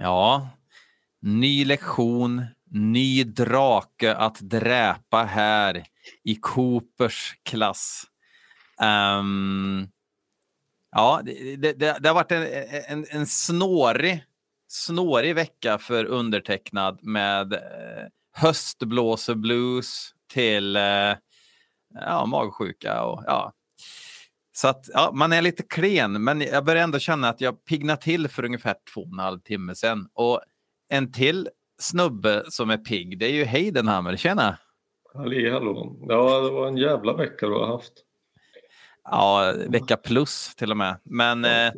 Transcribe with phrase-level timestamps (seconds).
[0.00, 0.48] Ja,
[1.20, 5.84] ny lektion, ny drake att dräpa här
[6.24, 8.04] i Coopers klass.
[9.20, 9.88] Um,
[10.90, 12.46] ja, det, det, det, har varit en,
[12.88, 14.24] en, en snårig,
[14.68, 21.14] snårig vecka för undertecknad med eh, höstblåseblues till eh,
[21.94, 23.52] ja, magsjuka och ja.
[24.60, 28.02] Så att ja, man är lite klen, men jag börjar ändå känna att jag piggnade
[28.02, 30.08] till för ungefär två och en halv timme sedan.
[30.14, 30.40] Och
[30.88, 31.48] en till
[31.80, 34.16] snubbe som är pigg, det är ju Heidenhammer.
[34.16, 34.58] Tjena!
[35.14, 35.96] Halli hallå!
[36.08, 37.92] Ja, det var en jävla vecka du har haft.
[39.04, 41.00] Ja, vecka plus till och med.
[41.04, 41.72] Men eh,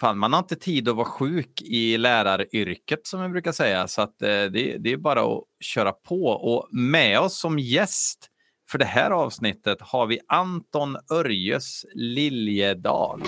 [0.00, 3.88] fan, man har inte tid att vara sjuk i läraryrket som jag brukar säga.
[3.88, 6.26] Så att, eh, det, det är bara att köra på.
[6.26, 8.30] Och med oss som gäst
[8.68, 13.22] för det här avsnittet har vi Anton Örjes Liljedal.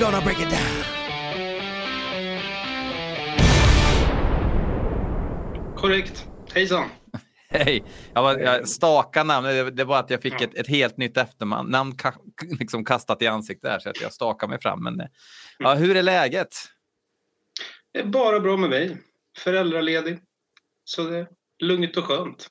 [0.00, 0.84] Gonna break it down.
[5.76, 6.26] Korrekt.
[6.54, 6.88] Hejsan.
[7.48, 7.84] Hej.
[8.14, 9.46] Jag, var, jag staka namn.
[9.46, 10.44] Det, det var att jag fick ja.
[10.44, 12.14] ett, ett, helt nytt efternamn ka,
[12.58, 14.84] liksom kastat i ansiktet där så att jag stakar mig fram.
[14.84, 15.02] Men,
[15.58, 16.54] ja, hur är läget?
[17.92, 18.98] Det är bara bra med mig.
[19.38, 20.18] Föräldraledig.
[20.84, 21.28] Så det är
[21.62, 22.48] lugnt och skönt.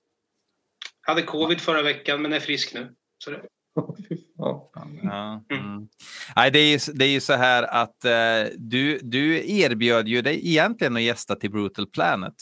[1.01, 2.95] Hade covid förra veckan men är frisk nu.
[3.23, 3.41] Så det
[4.37, 4.71] ja.
[5.03, 5.87] Ja, mm.
[6.35, 10.21] Nej, det, är ju, det är ju så här att uh, du, du erbjöd ju
[10.21, 12.33] dig egentligen att gästa till Brutal Planet.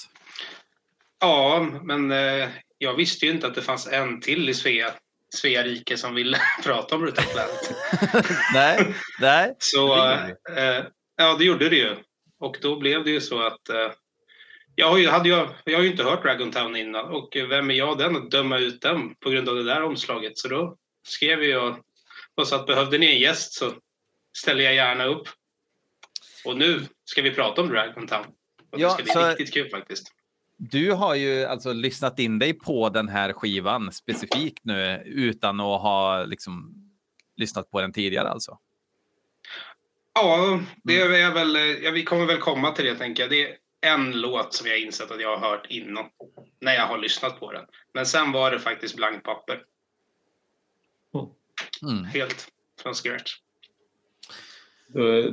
[1.19, 4.91] Ja, men uh, jag visste ju inte att det fanns en till i Svea,
[5.35, 7.75] Svea rike som ville prata om Brutal Planet.
[8.53, 9.55] nej, nej.
[9.57, 10.83] Så, uh,
[11.17, 11.95] ja, det gjorde det ju.
[12.39, 13.61] Och då blev det ju så att
[14.75, 17.71] jag har, ju, hade ju, jag har ju inte hört Dragon Town innan och vem
[17.71, 20.37] är jag den att döma ut den på grund av det där omslaget?
[20.37, 20.77] Så då
[21.07, 21.79] skrev jag
[22.35, 23.71] och sa att behövde ni en gäst så
[24.37, 25.27] ställer jag gärna upp.
[26.45, 28.25] Och nu ska vi prata om Dragon Town.
[28.71, 29.29] Och ja, det ska bli så...
[29.29, 30.11] riktigt kul faktiskt.
[30.57, 35.81] Du har ju alltså lyssnat in dig på den här skivan specifikt nu utan att
[35.81, 36.75] ha liksom
[37.37, 38.57] lyssnat på den tidigare alltså?
[40.13, 41.33] Ja, det är mm.
[41.33, 43.29] väl, ja, vi kommer väl komma till det tänker jag.
[43.29, 46.05] Det är en låt som jag insett att jag har hört innan
[46.61, 47.65] när jag har lyssnat på den.
[47.93, 49.63] Men sen var det faktiskt blankt papper.
[51.83, 52.03] Mm.
[52.05, 52.47] Helt
[52.83, 53.35] från scratch.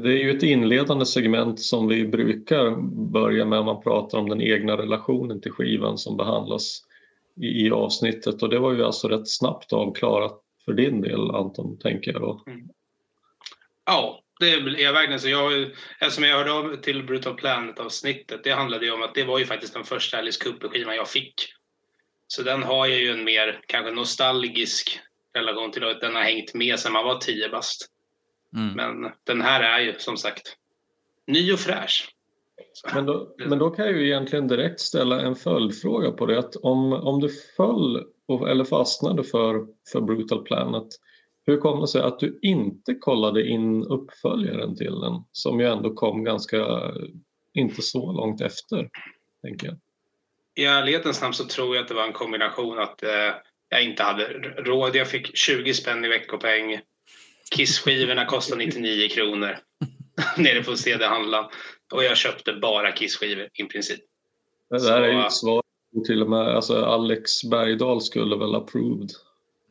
[0.03, 2.71] Det är ju ett inledande segment som vi brukar
[3.13, 6.83] börja med när man pratar om den egna relationen till skivan som behandlas
[7.37, 11.79] i, i avsnittet och det var ju alltså rätt snabbt avklarat för din del Anton,
[11.79, 12.45] tänker jag då.
[12.47, 12.69] Mm.
[13.87, 15.29] Ja, det är verkligen så.
[15.29, 19.39] Jag, eftersom jag hörde av till Brutal Planet-avsnittet, det handlade ju om att det var
[19.39, 21.35] ju faktiskt den första Alice Cooper-skivan jag fick.
[22.27, 25.01] Så den har jag ju en mer kanske nostalgisk
[25.35, 27.87] relation till att den har hängt med sedan man var tio bast.
[28.57, 28.75] Mm.
[28.75, 30.57] Men den här är ju som sagt
[31.27, 32.15] ny och fräsch.
[32.95, 36.39] Men då, men då kan jag ju egentligen direkt ställa en följdfråga på det.
[36.39, 38.05] Att om, om du föll
[38.49, 40.87] eller fastnade för, för Brutal Planet,
[41.47, 45.95] hur kom det sig att du inte kollade in uppföljaren till den som ju ändå
[45.95, 46.93] kom ganska,
[47.55, 48.89] inte så långt efter,
[49.43, 49.77] tänker jag.
[50.55, 53.35] I ärlighetens namn så tror jag att det var en kombination att eh,
[53.73, 54.25] jag inte hade
[54.57, 54.97] råd.
[54.97, 56.81] Jag fick 20 spänn i veckopeng.
[57.57, 59.59] Kiss-skivorna kostade 99 kronor
[60.37, 61.51] nere på CD-handlaren.
[61.93, 64.01] Och jag köpte bara Kiss-skivor i princip.
[64.71, 65.63] Det där Så, är ju ett svar
[66.07, 66.49] till och med.
[66.49, 69.11] Alltså Alex Bergdahl skulle väl approved.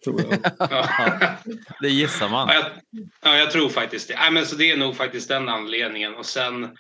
[0.04, 0.40] Tror jag.
[0.70, 1.38] ja.
[1.82, 2.48] det gissar man.
[2.48, 2.66] Ja jag,
[3.22, 4.16] ja, jag tror faktiskt det.
[4.16, 6.16] Nej, men så det är nog faktiskt den anledningen.
[6.16, 6.78] Och sen,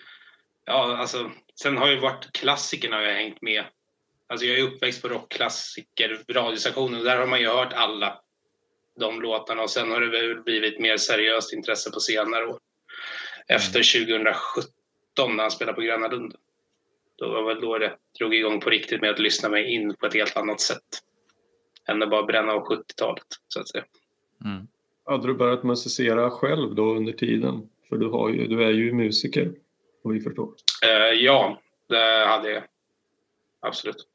[0.65, 1.31] ja, alltså,
[1.61, 3.63] sen har ju varit klassikerna jag hängt med
[4.31, 8.21] Alltså jag är uppväxt på rockklassiker, radiostationer, och där har man ju hört alla
[8.99, 12.59] de låtarna och sen har det väl blivit mer seriöst intresse på senare år.
[13.47, 16.35] Efter 2017 när han spelade på Gröna Lund.
[17.17, 20.05] Då var väl då det drog igång på riktigt med att lyssna mig in på
[20.05, 21.01] ett helt annat sätt.
[21.87, 23.83] Än att bara bränna av 70-talet så att säga.
[24.45, 24.67] Mm.
[25.05, 27.69] Hade du börjat musicera själv då under tiden?
[27.89, 29.51] För du, har ju, du är ju musiker,
[30.03, 30.53] om vi förstår.
[30.85, 32.63] Uh, ja, det hade jag.
[33.59, 34.07] Absolut.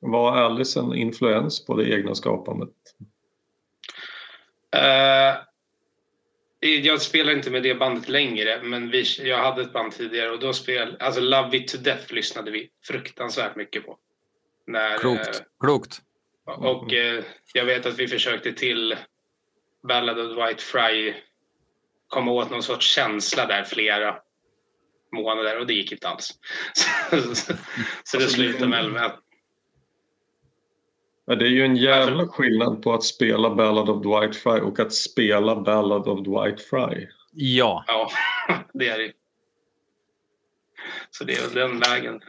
[0.00, 2.74] Var Alice en influens på det egna skapandet?
[4.76, 5.38] Uh,
[6.60, 10.40] jag spelar inte med det bandet längre, men vi, jag hade ett band tidigare och
[10.40, 13.98] då spelade, alltså Love It To Death lyssnade vi fruktansvärt mycket på.
[14.66, 15.28] När, Klokt.
[15.28, 16.02] eh, Klokt.
[16.44, 17.24] och eh,
[17.54, 18.96] jag vet att vi försökte till
[19.88, 21.14] Ballad of White Fry
[22.08, 24.16] komma åt någon sorts känsla där flera
[25.12, 26.38] månader och det gick inte alls.
[27.34, 27.54] Så,
[28.04, 29.20] så det slutade med att
[31.30, 34.80] Ja, det är ju en jävla skillnad på att spela Ballad of Dwight Fry och
[34.80, 37.06] att spela Ballad of Dwight Fry.
[37.32, 37.84] Ja.
[37.86, 38.10] ja,
[38.74, 39.12] det är det.
[41.10, 42.20] Så det är väl den vägen.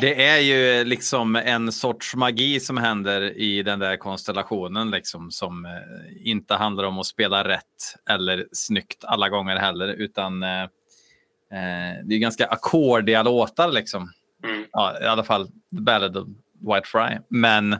[0.00, 5.64] Det är ju liksom en sorts magi som händer i den där konstellationen liksom som
[5.64, 12.04] eh, inte handlar om att spela rätt eller snyggt alla gånger heller utan eh, eh,
[12.04, 14.12] det är ganska ackordiga låtar liksom.
[14.44, 14.64] Mm.
[14.72, 17.18] Ja, I alla fall Ballad White Fry.
[17.28, 17.76] Men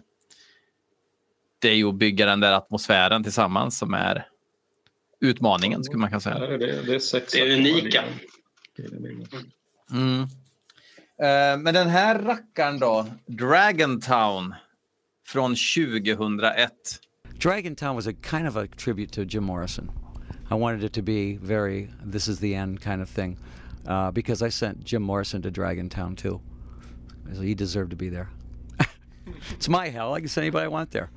[1.59, 4.27] det är ju att bygga den där atmosfären tillsammans som är
[5.21, 6.39] utmaningen skulle man kunna säga.
[6.39, 8.05] det, det är sex Det är unika.
[9.93, 10.23] Mm.
[11.23, 14.55] Eh, men den här rackaren då, Dragontown
[15.27, 16.73] från 2001.
[17.41, 19.91] Dragontown was a kind of a tribute to Jim Morrison.
[20.51, 23.39] I wanted it to be very this is the end kind of thing
[23.89, 26.41] uh, because I sent Jim Morrison to Dragontown too.
[27.35, 28.29] So he deserved to be there
[29.57, 30.17] it's my hell.
[30.17, 31.09] I can send anybody I want there.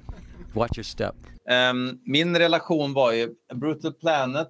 [0.54, 1.16] Watch your step.
[1.50, 4.48] Um, min relation var ju, Brutal Planet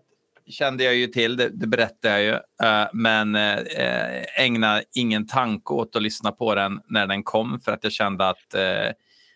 [0.47, 2.31] kände jag ju till, det, det berättade jag ju,
[2.67, 7.23] uh, men eh, eh, uh, ägnade ingen tanke åt att lyssna på den när den
[7.23, 8.93] kom för att jag kände att uh,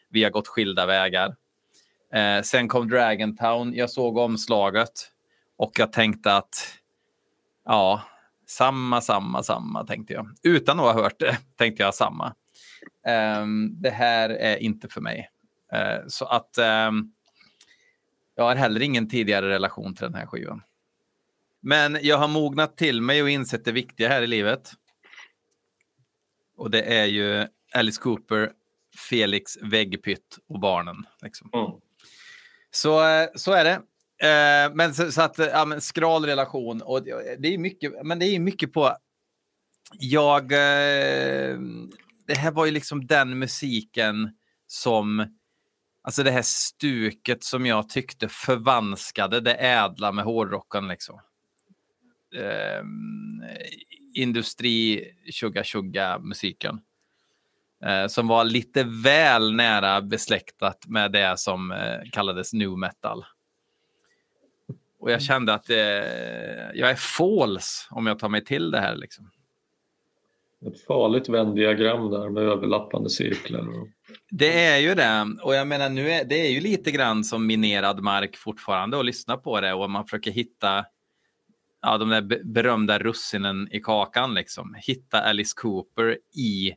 [0.09, 1.27] vi har gått skilda vägar.
[2.15, 5.11] Uh, sen kom Dragontown, jag såg omslaget
[5.57, 6.73] och jag tänkte att
[7.65, 8.01] ja,
[8.47, 10.27] samma, samma, samma tänkte jag.
[10.43, 12.33] Utan att ha hört det tänkte jag samma.
[13.07, 15.29] Ehm, det här är inte för mig.
[15.73, 17.11] Eh, så att ehm,
[18.35, 20.61] jag har heller ingen tidigare relation till den här skivan.
[21.59, 24.71] Men jag har mognat till mig och insett det viktiga här i livet.
[26.57, 28.51] Och det är ju Alice Cooper,
[29.09, 31.05] Felix, Väggpytt och barnen.
[31.21, 31.49] Liksom.
[31.53, 31.71] Mm.
[32.71, 33.81] Så, eh, så är det.
[34.73, 38.25] Men så, så att, ja, men skral relation och det det är mycket, men det
[38.25, 38.97] är mycket på.
[39.99, 40.53] Jag.
[42.27, 44.29] Det här var ju liksom den musiken
[44.67, 45.35] som.
[46.01, 51.19] Alltså det här stuket som jag tyckte förvanskade det ädla med hårdrocken liksom.
[52.35, 52.83] Eh,
[54.13, 56.79] industri tjugga tjugga musiken.
[57.85, 63.25] Eh, som var lite väl nära besläktat med det som eh, kallades nu metal.
[64.99, 65.77] Och jag kände att eh,
[66.73, 68.95] jag är false om jag tar mig till det här.
[68.95, 69.31] Liksom.
[70.65, 73.59] Ett farligt vändiagram där med överlappande cirklar.
[73.59, 73.87] Och...
[74.29, 75.37] Det är ju det.
[75.43, 79.05] Och jag menar, nu är, det är ju lite grann som minerad mark fortfarande att
[79.05, 80.85] lyssna på det och man försöker hitta
[81.81, 84.33] ja, de där be- berömda russinen i kakan.
[84.33, 84.75] Liksom.
[84.77, 86.73] Hitta Alice Cooper i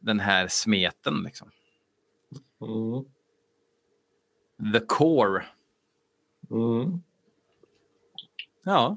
[0.00, 1.22] den här smeten.
[1.22, 1.50] Liksom.
[2.60, 3.04] Mm.
[4.72, 5.44] The core.
[6.50, 7.02] Mm.
[8.64, 8.96] Ja,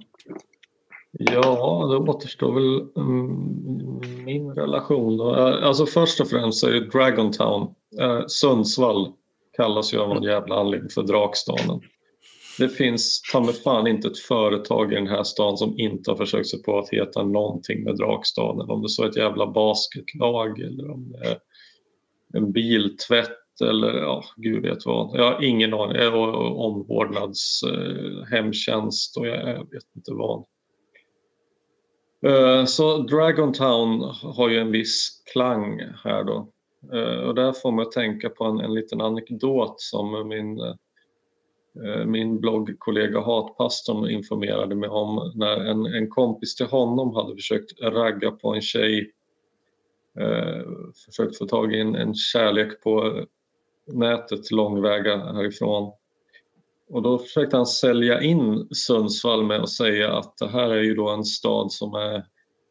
[1.11, 5.17] Ja, det återstår väl mm, min relation.
[5.17, 5.35] Då.
[5.35, 7.67] Eh, alltså först och främst så är det Dragontown.
[7.67, 7.75] Town.
[8.01, 9.11] Eh, Sundsvall
[9.57, 11.81] kallas ju av någon jävla anledning för Drakstaden.
[12.59, 16.17] Det finns ta mig fan inte ett företag i den här stan som inte har
[16.17, 18.69] försökt sig på att heta någonting med Drakstaden.
[18.69, 21.37] Om det så är ett jävla basketlag eller om det är
[22.33, 25.19] en biltvätt eller ja, gud vet vad.
[25.19, 25.97] Jag har ingen aning.
[25.97, 30.45] Omvårdnadshemtjänst Och, omvårdnads, eh, hemtjänst och jag, jag vet inte vad.
[32.27, 36.47] Eh, så Så Dragontown har ju en viss klang här då.
[36.93, 42.05] Eh, och där får man att tänka på en, en liten anekdot som min, eh,
[42.05, 48.31] min bloggkollega Hatpastorn informerade mig om när en, en kompis till honom hade försökt ragga
[48.31, 49.11] på en tjej
[51.05, 53.23] försökt få tag i en, en kärlek på
[53.87, 55.91] nätet långväga härifrån.
[56.89, 60.95] Och då försökte han sälja in Sundsvall med att säga att det här är ju
[60.95, 62.25] då en stad som är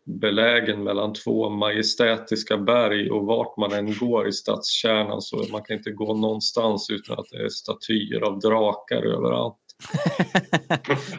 [0.06, 5.76] belägen mellan två majestätiska berg och vart man än går i stadskärnan så man kan
[5.76, 9.65] inte gå någonstans utan att det är statyer av drakar överallt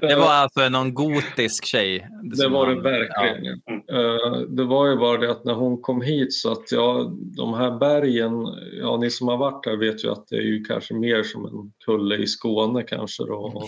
[0.02, 2.08] det var alltså någon gotisk tjej.
[2.24, 3.62] Det var det verkligen.
[3.68, 7.54] Eh, Det var ju bara det att när hon kom hit så att ja, de
[7.54, 8.32] här bergen,
[8.82, 11.46] ja ni som har varit här vet ju att det är ju kanske mer som
[11.46, 13.66] en kulle i Skåne kanske då.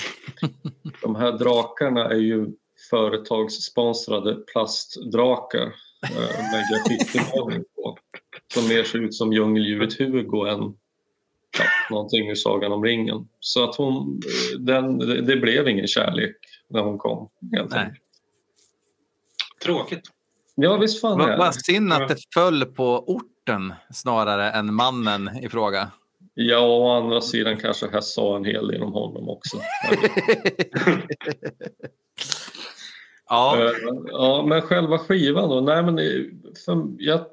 [1.01, 2.47] De här drakarna är ju
[2.89, 7.97] företagssponsrade plastdrakar eh, med graffitimålning på.
[8.53, 10.73] Som mer ser ut som djungeldjuret Hugo än
[11.59, 13.27] ja, någonting ur Sagan om ringen.
[13.39, 14.21] Så att hon,
[14.59, 16.35] den, det blev ingen kärlek
[16.69, 17.29] när hon kom.
[17.51, 17.79] Helt Nej.
[17.79, 18.03] enkelt.
[19.63, 20.01] Tråkigt.
[20.55, 25.49] Ja, visst fan är Vad synd att det föll på orten snarare än mannen i
[25.49, 25.91] fråga.
[26.33, 29.57] Ja, å andra sidan kanske här sa en hel del om honom också.
[33.29, 33.71] Ja, Eh,
[34.07, 35.61] ja, men själva skivan då?
[35.61, 35.97] Nej, men
[36.65, 37.25] för jag,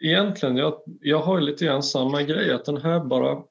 [0.00, 3.42] egentligen, jag, jag har ju lite grann samma grej, att den här bara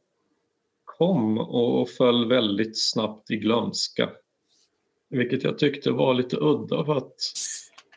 [0.99, 4.09] kom och, föll väldigt snabbt i glömska.
[5.09, 7.15] Vilket jag tyckte var lite udda för att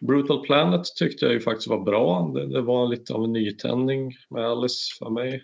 [0.00, 2.32] Brutal Planet tyckte jag ju faktiskt var bra.
[2.34, 5.42] Det, det var lite av en nytändning med Alice för mig.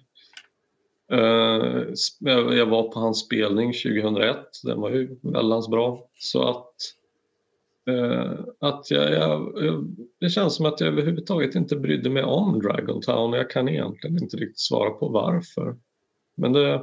[1.13, 6.09] Uh, jag var på hans spelning 2001, den var ju väldans bra.
[6.19, 6.75] Så att
[7.91, 12.61] uh, att jag, jag, jag, det känns som att jag överhuvudtaget inte brydde mig om
[12.63, 15.77] Dragon Town och jag kan egentligen inte riktigt svara på varför.
[16.37, 16.83] Men det,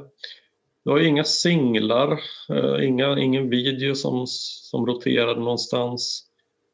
[0.86, 6.26] det var inga singlar, eh, inga, ingen video som, som roterade någonstans.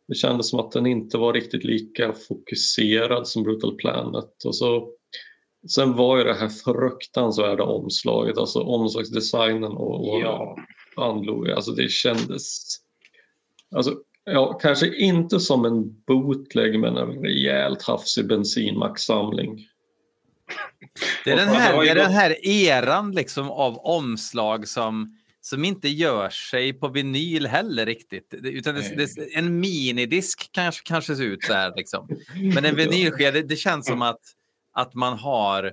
[0.09, 4.45] Det kändes som att den inte var riktigt lika fokuserad som Brutal Planet.
[4.45, 4.89] Och så,
[5.75, 10.57] sen var ju det här fruktansvärda omslaget, alltså omslagsdesignen och, och Ja.
[11.55, 12.65] alltså det kändes...
[13.75, 19.69] Alltså, ja, kanske inte som en bootleg men en rejält hafsig bensinmaxsamling.
[21.25, 26.31] Det är den här, är den här eran liksom av omslag som, som inte gör
[26.31, 28.35] sig på vinyl heller riktigt.
[28.35, 31.73] Utan det, det, en minidisk kanske, kanske ser ut så här.
[31.77, 32.09] Liksom.
[32.55, 34.21] Men en vinylskiva, det, det känns som att,
[34.73, 35.65] att man har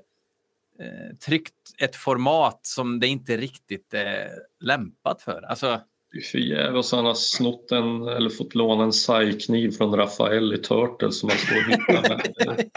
[0.80, 5.42] eh, tryckt ett format som det inte riktigt är lämpat för.
[5.42, 5.82] Alltså,
[6.12, 10.54] Det är för jävligt han har snott en, eller fått låna en sargkniv från Rafael
[10.54, 12.70] i Turtles som man står och hittar med.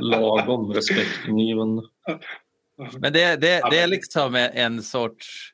[0.00, 1.82] Lagom respektkniven.
[2.98, 5.52] Men det, det, det är liksom en sorts...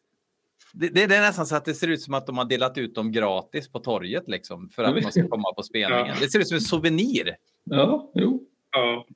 [0.72, 2.78] Det, det det är nästan så att det ser ut som att de har delat
[2.78, 6.06] ut dem gratis på torget liksom, för att man ska komma på spelningen.
[6.06, 6.14] Ja.
[6.20, 7.36] Det ser ut som en souvenir.
[7.64, 8.42] Ja, jo.
[8.70, 9.06] Ja.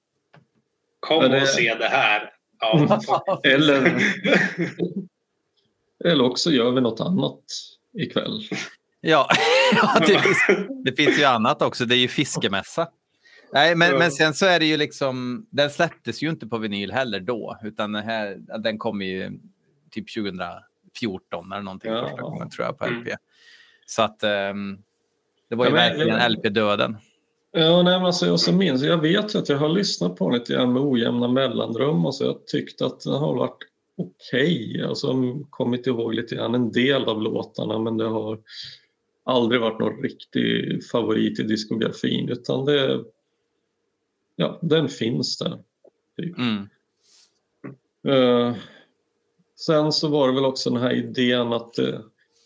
[1.01, 2.33] Kom det- och se det här.
[2.61, 3.01] Ja,
[3.45, 4.03] Eller,
[6.05, 7.43] eller också gör vi något annat
[7.97, 8.41] ikväll.
[9.01, 9.29] Ja,
[9.75, 10.39] ja det, finns,
[10.85, 11.85] det finns ju annat också.
[11.85, 12.89] Det är ju fiskemässa.
[13.53, 15.47] Nej, men, men sen så är det ju liksom...
[15.51, 19.31] Den släpptes ju inte på vinyl heller då, utan den, här, den kom ju
[19.91, 22.03] typ 2014 eller någonting Ja.
[22.09, 23.01] första gången tror jag på Mm.
[23.03, 23.09] LP.
[23.87, 24.79] Så att ehm,
[25.51, 26.97] det var ju Ja, men- verkligen LP-döden.
[27.53, 30.31] Ja, nej, men alltså, jag, så minns, jag vet ju att jag har lyssnat på
[30.31, 33.59] den lite grann med ojämna mellanrum och så jag tyckte att den har varit
[33.97, 34.83] okej.
[34.89, 35.15] Alltså,
[35.51, 38.39] kommit ihåg lite grann en del av låtarna men det har
[39.25, 43.05] aldrig varit någon riktig favorit i diskografin utan det,
[44.37, 45.59] ja, den finns där.
[46.39, 46.69] Mm.
[48.09, 48.57] Eh,
[49.57, 52.01] sen så var det väl också den här idén att eh,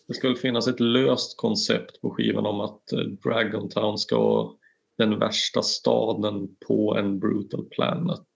[0.07, 4.51] det skulle finnas ett löst koncept på skivan om att eh, Dragon Town ska vara
[4.97, 8.27] den värsta staden på en brutal planet.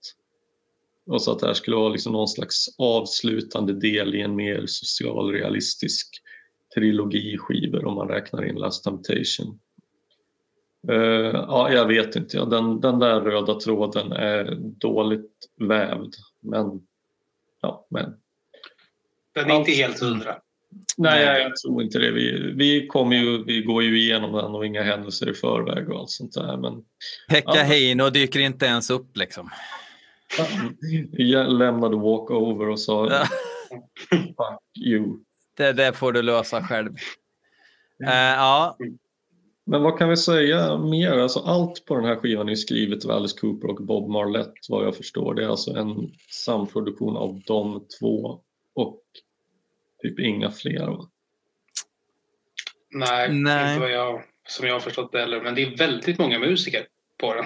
[1.06, 4.64] Och så att det här skulle vara liksom någon slags avslutande del i en mer
[4.68, 6.22] socialrealistisk
[6.76, 9.60] trilogi skivor om man räknar in Last Temptation.
[10.88, 10.96] Eh,
[11.34, 12.38] ja, jag vet inte.
[12.38, 16.14] Ja, den, den där röda tråden är dåligt vävd.
[16.42, 16.82] Men,
[17.62, 18.14] ja, men.
[19.34, 20.36] Den är inte helt hundra.
[20.98, 21.42] Nej, Nej.
[21.42, 22.12] jag tror inte det.
[22.12, 26.00] Vi, vi, kommer ju, vi går ju igenom den och inga händelser i förväg och
[26.00, 26.58] allt sånt där.
[26.58, 26.84] Men
[27.30, 27.64] Pekka Ja.
[27.64, 29.50] Heino dyker inte ens upp liksom.
[31.12, 33.26] Jag lämnade walkover och sa
[34.08, 35.18] fuck you.
[35.58, 36.96] Det, det får du lösa själv.
[38.08, 38.78] Eh, ja,
[39.66, 41.12] Men vad kan vi säga mer?
[41.12, 44.86] Alltså allt på den här skivan är skrivet av Alice Cooper och Bob Marlette vad
[44.86, 45.34] jag förstår.
[45.34, 48.40] Det är alltså en samproduktion av de två
[48.76, 49.02] och
[50.02, 50.88] typ inga fler.
[50.88, 51.10] Va?
[52.92, 53.70] Nej, Nej.
[53.74, 55.42] inte vad jag, som jag har förstått det heller.
[55.42, 56.88] Men det är väldigt många musiker
[57.18, 57.46] på den.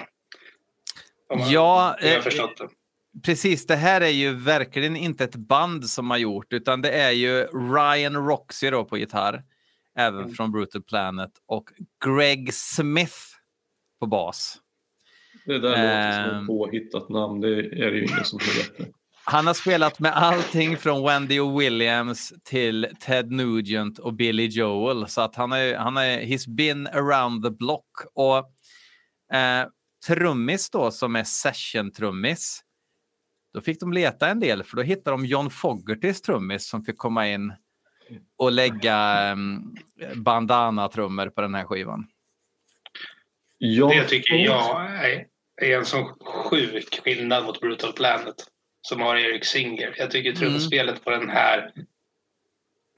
[1.28, 2.68] Om man- Ja, jag har eh, förstått det.
[3.24, 3.66] Precis.
[3.66, 7.42] Det här är ju verkligen inte ett band som har gjort, utan det är ju
[7.74, 9.42] Ryan Roxy då på gitarr,
[9.98, 10.34] även Mm.
[10.34, 11.64] från Brutal Planet, och
[12.04, 13.16] Greg Smith
[14.00, 14.58] på bas.
[15.46, 16.40] Det där låter som Ehm.
[16.42, 17.40] ett påhittat namn.
[17.40, 18.86] Det är det ju ingen som heter.
[19.24, 25.08] Han har spelat med allting från Wendy och Williams till Ted Nugent och Billy Joel.
[25.08, 27.90] Så att han är, han är, he's been around the block.
[28.14, 28.38] Och
[29.36, 29.66] eh,
[30.06, 32.60] trummis då som är session-trummis.
[33.52, 36.98] Då fick de leta en del för då hittade de John Fogertys trummis som fick
[36.98, 37.52] komma in
[38.36, 39.76] och lägga um,
[40.14, 42.06] bandana-trummor på den här skivan.
[43.58, 45.26] Ja, Det tycker jag är,
[45.62, 48.34] är en sån sjuk skillnad mot Brutal Planet.
[48.82, 49.94] som har Eric Singer.
[49.98, 51.02] Jag tycker trumspelet mm.
[51.04, 51.72] på den här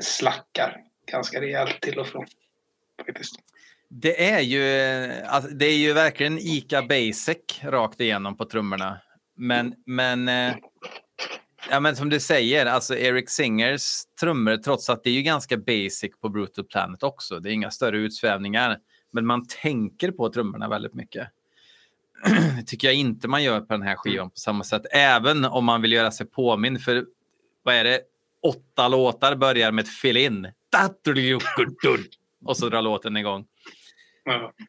[0.02, 0.76] slackar
[1.12, 2.26] ganska rejält till och från.
[3.06, 3.35] Faktiskt.
[3.88, 4.62] Det är ju,
[5.26, 9.00] alltså, det är ju verkligen Ica Basic rakt igenom på trummorna.
[9.42, 10.54] Men, men, eh,
[11.70, 15.56] ja, men som du säger, alltså Eric Singers trummor, trots att det är ju ganska
[15.56, 17.40] basic på Brutal Planet också.
[17.40, 18.78] Det är inga större utsvävningar,
[19.12, 21.28] men man tänker på trummorna väldigt mycket.
[22.56, 25.64] Det tycker jag inte man gör på den här skivan på samma sätt, även om
[25.64, 26.82] man vill göra sig påmind.
[26.82, 27.06] För
[27.62, 28.00] vad är det?
[28.42, 30.49] Åtta låtar börjar med ett fill-in.
[32.44, 33.46] Och så drar låten igång.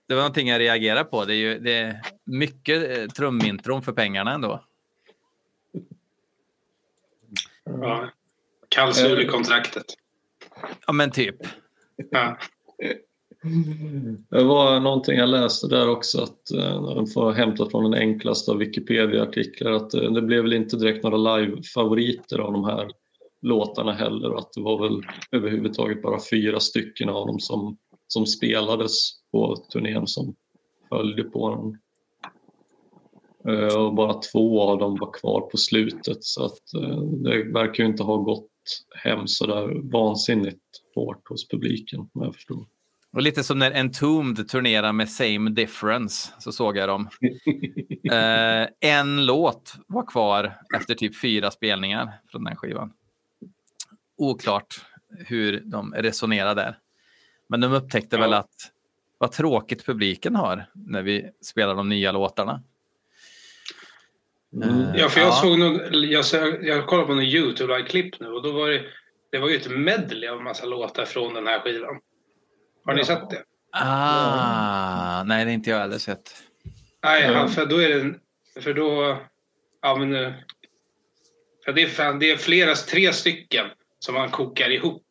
[0.08, 1.26] Det var någonting jag reagerade på.
[1.26, 4.64] Det är ju det är mycket eh, trumintron för pengarna ändå.
[7.64, 8.10] Ja.
[8.70, 9.86] Kallsur i kontraktet.
[10.88, 11.36] Ja, men typ.
[12.12, 12.38] Ja.
[14.30, 18.52] Det var någonting jag läste där också att de eh, får hämta från den enklaste
[18.52, 22.92] av Wikipedia-artiklar att eh, det blev väl inte direkt några live-favoriter av de här
[23.42, 27.78] låtarna heller och att det var väl överhuvudtaget bara fyra stycken av dem som,
[28.14, 30.36] som spelades på turnén som
[30.90, 31.80] följde på den.
[33.54, 37.84] Eh, och bara två av dem var kvar på slutet så att eh, det verkar
[37.84, 38.50] ju inte ha gått
[38.96, 40.62] hem så där vansinnigt
[40.96, 42.66] hårt hos publiken vad jag förstår.
[43.12, 47.10] Och lite som när Entombed turnerar med Same Difference så såg jag dem.
[48.12, 52.94] eh, en låt var kvar efter typ fyra spelningar från den skivan.
[54.18, 54.86] Oklart
[55.28, 56.78] hur de resonerade där.
[57.48, 58.22] Men de upptäckte ja.
[58.22, 58.72] väl att
[59.18, 62.64] vad tråkigt publiken har när vi spelar de nya låtarna.
[64.56, 64.96] Mm.
[64.96, 65.34] Ja, för jag ja.
[65.34, 66.26] såg nog, jag,
[66.64, 68.82] jag kollade på en Youtube-klipp nu och då var det,
[69.32, 72.00] det var ju ett medley av massa låtar från den här skivan.
[72.86, 73.06] Har ni ja.
[73.06, 73.44] sett det?
[73.72, 76.44] Ah, nej, det är inte jag heller sett.
[77.04, 77.48] Nej, mm.
[77.48, 78.14] för då är det,
[78.62, 79.18] för då,
[79.82, 80.34] ja men nu,
[81.66, 83.66] för det är, fan, det är flera, tre stycken
[84.00, 85.06] som man kokar ihop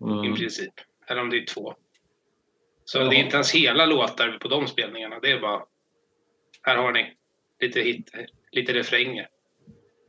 [0.00, 0.24] mm.
[0.24, 0.74] i princip.
[1.06, 1.74] Eller om det är två.
[2.84, 3.04] Så ja.
[3.04, 5.20] det är inte ens hela låtar på de spelningarna.
[5.20, 5.62] Det är bara,
[6.62, 7.14] här har ni
[7.60, 8.10] lite, hit,
[8.52, 9.28] lite refränger.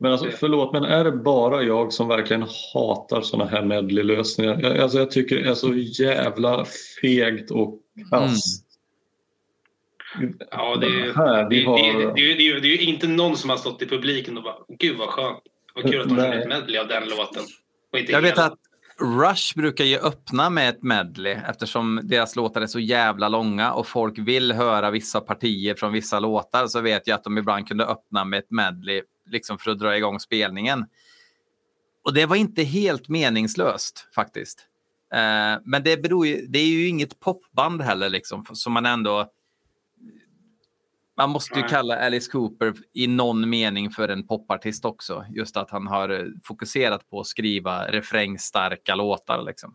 [0.00, 4.60] Men alltså, förlåt, men är det bara jag som verkligen hatar sådana här medley-lösningar?
[4.62, 6.64] Jag, alltså, jag tycker det är så jävla
[7.00, 8.64] fegt och kast.
[10.18, 10.38] Mm.
[10.50, 11.50] Ja, det är, här, har...
[11.50, 14.56] det, det, det, det, är ju inte någon som har stått i publiken och bara
[14.68, 15.38] “Gud vad skönt,
[15.74, 17.42] vad kul att de kör ett medley av den låten”.
[18.08, 18.58] jag vet att
[19.00, 23.86] Rush brukar ju öppna med ett medley eftersom deras låtar är så jävla långa och
[23.86, 27.86] folk vill höra vissa partier från vissa låtar så vet jag att de ibland kunde
[27.86, 30.86] öppna med ett medley liksom för att dra igång spelningen.
[32.04, 34.66] Och det var inte helt meningslöst faktiskt.
[35.14, 39.30] Eh, men det, beror ju, det är ju inget popband heller liksom som man ändå
[41.16, 45.24] man måste ju kalla Alice Cooper i någon mening för en popartist också.
[45.30, 49.42] Just att han har eh, fokuserat på att skriva refrängstarka låtar.
[49.42, 49.74] Liksom.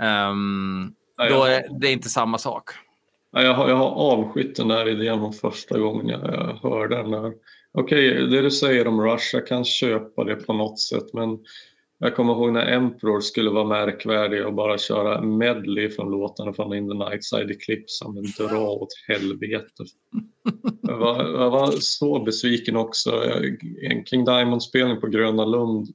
[0.00, 2.70] Um, ja, då är det inte samma sak.
[3.32, 7.14] Ja, jag, har, jag har avskytt den här idén från första gången jag hörde den.
[7.14, 11.38] Okej, okay, det du säger om Rush, jag kan köpa det på något sätt men
[12.02, 16.74] jag kommer ihåg när Emperor skulle vara märkvärdig och bara köra medley från låtarna från
[16.74, 18.04] In the Night Side Eclipse.
[18.08, 19.84] Men dra åt helvete.
[20.82, 23.22] Jag var, jag var så besviken också.
[23.82, 25.86] En King Diamond-spelning på Gröna Lund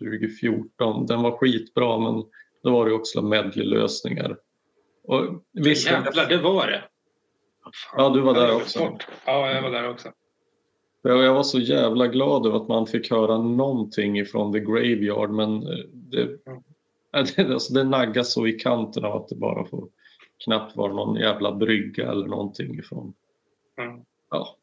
[0.00, 2.24] 2014, den var skitbra men
[2.62, 4.36] då var det också medley-lösningar.
[5.52, 6.84] Jävlar, det var det!
[7.96, 8.98] Ja, du var där också.
[9.24, 10.08] Ja, jag var där också.
[11.08, 15.62] Jag var så jävla glad över att man fick höra någonting ifrån The Graveyard men
[15.62, 16.38] eh, det,
[17.36, 19.88] det, alltså det naggas så i kanten av att det bara får
[20.44, 23.14] knappt vara någon jävla brygga eller någonting ifrån.
[23.80, 24.00] Mm.
[24.30, 24.56] Ja.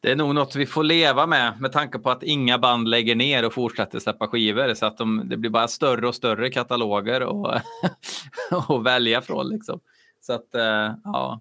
[0.00, 3.14] Det är nog något vi får leva med med tanke på att inga band lägger
[3.14, 7.20] ner och fortsätter släppa skivor så att de, det blir bara större och större kataloger
[7.20, 9.48] att välja från.
[9.48, 9.80] Liksom.
[10.20, 11.40] Så att, eh, ja.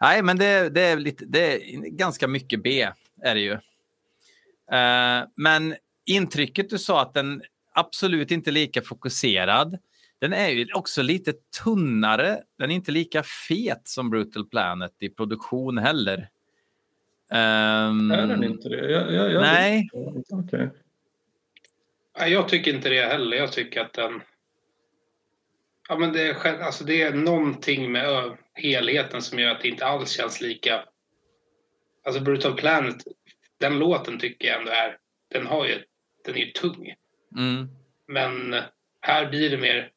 [0.00, 2.88] Nej, men det, det, är lite, det är ganska mycket B
[3.22, 3.52] är det ju.
[3.52, 5.74] Uh, men
[6.06, 9.78] intrycket du sa att den absolut inte är lika fokuserad.
[10.18, 11.32] Den är ju också lite
[11.64, 12.38] tunnare.
[12.58, 16.28] Den är inte lika fet som Brutal Planet i produktion heller.
[17.32, 18.90] Um, är den inte det?
[18.90, 19.88] Jag, jag, jag nej.
[20.28, 20.68] Okay.
[22.14, 23.36] Jag tycker inte det heller.
[23.36, 24.20] Jag tycker att den...
[25.90, 29.86] Ja, men det, är, alltså det är någonting med helheten som gör att det inte
[29.86, 30.84] alls känns lika...
[32.04, 32.96] Alltså Brutal Planet,
[33.60, 34.96] den låten tycker jag ändå är...
[35.30, 35.82] Den, har ju,
[36.24, 36.94] den är ju tung.
[37.36, 37.68] Mm.
[38.08, 38.62] Men
[39.00, 39.90] här blir det mer...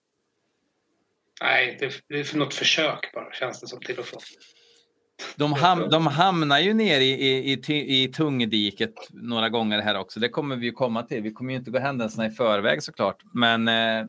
[1.41, 1.77] Nej,
[2.09, 4.21] det är för något försök bara, känns det som till och från.
[5.35, 10.19] De, ham, de hamnar ju ner i, i, i, i tungdiket några gånger här också.
[10.19, 11.21] Det kommer vi ju komma till.
[11.21, 13.21] Vi kommer ju inte gå händelserna i förväg såklart.
[13.33, 14.05] Men, eh,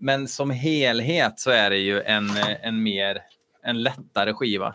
[0.00, 2.30] men som helhet så är det ju en,
[2.62, 3.22] en mer
[3.62, 4.74] en lättare skiva.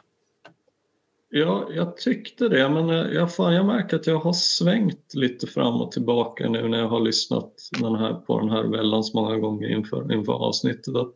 [1.29, 5.47] Ja, jag tyckte det, men eh, jag, fan, jag märker att jag har svängt lite
[5.47, 9.37] fram och tillbaka nu när jag har lyssnat den här, på den här väldans många
[9.37, 10.95] gånger inför, inför avsnittet.
[10.95, 11.15] Att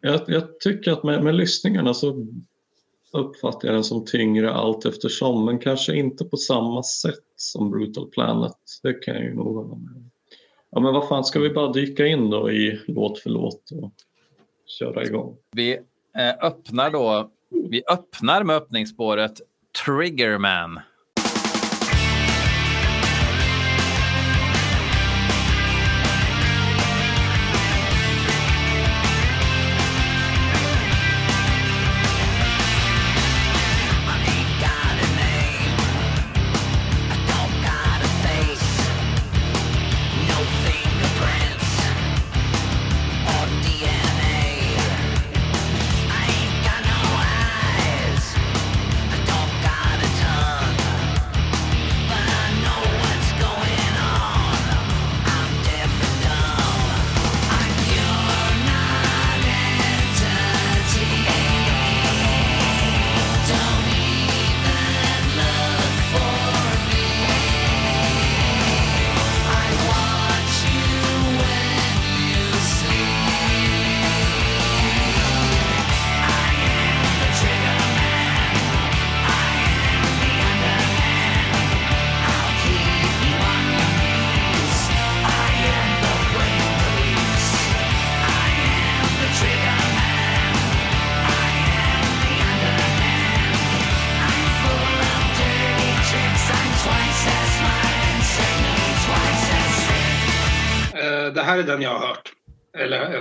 [0.00, 2.26] jag, jag tycker att med, med lyssningarna så
[3.12, 8.08] uppfattar jag den som tyngre allt eftersom, men kanske inte på samma sätt som Brutal
[8.08, 8.56] Planet.
[8.82, 10.11] Det kan jag ju nog hålla med
[10.74, 13.92] Ja, men vad fan, ska vi bara dyka in då i låt för låt och
[14.66, 15.36] köra igång?
[15.52, 15.72] Vi
[16.18, 17.30] eh, öppnar då
[17.70, 19.40] vi öppnar med öppningsspåret
[19.84, 20.80] Triggerman.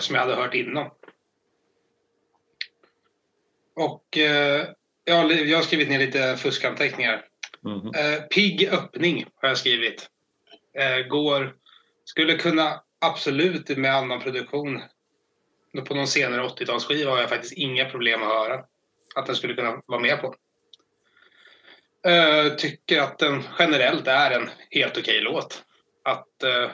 [0.01, 0.89] Som jag hade hört innan.
[3.75, 4.67] Och eh,
[5.05, 7.25] ja, jag har skrivit ner lite fuskanteckningar.
[7.65, 7.87] Mm.
[7.87, 10.09] Eh, pigg öppning har jag skrivit.
[10.77, 11.55] Eh, går,
[12.05, 14.81] skulle kunna absolut med annan produktion.
[15.87, 18.65] På någon senare 80-talsskiva har jag faktiskt inga problem att höra
[19.15, 20.35] att den skulle kunna vara med på.
[22.07, 25.63] Uh, tycker att den generellt är en helt okej låt.
[26.03, 26.71] Att uh,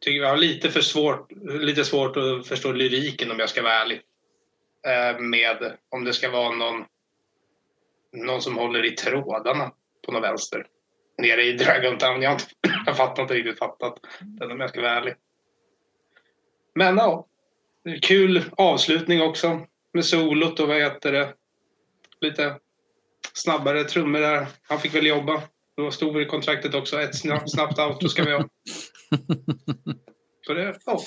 [0.00, 3.72] tycker jag har lite för svårt, lite svårt att förstå lyriken om jag ska vara
[3.72, 4.00] ärlig.
[4.86, 6.84] Eh, med om det ska vara någon,
[8.12, 9.72] någon som håller i trådarna
[10.06, 10.66] på något vänster.
[11.18, 12.22] Nere i Dragon Town.
[12.22, 12.46] Jag har, inte,
[12.86, 15.14] jag fattar inte riktigt fattat den om jag ska vara ärlig.
[16.74, 17.26] Men ja,
[18.02, 19.60] kul avslutning också
[19.92, 21.34] med solot och vad heter det?
[22.20, 22.56] Lite
[23.32, 24.46] snabbare trummor där.
[24.62, 25.42] Han fick väl jobba.
[25.76, 27.00] Då stod det i kontraktet också.
[27.00, 28.48] Ett snabbt, snabbt ska vi ha.
[30.46, 31.00] Så det, ja.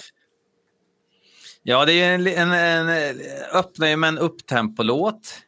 [1.63, 3.22] Ja, det är en, en, en
[3.54, 5.44] öppnar med en upptempolåt.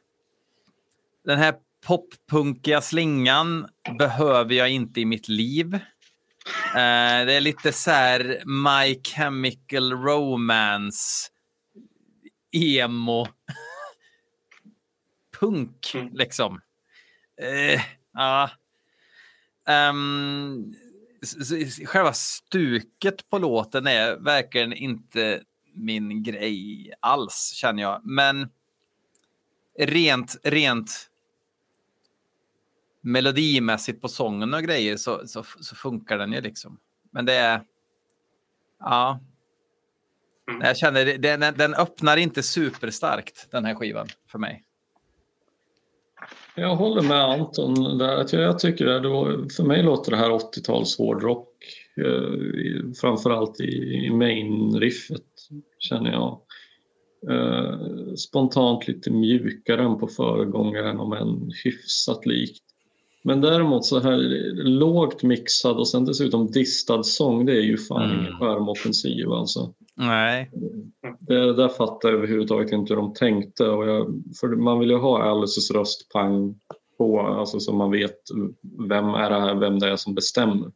[1.25, 3.67] Den här poppunkiga slingan
[3.99, 5.73] behöver jag inte i mitt liv.
[6.75, 11.29] Eh, det är lite så här My Chemical Romance
[12.51, 13.27] emo
[15.39, 16.09] punk mm.
[16.13, 16.61] liksom.
[17.41, 17.81] Eh,
[18.13, 18.49] ja.
[19.89, 20.75] Um,
[21.85, 25.41] själva stuket på låten är verkligen inte
[25.73, 28.01] min grej alls känner jag.
[28.03, 28.49] Men
[29.79, 31.09] rent, rent
[33.01, 36.79] melodimässigt på sången och grejer så, så, så funkar den ju liksom.
[37.11, 37.63] Men det är...
[38.79, 39.19] Ja.
[40.49, 40.61] Mm.
[40.61, 44.64] Jag känner den, den öppnar inte superstarkt den här skivan för mig.
[46.55, 48.39] Jag håller med Anton där.
[48.39, 51.49] Jag tycker det, var, för mig låter det här 80-tals hårdrock.
[52.05, 55.21] Eh, framförallt i, i main-riffet
[55.79, 56.39] känner jag.
[57.31, 57.79] Eh,
[58.15, 62.63] spontant lite mjukare än på föregångaren om en hyfsat likt.
[63.23, 64.17] Men däremot så här
[64.63, 68.19] lågt mixad och sen dessutom distad sång, det är ju fan mm.
[68.19, 69.73] ingen skärmoffensiv alltså.
[69.95, 70.51] Nej.
[71.19, 73.67] Det där fattar jag överhuvudtaget inte hur de tänkte.
[73.69, 76.59] Och jag, för man vill ju ha Alices röst pang
[76.97, 78.19] på, alltså så man vet
[78.89, 80.71] vem är det här, vem det är som bestämmer.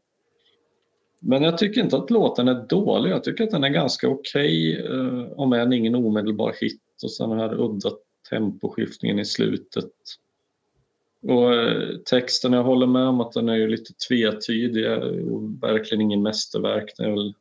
[1.21, 3.11] Men jag tycker inte att låten är dålig.
[3.11, 6.81] Jag tycker att den är ganska okej, okay, eh, om än ingen omedelbar hit.
[7.03, 7.91] Och sen den här udda
[8.29, 9.91] temposkiftningen i slutet.
[11.21, 14.91] Och eh, texten, jag håller med om att den är lite tvetydig
[15.31, 16.93] och verkligen ingen mästerverk.
[16.97, 17.33] Den är väl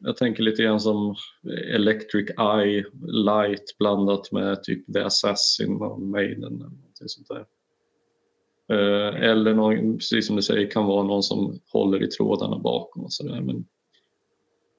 [0.00, 1.14] jag tänker lite grann som
[1.74, 7.46] Electric Eye Light blandat med typ The Assassin av Maiden eller någonting sånt där.
[8.70, 13.04] Eh, eller någon, precis som du säger, kan vara någon som håller i trådarna bakom
[13.04, 13.40] och sådär.
[13.40, 13.64] Men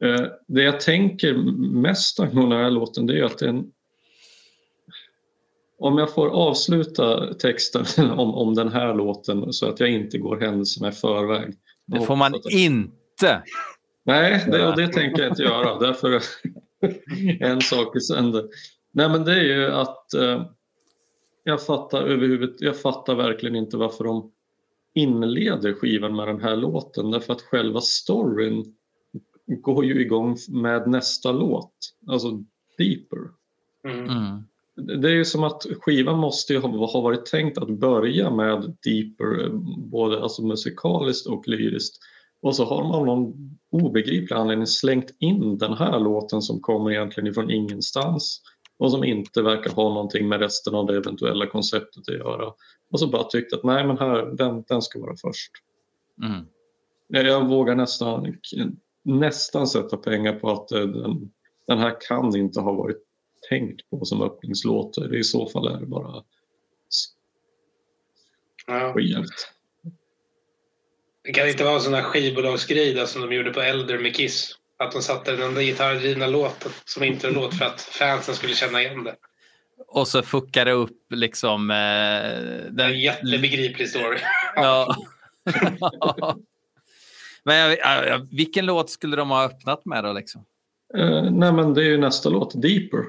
[0.03, 1.34] eh, det jag tänker
[1.81, 3.71] mest om den här låten det är att den
[5.81, 10.39] om jag får avsluta texten om, om den här låten så att jag inte går
[10.39, 11.53] händelserna i förväg.
[11.86, 13.43] Det får man inte.
[14.04, 15.80] Nej, det, och det tänker jag inte göra.
[15.80, 16.22] Därför
[17.40, 18.46] en sak i sänder.
[18.92, 20.46] Nej, men det är ju att eh,
[21.44, 24.32] jag fattar överhuvud, jag fattar verkligen inte varför de
[24.94, 28.76] inleder skivan med den här låten därför att själva storyn
[29.48, 31.74] går ju igång med nästa låt,
[32.08, 32.44] alltså
[32.78, 33.20] Deeper.
[33.84, 34.10] Mm.
[34.10, 34.44] mm.
[35.02, 39.50] Det är ju som att skivan måste ha, ha varit tänkt att börja med Deeper,
[39.78, 41.98] både alltså musikaliskt och lyriskt.
[42.41, 46.91] Och så har man av någon obegriplig anledning slängt in den här låten som kommer
[46.91, 48.41] egentligen ifrån ingenstans
[48.77, 52.54] och som inte verkar ha någonting med resten av det eventuella konceptet att göra.
[52.91, 55.51] Och så bara tyckte att nej men här, den, den ska vara först.
[56.23, 56.45] Mm.
[57.08, 58.38] Jag vågar nästan,
[59.04, 61.32] nästan sätta pengar på att eh, den,
[61.67, 63.04] den här kan inte ha varit
[63.49, 64.97] tänkt på som öppningslåt.
[64.97, 66.23] I så fall är det bara
[68.67, 68.93] ja.
[71.32, 74.56] Det kan inte vara en sån här skivbolagsgrej som de gjorde på Elder med Kiss.
[74.80, 79.04] Att de satte den enda gitarrdrivna låten som introlåt för att fansen skulle känna igen
[79.04, 79.15] det.
[79.88, 81.72] Och så fuckar det upp liksom...
[81.72, 82.91] Eh, den...
[82.91, 84.17] En jättebegriplig story.
[84.56, 84.96] ja.
[87.44, 90.46] men jag, jag, vilken låt skulle de ha öppnat med då liksom?
[90.98, 93.06] Uh, nej men det är ju nästa låt, Deeper.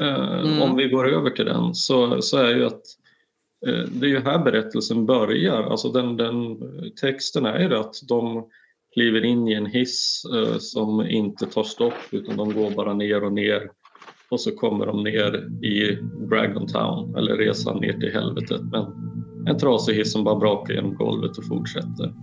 [0.00, 0.62] Uh, mm.
[0.62, 2.82] Om vi går över till den så, så är ju att
[3.66, 5.62] Eh, det är ju här berättelsen börjar.
[5.62, 6.56] Alltså den, den
[7.00, 8.48] texten är ju att de
[8.94, 13.24] kliver in i en hiss eh, som inte tar stopp utan de går bara ner
[13.24, 13.70] och ner
[14.30, 18.60] och så kommer de ner i Dragon Town eller resan ner till helvetet.
[18.72, 18.86] Men
[19.46, 22.14] en trasig hiss som bara brakar genom golvet och fortsätter.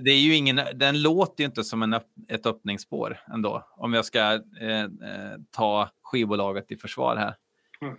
[0.00, 1.94] Ingen, det är ju ingen, den låter ju inte som en,
[2.28, 3.66] ett öppningsspår ändå.
[3.76, 4.20] Om jag ska
[4.60, 4.88] eh, eh,
[5.50, 7.34] ta skivbolaget i försvar här.
[7.82, 7.96] Mm.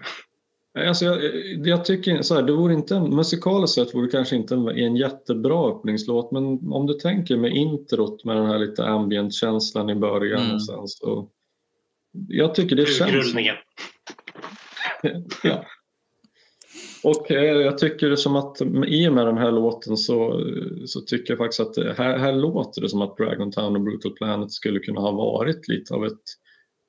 [0.87, 1.21] Alltså jag,
[1.67, 4.95] jag, tycker så här, det vore inte, musikaliskt sett vore det kanske inte en, en
[4.95, 10.41] jättebra öppningslåt men om du tänker med introt med den här lite ambient-känslan i början
[10.41, 10.55] mm.
[10.55, 11.29] och sen så...
[12.27, 13.35] Jag tycker det känns...
[15.43, 15.65] ja.
[17.03, 20.43] Och eh, jag tycker som att i och med den här låten så,
[20.85, 24.11] så tycker jag faktiskt att här, här låter det som att Dragon Town och Brutal
[24.11, 26.21] Planet skulle kunna ha varit lite av ett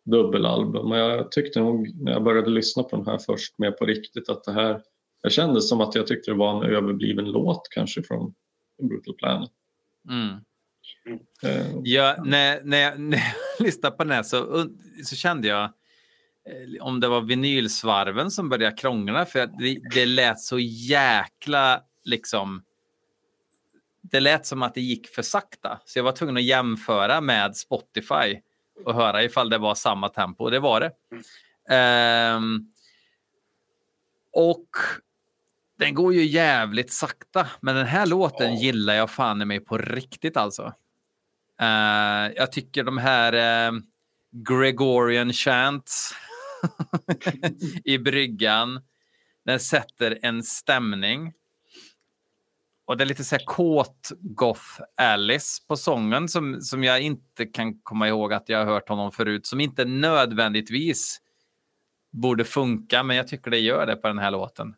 [0.04, 0.90] dubbelalbum.
[0.90, 4.28] Och jag tyckte nog när jag började lyssna på den här först mer på riktigt
[4.28, 4.82] att det här,
[5.22, 8.34] jag kände som att jag tyckte det var en överbliven låt kanske från
[8.82, 9.50] Brutal Planet.
[10.10, 10.28] Mm.
[11.46, 13.20] Uh, ja, när, när, när
[13.64, 14.66] lyssnade på den här så,
[15.04, 15.72] så kände jag
[16.80, 22.62] om det var vinylsvarven som började krångla för det, det lät så jäkla liksom.
[24.02, 27.56] Det lät som att det gick för sakta så jag var tvungen att jämföra med
[27.56, 28.40] Spotify
[28.84, 30.50] och höra ifall det var samma tempo.
[30.50, 30.92] Det var det.
[32.36, 32.72] Um,
[34.32, 34.66] och
[35.78, 39.78] den går ju jävligt sakta, men den här låten gillar jag fan i mig på
[39.78, 40.62] riktigt alltså.
[41.62, 43.80] Uh, jag tycker de här uh,
[44.30, 46.14] Gregorian chants
[47.84, 48.80] i bryggan,
[49.44, 51.32] den sätter en stämning.
[52.84, 57.46] Och det är lite så här kåt goth Alice på sången som, som jag inte
[57.46, 61.20] kan komma ihåg att jag har hört honom förut, som inte nödvändigtvis
[62.10, 64.74] borde funka, men jag tycker det gör det på den här låten.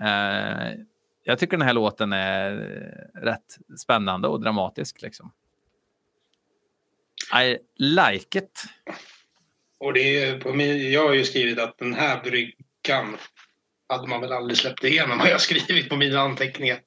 [0.00, 0.84] Uh,
[1.22, 2.52] jag tycker den här låten är
[3.14, 5.02] rätt spännande och dramatisk.
[5.02, 5.32] Liksom.
[7.42, 8.64] I like it.
[9.80, 13.16] Och det är på min, jag har ju skrivit att den här bryggan
[13.88, 16.78] hade man väl aldrig släppt igenom har jag skrivit på mina anteckningar.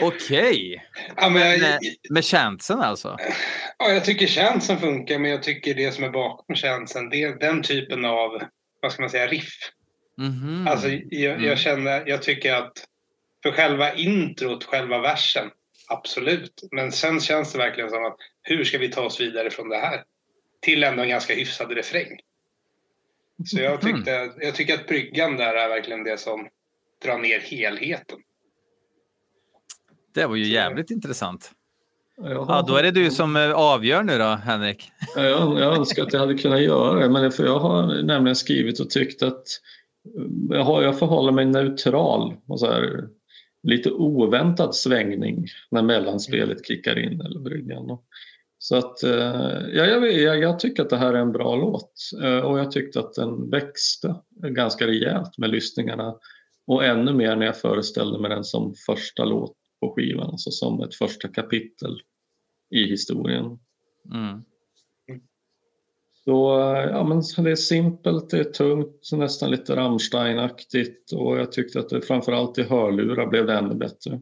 [0.00, 0.84] Okej.
[1.16, 1.78] Ja, med,
[2.10, 3.16] med chansen alltså?
[3.78, 7.38] Ja, jag tycker chansen funkar, men jag tycker det som är bakom chansen, det är
[7.38, 8.42] den typen av,
[8.82, 9.70] vad ska man säga, riff.
[10.18, 10.70] Mm -hmm.
[10.70, 11.56] Alltså, jag, jag, mm.
[11.56, 12.72] känner, jag tycker att
[13.42, 15.50] för själva introt, själva versen,
[15.88, 16.68] absolut.
[16.72, 19.78] Men sen känns det verkligen som att hur ska vi ta oss vidare från det
[19.78, 20.02] här?
[20.64, 22.18] Till ändå en ganska hyfsad refräng.
[23.46, 23.94] Så jag, mhm.
[23.94, 26.48] tyckte, jag tycker att bryggan där är verkligen det som
[27.04, 28.18] drar ner helheten.
[30.14, 30.94] Det var ju jävligt Så.
[30.94, 31.52] intressant.
[32.16, 34.90] Ja, då är det du som eh, avgör nu då, Henrik.
[35.16, 38.36] Ja, jag, jag önskar att jag hade kunnat göra det, men för jag har nämligen
[38.36, 39.44] skrivit och tyckt att
[40.50, 43.08] jag, har, jag förhåller mig neutral och så här,
[43.62, 47.98] lite oväntad svängning när mellanspelet kickar in eller bryggan.
[48.64, 49.10] Så att eh,
[49.72, 52.70] ja, jag, jag, jag, tycker att det här är en bra låt eh, och jag
[52.70, 56.16] tyckte att den växte ganska rejält med lyssningarna
[56.66, 60.82] och ännu mer när jag föreställde mig den som första låt på skivan, alltså som
[60.82, 62.00] ett första kapitel
[62.70, 63.58] i historien.
[64.14, 64.44] Mm.
[66.24, 66.58] Så
[66.90, 71.88] ja, men det är simpelt, det är tungt, nästan lite Rammstein-aktigt och jag tyckte att
[71.88, 74.20] det framförallt i hörlurar blev det ännu bättre.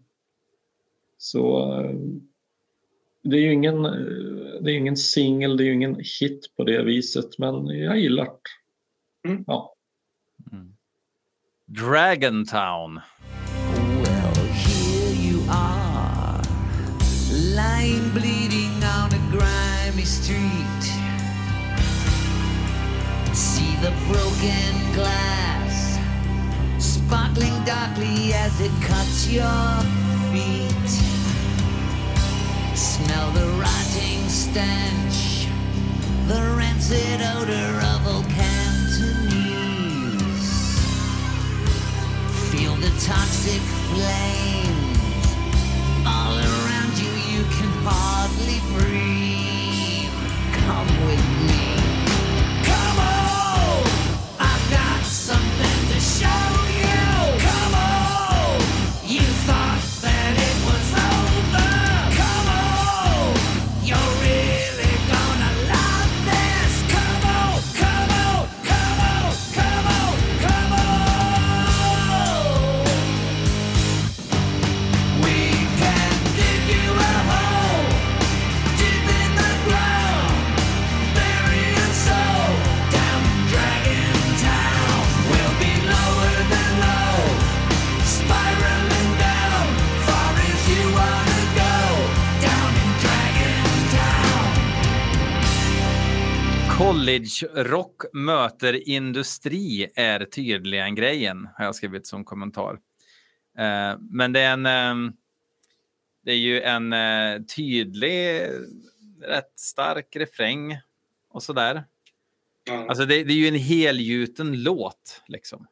[1.18, 1.96] Så eh,
[3.23, 3.83] det är ju ingen,
[4.63, 8.25] det är ingen singel, det är ju ingen hit på det viset, men jag gillar
[8.25, 9.29] det.
[9.29, 9.45] Mm.
[9.47, 9.75] Ja.
[10.53, 10.75] Mm.
[11.67, 13.01] Dragon Town.
[14.03, 16.43] Well, here you are,
[17.55, 20.85] lying bleeding on a grimy street.
[23.35, 25.99] See the broken glass,
[26.79, 29.83] sparkling darkly as it cuts your
[30.33, 31.22] feet.
[32.83, 35.47] Smell the rotting stench,
[36.27, 39.38] the rancid odor of old Cantonese.
[42.51, 44.99] Feel the toxic flames
[46.05, 50.11] all around you, you can hardly breathe.
[50.66, 51.32] Come with me.
[97.03, 102.79] College-rock möter industri är tydligen grejen, har jag skrivit som kommentar.
[103.59, 104.67] Eh, men det är en...
[104.67, 105.12] Eh,
[106.25, 108.41] det är ju en eh, tydlig,
[109.23, 110.79] rätt stark refräng
[111.29, 111.85] och sådär.
[112.71, 112.88] Mm.
[112.88, 115.67] Alltså det, det, är ju en helgjuten låt, liksom.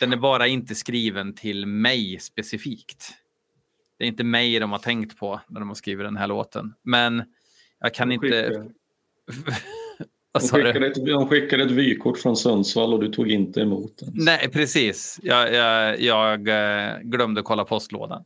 [0.00, 3.14] Den är bara inte skriven till mig specifikt.
[3.98, 6.74] Det är inte mig de har tänkt på när de har skrivit den här låten.
[6.82, 7.24] Men
[7.78, 8.66] jag kan inte...
[10.32, 14.12] de, skickade ett, de skickade ett vykort från Sundsvall och du tog inte emot den.
[14.14, 15.20] Nej, precis.
[15.22, 18.24] Jag, jag, jag eh, glömde kolla postlådan.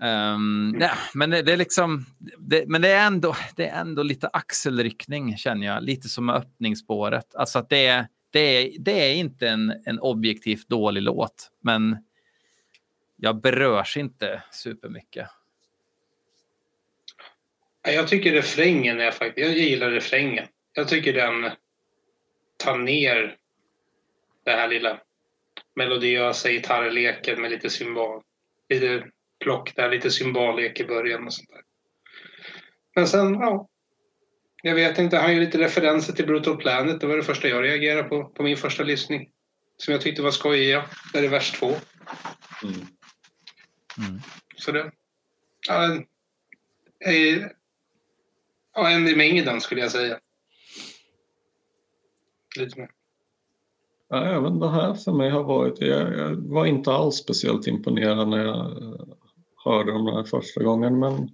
[0.00, 2.04] Um, ja, men det, det, är liksom,
[2.38, 7.34] det, men det är, ändå, det är ändå lite axelryckning känner jag, lite som öppningsspåret.
[7.34, 11.96] Alltså att det är, det är, det är inte en, en objektivt dålig låt, men
[13.16, 15.28] jag berörs inte supermycket.
[17.86, 19.48] Ja, Jag tycker refrängen är faktiskt...
[19.48, 20.46] Jag gillar refrängen.
[20.72, 21.50] Jag tycker den
[22.56, 23.36] tar ner
[24.44, 25.00] det här lilla
[25.76, 28.22] melodiösa gitarrleken med lite symbol.
[28.68, 29.06] Lite
[29.44, 31.62] plock där, lite symballek i början och sånt där.
[32.94, 33.68] Men sen, ja.
[34.62, 37.00] Jag vet inte, han gör lite referenser till Brutal Planet.
[37.00, 39.30] Det var det första jag reagerade på, på min första lyssning.
[39.76, 40.84] Som jag tyckte var skojiga.
[41.12, 41.66] Där är vers två.
[42.62, 42.86] Mm.
[43.98, 44.20] Mm.
[44.56, 44.92] Så det...
[45.68, 46.02] Ja,
[48.76, 50.18] ja, en i mängden skulle jag säga.
[52.58, 52.90] Lite mer.
[54.08, 58.28] Ja, även det här för mig har varit, jag, jag var inte alls speciellt imponerad
[58.28, 59.06] när jag eh,
[59.64, 61.28] hörde de här första gången men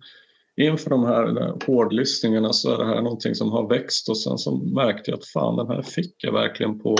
[0.57, 4.57] inför de här hårdlyssningarna så är det här någonting som har växt och sen så
[4.57, 6.97] märkte jag att fan den här fick jag verkligen på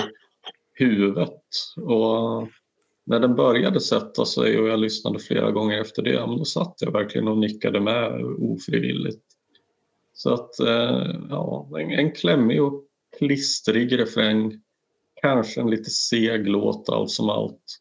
[0.75, 1.41] huvudet
[1.77, 2.49] och
[3.07, 6.93] när den började sätta sig och jag lyssnade flera gånger efter det, då satt jag
[6.93, 9.32] verkligen och nickade med ofrivilligt.
[10.13, 12.85] Så att, eh, ja, en, en klämmig och
[13.19, 14.63] klistrig refräng
[15.23, 17.81] Kanske en lite seg låt allt som allt.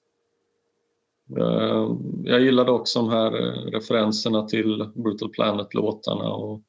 [1.38, 6.62] Eh, Jag gillade också de här eh, referenserna till Brutal Planet-låtarna och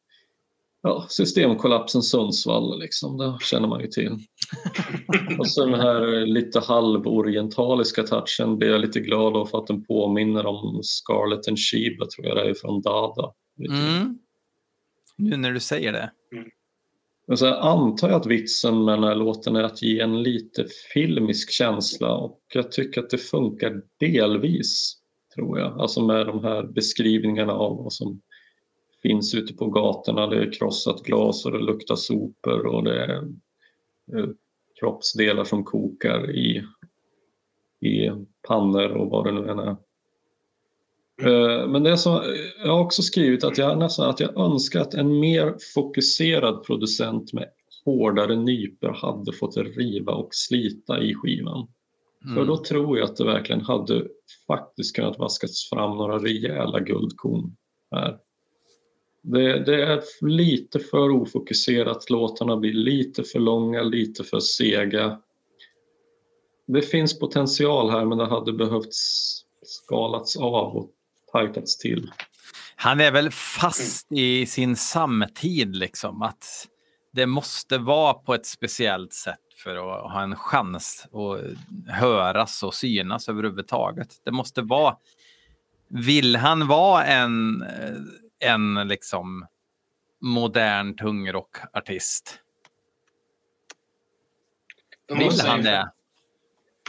[0.82, 4.18] ja, systemkollapsen Sundsvall, liksom, det känner man ju till.
[5.38, 9.84] Och så den här lite halvorientaliska touchen blir jag lite glad av för att den
[9.84, 13.32] påminner om Scarlett and Sheba, tror jag det är, från Dada.
[13.68, 14.18] Mm.
[15.22, 16.12] Nu när du säger det.
[17.26, 20.66] Men så antar jag att vitsen med den här låten är att ge en lite
[20.94, 24.94] filmisk känsla och jag tycker att det funkar delvis,
[25.34, 25.80] tror jag.
[25.80, 28.20] Alltså med de här beskrivningarna av vad som
[29.02, 30.26] finns ute på gatorna.
[30.26, 33.16] Det är krossat glas och det luktar sopor och det är
[34.16, 34.28] eh,
[34.80, 36.64] kroppsdelar som kokar i,
[37.80, 38.10] i
[38.48, 39.76] pannor och vad det nu än är.
[41.22, 42.24] Eh, Men det är så,
[42.64, 47.32] jag har också skrivit att jag, nästan, att jag önskar att en mer fokuserad producent
[47.32, 47.48] med
[47.84, 51.68] hårdare nypor hade fått riva och slita i skivan.
[52.34, 54.06] För då tror jag att det verkligen hade
[54.46, 57.56] faktiskt kunnat vaskas fram några rejäla guldkorn
[57.90, 58.18] här.
[59.22, 65.20] Det, det är lite för ofokuserat, låtarna blir lite för långa, lite för sega.
[66.66, 68.94] Det finns potential här men det hade behövt
[69.62, 70.90] skalats av och
[71.32, 72.12] tajtats till.
[72.76, 76.22] Han är väl fast i sin samtid, liksom.
[76.22, 76.68] Att
[77.12, 82.74] det måste vara på ett speciellt sätt för att ha en chans att höras och
[82.74, 84.08] synas överhuvudtaget.
[84.24, 84.96] Det måste vara...
[85.88, 87.64] Vill han vara en,
[88.38, 89.46] en liksom
[90.20, 92.38] modern tungrockartist?
[95.08, 95.90] Vill han det?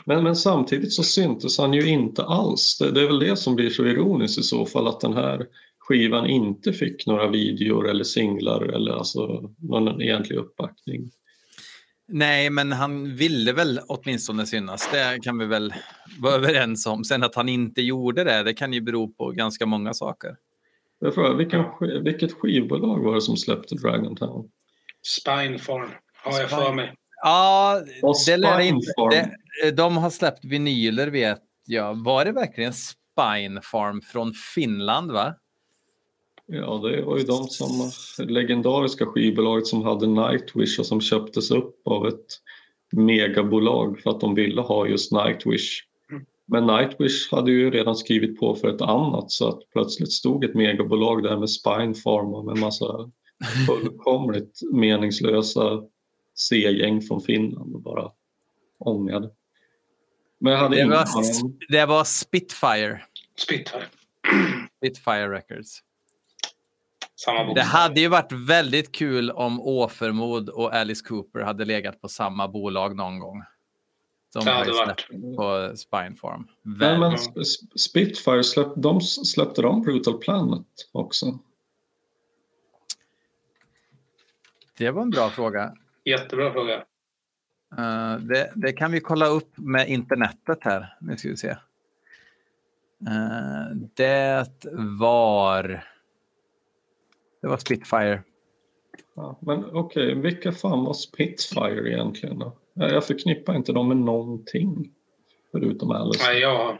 [0.05, 2.77] Men, men samtidigt så syntes han ju inte alls.
[2.77, 5.47] Det, det är väl det som blir så ironiskt i så fall att den här
[5.79, 11.11] skivan inte fick några videor eller singlar eller alltså någon egentlig uppbackning.
[12.07, 14.89] Nej, men han ville väl åtminstone synas.
[14.91, 15.73] Det kan vi väl
[16.19, 17.03] vara överens om.
[17.03, 20.35] Sen att han inte gjorde det, det kan ju bero på ganska många saker.
[20.99, 21.63] Jag frågar, vilken,
[22.03, 24.49] vilket skivbolag var det som släppte Dragon Town?
[25.01, 25.89] Spinefarm
[26.23, 26.93] har jag för mig.
[27.23, 27.81] Ja,
[28.25, 28.91] det lär inte.
[29.11, 29.31] Det,
[29.73, 32.03] de har släppt vinyler vet jag.
[32.03, 35.11] Var det verkligen Spinefarm från Finland?
[35.11, 35.35] va?
[36.45, 41.87] Ja, det var ju de som legendariska skivbolaget som hade Nightwish och som köptes upp
[41.87, 42.25] av ett
[42.91, 45.83] megabolag för att de ville ha just Nightwish.
[46.45, 50.55] Men Nightwish hade ju redan skrivit på för ett annat så att plötsligt stod ett
[50.55, 53.11] megabolag där med Spinefarm och med massa
[53.67, 55.83] fullkomligt meningslösa
[56.35, 58.11] C-gäng från Finland och bara
[58.79, 59.29] ångade.
[60.43, 61.05] Men jag hade Det var,
[61.69, 63.01] det var Spitfire.
[63.37, 63.85] Spitfire.
[64.77, 65.79] Spitfire Records.
[67.55, 72.47] Det hade ju varit väldigt kul om Åfermod och Alice Cooper hade legat på samma
[72.47, 73.43] bolag någon gång.
[74.33, 74.99] De Det har hade ju varit.
[74.99, 76.47] släppt på Spinefarm.
[76.61, 81.39] Men, Väl- men Sp- Spitfire, släpp, de släppte de Brutal Planet också?
[84.77, 85.73] Det var en bra fråga.
[86.05, 86.83] Jättebra fråga.
[87.77, 90.97] Eh, det, det kan vi kolla upp med internetet här.
[91.01, 91.49] Nu ska vi se.
[93.07, 94.45] Eh, det
[94.99, 95.83] var...
[97.41, 98.23] Det var Spitfire.
[99.15, 102.57] Ja, men okej, vilka fan var Spitfire egentligen då?
[102.73, 104.91] Jag förknippar inte dem med någonting.
[105.51, 106.23] Förutom Alice.
[106.27, 106.77] Nej, jag,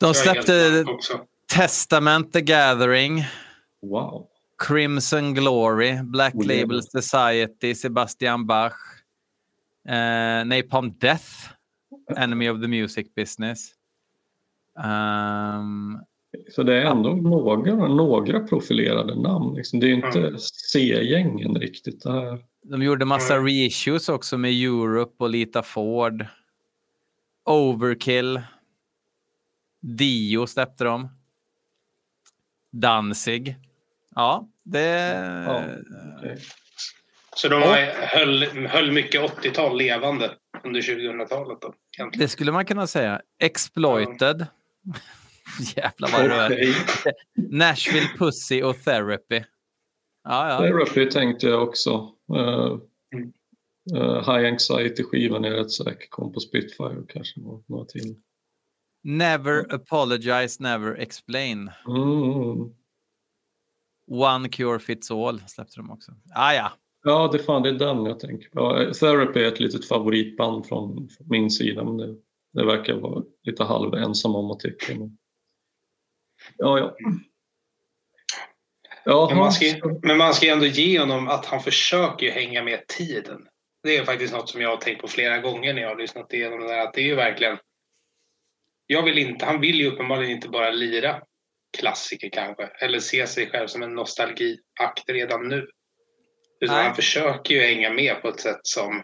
[0.00, 0.84] De släppte.
[1.54, 3.24] Testament the Gathering,
[3.82, 4.26] Wow.
[4.68, 6.46] Crimson Glory, Black Oh.
[6.46, 8.72] Label Society, Sebastian Bach,
[9.88, 11.24] eh, Napalm Death,
[12.16, 13.70] Enemy of the Music Business.
[14.84, 15.98] Ehm,
[16.50, 19.54] Så det är ändå några, några profilerade namn.
[19.54, 19.80] Liksom.
[19.80, 20.38] Det är inte Mm.
[20.72, 22.02] C-gängen riktigt.
[22.02, 22.38] Det här.
[22.62, 23.46] De gjorde massa Mm.
[23.46, 26.26] reissues också med Europe och Lita Ford.
[27.44, 28.40] Overkill.
[29.80, 31.08] Dio släppte de.
[32.70, 33.56] Danzig.
[34.14, 34.88] Ja, det...
[35.46, 35.64] Ja,
[36.18, 36.38] okej.
[37.36, 37.76] Så de har,
[38.06, 40.34] höll, höll mycket 80-tal levande
[40.64, 41.74] under 2000-talet då?
[41.98, 42.24] egentligen.
[42.24, 43.20] Det skulle man kunna säga.
[43.38, 44.46] Exploited.
[45.76, 46.52] Jävlar vad.
[46.52, 46.74] Okej.
[47.34, 49.42] Nashville Pussy och Therapy.
[50.24, 50.58] Ja, ja.
[50.58, 52.10] Therapy tänkte jag också.
[52.34, 52.78] Uh,
[53.94, 58.16] uh, High Anxiety-skivan är rätt säker kom på Spitfire kanske några till.
[59.04, 61.70] Never apologize, never explain.
[61.88, 62.74] Mm.
[64.10, 66.12] One cure fits all släppte de också.
[66.34, 66.72] Ah, ja.
[67.08, 68.92] Ja, det, fan, det är den jag tänker på.
[69.00, 71.84] Therapy är ett litet favoritband från, från min sida.
[71.84, 72.16] Men det,
[72.52, 74.94] det verkar vara lite halv ensam om att tycka.
[74.94, 75.18] Men...
[76.56, 76.96] Ja, ja.
[79.04, 79.64] Jaha, Men man, ska,
[80.02, 83.48] men man ska ju ändå ge honom att han försöker hänga med tiden.
[83.82, 86.32] Det är faktiskt något som jag har tänkt på flera gånger när jag har lyssnat
[86.32, 86.78] igenom det där.
[86.78, 87.58] Att det är ju verkligen...
[88.86, 91.22] Jag vill inte, han vill ju uppenbarligen inte bara lira
[91.78, 92.64] klassiker kanske.
[92.64, 95.66] Eller se sig själv som en nostalgiakt redan nu.
[96.60, 99.02] Utan han försöker ju hänga med på ett sätt som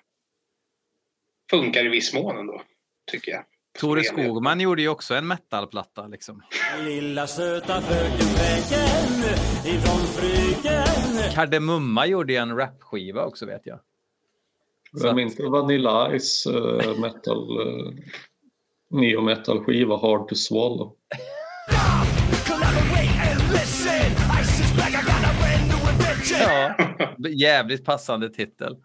[1.50, 2.62] funkar i viss mån ändå,
[3.10, 3.44] tycker jag.
[3.78, 4.04] Tore.
[4.04, 6.06] Skogman gjorde ju också en metalplatta.
[6.06, 6.42] Liksom.
[6.84, 13.80] Lilla söta fröken Fröken ifrån Fryken Kardemumma gjorde ju en rapskiva också vet jag.
[14.92, 17.92] Glöm inte Vanilla Ice uh, metal, uh,
[18.90, 20.96] neo metal skiva Hard to Swallow.
[26.40, 26.74] Ja,
[27.38, 28.76] jävligt passande titel.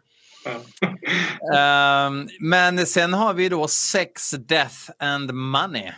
[1.55, 5.91] Ehm, men sen har vi då Sex, Death and Money.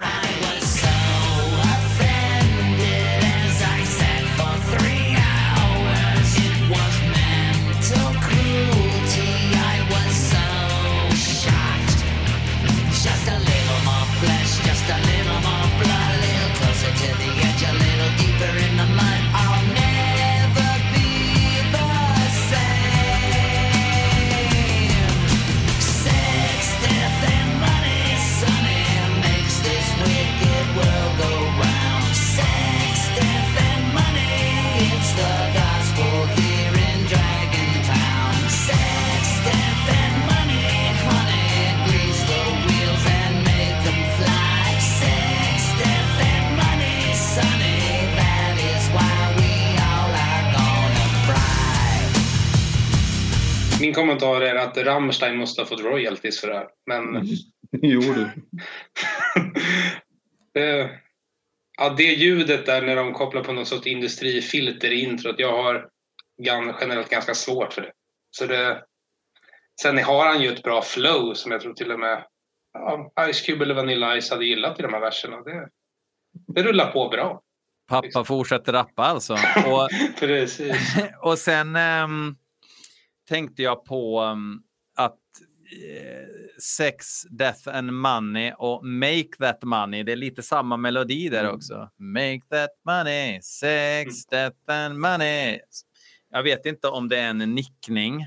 [53.81, 56.67] Min kommentar är att Rammstein måste ha fått royalties för det här.
[56.85, 57.27] Men
[57.81, 58.29] jo du.
[60.53, 60.89] det,
[61.77, 65.35] ja, det ljudet där när de kopplar på något sorts industrifilter i introt.
[65.37, 65.89] Jag har
[66.79, 67.91] generellt ganska svårt för det.
[68.31, 68.83] Så det.
[69.81, 72.23] Sen har han ju ett bra flow som jag tror till och med
[72.73, 75.41] ja, Ice Cube eller Vanilla Ice hade gillat i de här verserna.
[75.41, 75.69] Det,
[76.47, 77.41] det rullar på bra.
[77.87, 79.33] Pappa fortsätter rappa alltså.
[79.33, 80.95] Och, Precis.
[81.21, 82.35] och sen ehm,
[83.29, 84.61] tänkte jag på ehm,
[84.95, 85.19] att
[85.85, 86.27] eh,
[86.61, 91.89] Sex, Death and Money och Make That Money, det är lite samma melodi där också.
[91.97, 95.59] Make That Money, Sex, Death and Money.
[96.31, 98.25] Jag vet inte om det är en nickning.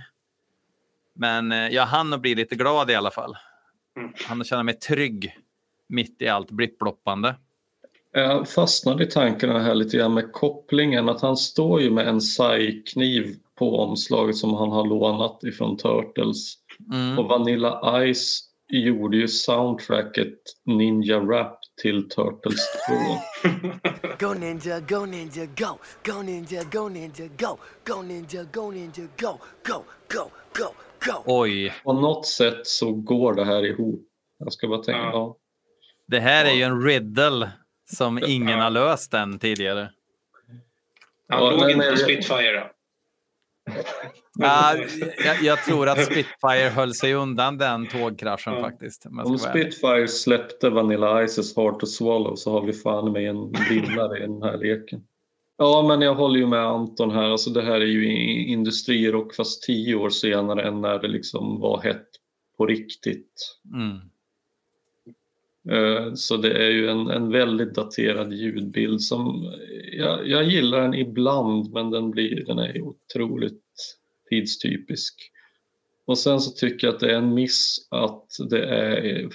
[1.15, 3.37] Men eh, jag hann att bli lite glad i alla fall.
[3.97, 4.13] Mm.
[4.27, 5.37] Han att känna mig trygg
[5.89, 7.35] mitt i allt blipploppande.
[8.13, 12.21] Jag fastnade i tankarna här lite grann med kopplingen att han står ju med en
[12.21, 16.55] sai-kniv på omslaget som han har lånat ifrån Turtles.
[16.93, 17.19] Mm.
[17.19, 17.81] Och Vanilla
[18.15, 20.35] Ice gjorde ju soundtracket
[20.65, 22.61] Ninja Rap till Turtles
[23.43, 23.53] 2.
[24.27, 25.79] Go ninja, go ninja, go.
[26.13, 27.57] Go ninja, go ninja, go.
[27.87, 29.39] Go ninja, go ninja, go.
[29.67, 29.85] Go,
[30.15, 30.65] go, go,
[31.07, 31.23] go.
[31.27, 34.01] Oj, På något sätt så går det här ihop.
[34.39, 35.11] Jag ska bara tänka, Ja.
[35.13, 35.37] ja.
[36.09, 37.51] det här är ju en riddle
[37.97, 39.91] som ingen har löst än tidigare.
[41.29, 42.71] Han Ja, låg inte på Spitfire.
[44.39, 44.77] Ja,
[45.25, 48.61] jag, jag tror att Spitfire höll sig undan den tågkraschen Ja.
[48.61, 49.07] faktiskt.
[49.07, 49.39] om Om.
[49.39, 54.21] Spitfire släppte Vanilla Ices Hard to Swallow så har vi fan med en vinnare i
[54.21, 55.01] den här leken.
[55.59, 57.23] Ja, men jag håller ju med Anton här.
[57.31, 58.07] Alltså det här är ju
[58.47, 62.09] industrirock fast tio år senare än när det liksom var hett
[62.59, 63.59] på riktigt.
[63.75, 63.99] Mm.
[65.71, 69.53] Eh, Så det är ju en, en väldigt daterad ljudbild som
[69.93, 73.63] jag, jag gillar den ibland men den, blir, den är otroligt
[74.31, 75.15] tidstypisk.
[76.05, 79.29] Och sen så tycker jag att det är en miss att det är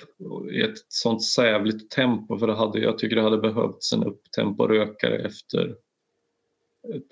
[0.63, 5.75] ett sånt sävligt tempo för det hade, jag tycker det hade behövts en upptempo-rökare efter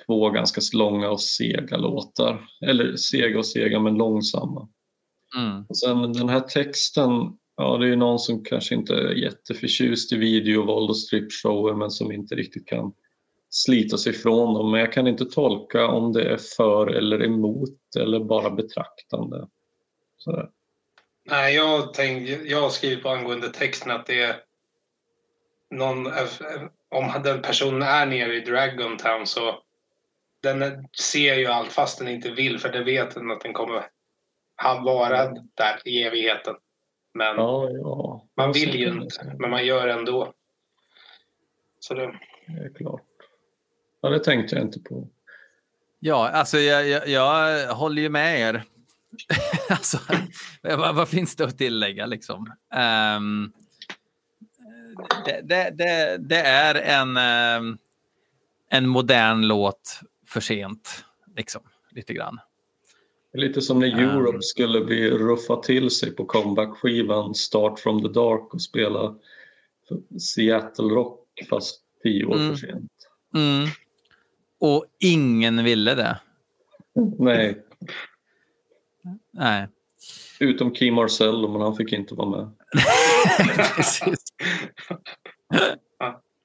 [0.06, 2.48] två ganska långa och sega låtar.
[2.62, 4.70] Eller sega och sega men långsamma.
[5.38, 5.66] Mm.
[5.70, 7.12] Och sen den här texten,
[7.58, 11.92] ja det är ju någon som kanske inte är jätteförtjust i videovåld och stripshower men
[11.92, 12.94] som inte riktigt kan
[13.50, 14.72] slita sig ifrån dem.
[14.72, 19.48] Men jag kan inte tolka om det är för eller emot eller bara betraktande.
[20.18, 20.50] Sådär.
[21.30, 24.36] Nej, jag, tänk, jag har skrivit på angående texten att det är
[25.72, 26.08] någon,
[26.90, 29.62] om den personen är nere i Dragon Town så
[30.42, 33.90] den ser ju allt fast den inte vill för det vet den att den kommer
[34.84, 36.56] vara där i evigheten.
[37.16, 38.26] Men Ja, ja.
[38.38, 40.34] man vill ju inte, men man gör ändå.
[41.80, 43.02] Så det, Det är klart.
[44.02, 45.08] Ja, det tänkte jag inte på.
[46.00, 48.64] Ja, alltså jag, jag, jag håller ju med er.
[49.70, 49.98] alltså,
[50.62, 52.54] vad, vad finns det att tillägga liksom?
[52.74, 53.52] Ehm,
[55.26, 57.78] det, det, det, det är en, ehm,
[58.70, 61.06] en modern låt för sent,
[61.36, 61.62] liksom,
[61.92, 62.40] lite grann.
[63.36, 64.10] Lite som när Mm.
[64.10, 69.16] Europe skulle bli ruffa till sig på comeback-skivan Start from the Dark och spela
[70.20, 71.20] Seattle Rock
[71.50, 72.50] fast tio år Mm.
[72.50, 72.92] för sent.
[73.36, 73.68] Mm.
[74.60, 76.20] Och ingen ville det.
[77.20, 77.62] Nej,
[79.32, 79.68] Nej.
[80.40, 82.52] utom Key Marcello men han fick inte vara med.
[83.76, 84.20] Precis.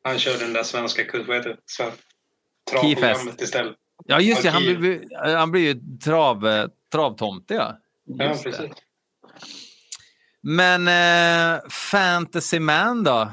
[0.03, 1.57] han kör den där svenska vad heter det?
[2.70, 3.76] Travprogrammet istället.
[4.07, 4.51] Ja, just det.
[4.51, 5.01] Han blir,
[5.36, 7.76] han blir ju trav, travtomte, ja.
[8.05, 8.51] Ja, Just det.
[8.51, 8.70] precis.
[10.43, 13.32] Men eh, Fantasy Man då?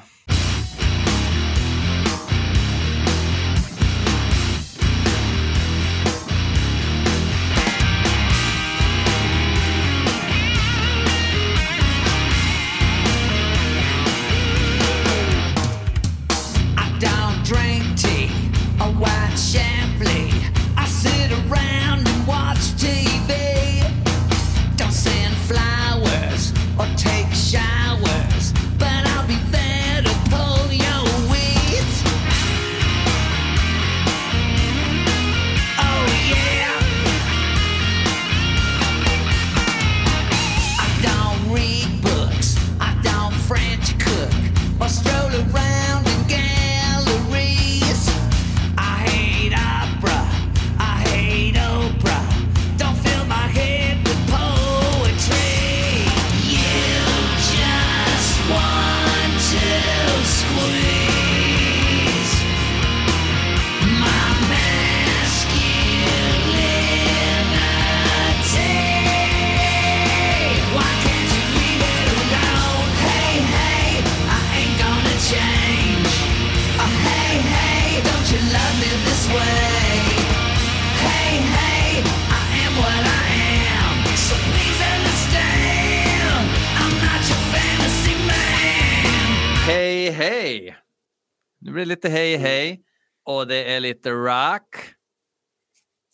[91.98, 92.84] Lite hej, hej.
[93.24, 94.76] Och det är lite rock.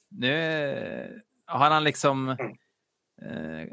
[0.09, 2.29] Nu har han liksom
[3.21, 3.67] eh,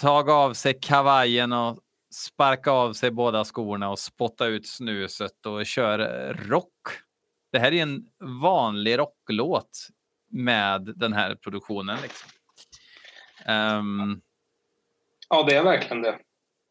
[0.00, 1.78] tagit av sig kavajen och
[2.14, 5.98] sparkat av sig båda skorna och spottat ut snuset och kör
[6.34, 6.72] rock.
[7.52, 8.06] Det här är en
[8.42, 9.88] vanlig rocklåt
[10.30, 11.98] med den här produktionen.
[12.02, 12.30] Liksom.
[13.46, 14.20] Ehm,
[15.28, 16.18] Ja, det är verkligen det.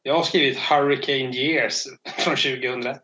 [0.07, 1.83] Jag har skrivit Hurricane Years
[2.17, 3.01] från 2001.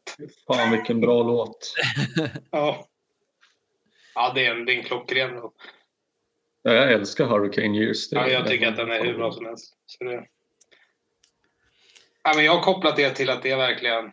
[0.47, 1.73] Fan vilken bra låt.
[2.51, 2.87] Ja,
[4.15, 5.55] ja det, är en, det är en klockren låt.
[6.61, 8.09] Ja, jag älskar Hurricane Years.
[8.09, 9.73] Det Ja, jag tycker att den är hur bra som helst.
[9.85, 10.25] Så det...
[12.23, 14.11] ja, men jag har kopplat det till att det är verkligen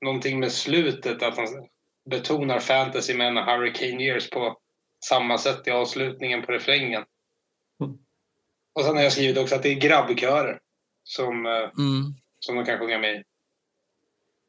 [0.00, 1.22] någonting med slutet.
[1.22, 1.68] Att han
[2.10, 4.58] betonar fantasy med en Hurricane Years på
[5.04, 7.04] samma sätt i avslutningen på refrängen.
[7.84, 7.98] Mm.
[8.74, 10.60] Och sen har jag skrivit också att det är grabbkörer
[11.04, 12.14] som, eh, mm.
[12.38, 13.22] som de kan sjunga med i.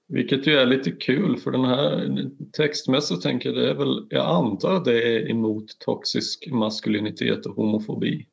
[0.07, 2.11] Vilket ju är lite kul för den här
[2.57, 7.55] textmässigt tänker jag det är väl, jag antar att det är emot toxisk maskulinitet och
[7.55, 8.27] homofobi.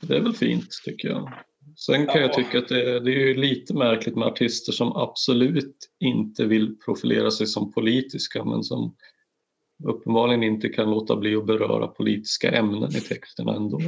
[0.00, 1.32] Det är väl fint tycker jag.
[1.76, 2.34] Sen kan jag Ja.
[2.34, 7.30] tycka att det, det är ju lite märkligt med artister som absolut inte vill profilera
[7.30, 8.96] sig som politiska men som
[9.84, 13.80] uppenbarligen inte kan låta bli att beröra politiska ämnen i texterna ändå.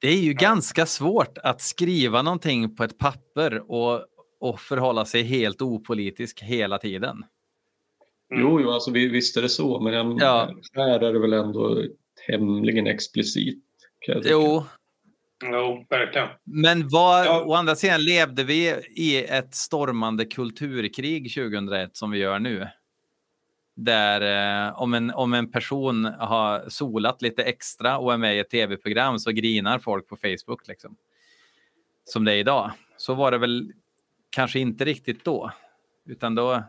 [0.00, 4.00] Det är ju ganska svårt att skriva någonting på ett papper och,
[4.40, 7.16] och förhålla sig helt opolitisk hela tiden.
[8.34, 8.42] Mm.
[8.46, 10.50] Jo, jo alltså, vi- visst är det så men jag, Ja.
[10.74, 11.82] här är det väl ändå
[12.26, 13.64] tämligen explicit.
[14.00, 14.34] Kan jag tycka.
[14.34, 14.64] Jo,
[15.52, 16.28] Jo, verkligen.
[16.44, 17.44] Men vad, Ja.
[17.46, 22.68] å andra sidan levde vi i ett stormande kulturkrig 2001 som vi gör nu.
[23.76, 28.38] Där eh, om, en, om en person har solat lite extra och är med i
[28.38, 30.68] ett tv-program så grinar folk på Facebook.
[30.68, 30.96] Liksom.
[32.04, 32.70] Som det är idag.
[32.96, 33.72] Så var det väl
[34.30, 35.50] kanske inte riktigt då.
[36.06, 36.62] Utan då...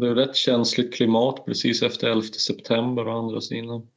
[0.00, 3.88] Det är rätt känsligt klimat precis efter 11 september och andra sidan.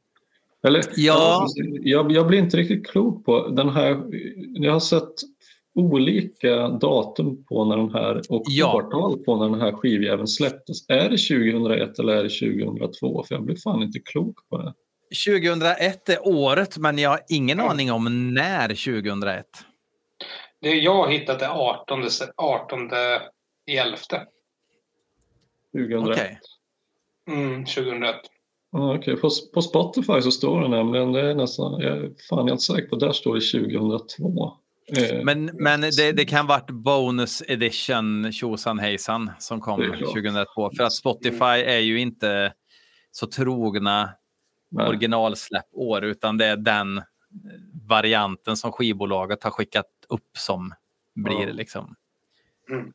[0.64, 1.46] Eller, Ja.
[1.82, 4.02] jag, jag blir inte riktigt klok på den här.
[4.54, 5.14] Jag har sett
[5.74, 8.76] olika datum på när den här och Ja.
[8.76, 10.88] årtal på när den här skivjäveln släpptes.
[10.88, 13.24] Är det 2001 eller är det 2002?
[13.28, 14.74] För jag blir fan inte klok på det.
[15.26, 19.46] 2001 är året, men jag har ingen aning om när 2001.
[20.60, 22.90] Det jag har hittat är 18, se- 18
[23.66, 23.96] i 11.
[25.72, 26.08] 2001.
[26.18, 26.38] Okej.
[27.30, 28.14] Mm, 2001.
[28.72, 29.16] Ja, okej.
[29.16, 31.98] på, på Spotify så står det nämligen, det är nästan, jag
[32.28, 34.52] fan jag är inte säker på, där står det 2002.
[34.86, 39.96] Eh, Men, men det, det kan varit bonus edition tjosan hejsan som kom Det är
[39.96, 40.12] klart.
[40.12, 40.70] 2002.
[40.76, 42.52] För att Spotify är ju inte
[43.10, 44.10] så trogna
[44.70, 44.86] nej.
[44.88, 47.04] originalsläppår utan det är den eh,
[47.88, 50.74] varianten som skivbolaget har skickat upp som
[51.14, 51.52] blir Ja.
[51.52, 51.94] liksom.
[52.70, 52.92] Mm.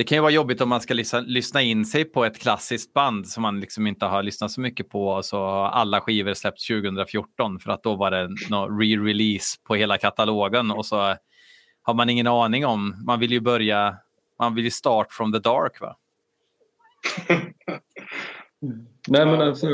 [0.00, 2.92] Det kan ju vara jobbigt om man ska lyssna, lyssna in sig på ett klassiskt
[2.92, 6.34] band som man liksom inte har lyssnat så mycket på och så har alla skivor
[6.34, 11.16] släppts 2014 för att då var det någon re-release på hela katalogen och så
[11.82, 13.04] har man ingen aning om.
[13.06, 13.96] Man vill ju börja,
[14.38, 15.96] man vill ju start from the dark va?
[19.08, 19.66] Nej men alltså,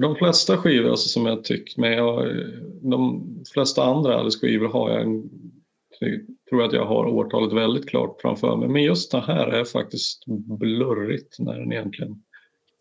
[0.00, 2.36] de flesta skivor alltså, som jag tycker med, jag,
[2.82, 5.57] de flesta andra Alice-skivor har jag en, jag
[6.50, 8.68] tror att jag har årtalet väldigt klart framför mig.
[8.68, 10.26] Men just det här är faktiskt
[10.58, 12.22] blurrigt när den egentligen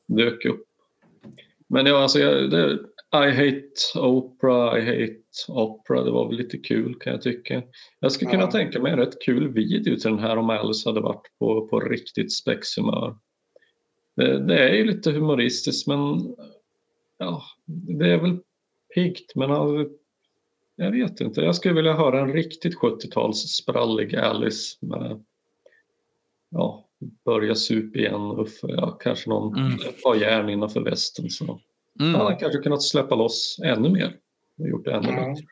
[0.08, 0.64] dök upp.
[1.70, 2.80] Men ja, alltså, jag, det,
[3.14, 7.64] I hate Oprah, I hate Opera, det var väl lite kul kan jag tycka.
[8.00, 8.52] Jag skulle kunna Ja.
[8.52, 11.80] tänka mig en rätt kul video till den här om Alice hade varit på, på
[11.80, 13.18] riktigt spexhumör.
[14.16, 16.36] Det, det är ju lite humoristiskt men
[17.18, 18.40] ja, det är väl
[18.96, 19.90] piggt men han,
[20.80, 21.42] jag vet inte.
[21.42, 25.24] Jag skulle vilja höra en riktigt 70-tals sprallig Alice med
[26.50, 26.86] ja,
[27.26, 29.74] börja sup igen och för, ja, kanske någon Mm.
[29.74, 31.30] ett par järn innanför västen.
[31.30, 31.60] Så.
[32.00, 32.16] Mm.
[32.16, 34.16] Han hade kanske kunnat släppa loss ännu mer
[34.60, 35.34] och gjort det ännu Mm.
[35.34, 35.46] bättre.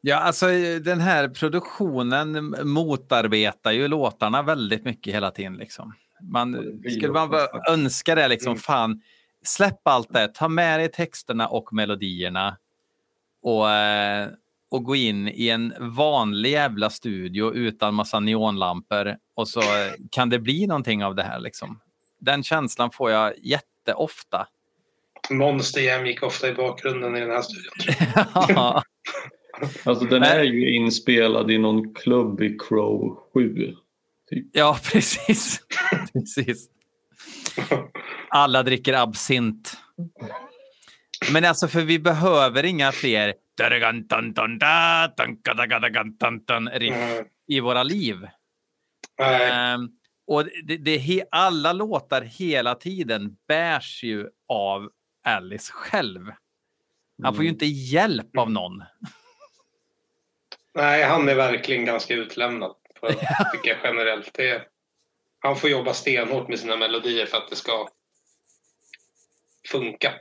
[0.00, 0.46] Ja, alltså
[0.84, 5.54] den här produktionen motarbetar ju låtarna väldigt mycket hela tiden.
[5.56, 5.92] Liksom.
[6.22, 8.58] Man, skulle man bara önska det, liksom, Mm.
[8.58, 9.00] fan,
[9.42, 12.56] släpp allt det, ta med dig texterna och melodierna
[13.42, 14.28] och, eh,
[14.74, 20.30] och gå in i en vanlig jävla studio utan massa neonlampor och så eh, kan
[20.30, 21.40] det bli någonting av det här.
[21.40, 21.80] Liksom.
[22.20, 24.46] Den känslan får jag jätteofta.
[25.30, 27.72] Monster gick ofta i bakgrunden i den här studion.
[28.48, 28.82] Ja,
[29.84, 33.74] Alltså den är ju inspelad i någon klubb i Crow 7.
[34.52, 35.60] ja precis.
[36.12, 36.68] precis.
[38.28, 39.76] Alla dricker absint.
[41.32, 43.34] Men alltså, för vi behöver inga fler
[46.80, 47.24] riff Mm.
[47.48, 48.28] i våra liv.
[49.22, 49.88] Ehm,
[50.26, 54.90] och det, det, alla låtar hela tiden bärs ju av
[55.26, 56.30] Alice själv.
[57.22, 57.54] Han får ju Mm.
[57.54, 58.82] inte hjälp av någon.
[60.74, 62.74] nej, han är verkligen ganska utlämnad.
[63.00, 63.06] På,
[63.52, 64.34] tycker jag generellt.
[64.34, 64.62] Det,
[65.38, 67.88] han får jobba stenhårt med sina melodier för att det ska
[69.70, 70.12] funka.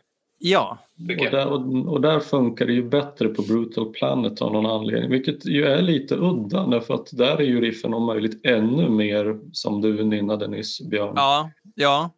[0.45, 4.65] Ja, Och där, och, och där funkar det ju bättre på Brutal Planet av någon
[4.65, 5.11] anledning.
[5.11, 9.39] Vilket ju är lite udda därför att där är ju riffen om möjligt ännu mer
[9.51, 11.13] som du nynnade nyss Björn.
[11.15, 12.11] ja, ja.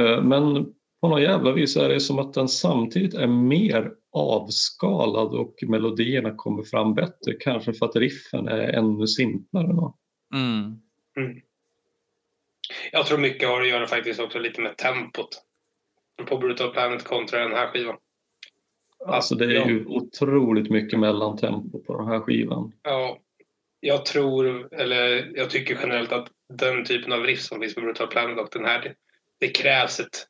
[0.00, 0.66] Eh, Men
[1.00, 6.34] på något jävla vis är det som att den samtidigt är mer avskalad och melodierna
[6.36, 7.32] kommer fram bättre.
[7.40, 9.66] Kanske för att riffen är ännu simplare.
[9.66, 9.94] Då.
[10.34, 10.80] Mm.
[12.92, 15.44] Jag tror mycket har att göra faktiskt också lite med tempot
[16.26, 17.96] på Brutal Planet kontra den här skivan.
[19.06, 22.72] Alltså det är ju otroligt mycket mellantempo på den här skivan.
[22.82, 23.18] Ja,
[23.80, 28.06] jag tror, eller jag tycker generellt att den typen av riff som finns på Brutal
[28.06, 28.94] Planet och den här, det,
[29.40, 30.26] det krävs ett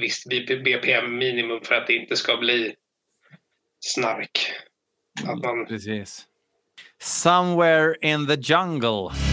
[0.00, 0.28] visst
[0.64, 2.74] BPM-minimum för att det inte ska bli
[3.80, 4.52] snark.
[5.26, 6.26] Att man, Precis.
[6.98, 9.31] Somewhere in the jungle.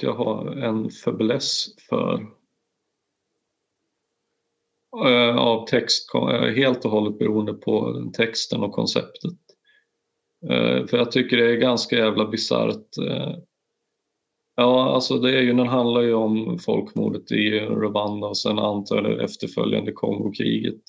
[0.00, 2.26] Att jag har en fäbless för.
[5.06, 9.38] Eh, Av text, eh, helt och hållet beroende på texten och konceptet.
[10.50, 12.98] Eh, För jag tycker det är ganska jävla bisarrt.
[13.08, 13.34] eh.
[14.56, 18.96] Ja, alltså det är ju, den handlar ju om folkmordet i Rwanda och sen antar
[18.96, 20.82] jag det efterföljande Kongokriget.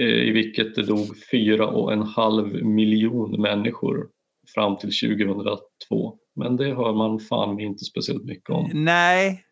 [0.00, 4.08] eh, I vilket det dog fyra och en halv miljon människor
[4.54, 6.18] fram till 2002.
[6.36, 8.70] Men det hör man fan inte speciellt mycket om.
[8.74, 9.44] Nej,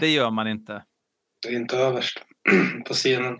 [0.00, 0.82] det gör man inte.
[1.46, 2.18] Det är inte överst
[2.88, 3.38] på scenen.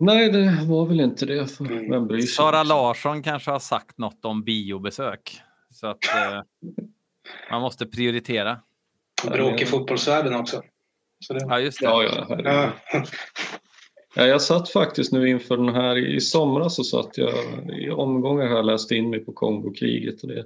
[0.00, 1.46] Nej, det var väl inte det.
[1.56, 1.90] För Mm.
[1.90, 2.26] vem bryr sig?
[2.28, 5.40] Sara Larsson kanske har sagt något om biobesök.
[5.70, 6.42] Så att eh,
[7.50, 8.60] man måste prioritera.
[9.32, 10.62] Bråk i fotbollsvärlden också.
[11.20, 11.40] Så det...
[11.48, 11.84] Ja, just det.
[11.84, 12.40] Ja, ja.
[12.44, 12.72] Ja.
[14.14, 17.32] Ja, jag satt faktiskt nu inför den här, i somras så satt jag
[17.82, 20.44] i omgångar här läste in mig på Kongokriget och det,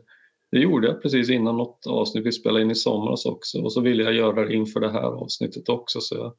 [0.51, 3.81] det gjorde jag precis innan något avsnitt vi spelade in i somras också och så
[3.81, 6.33] ville jag göra det inför det här avsnittet också så jag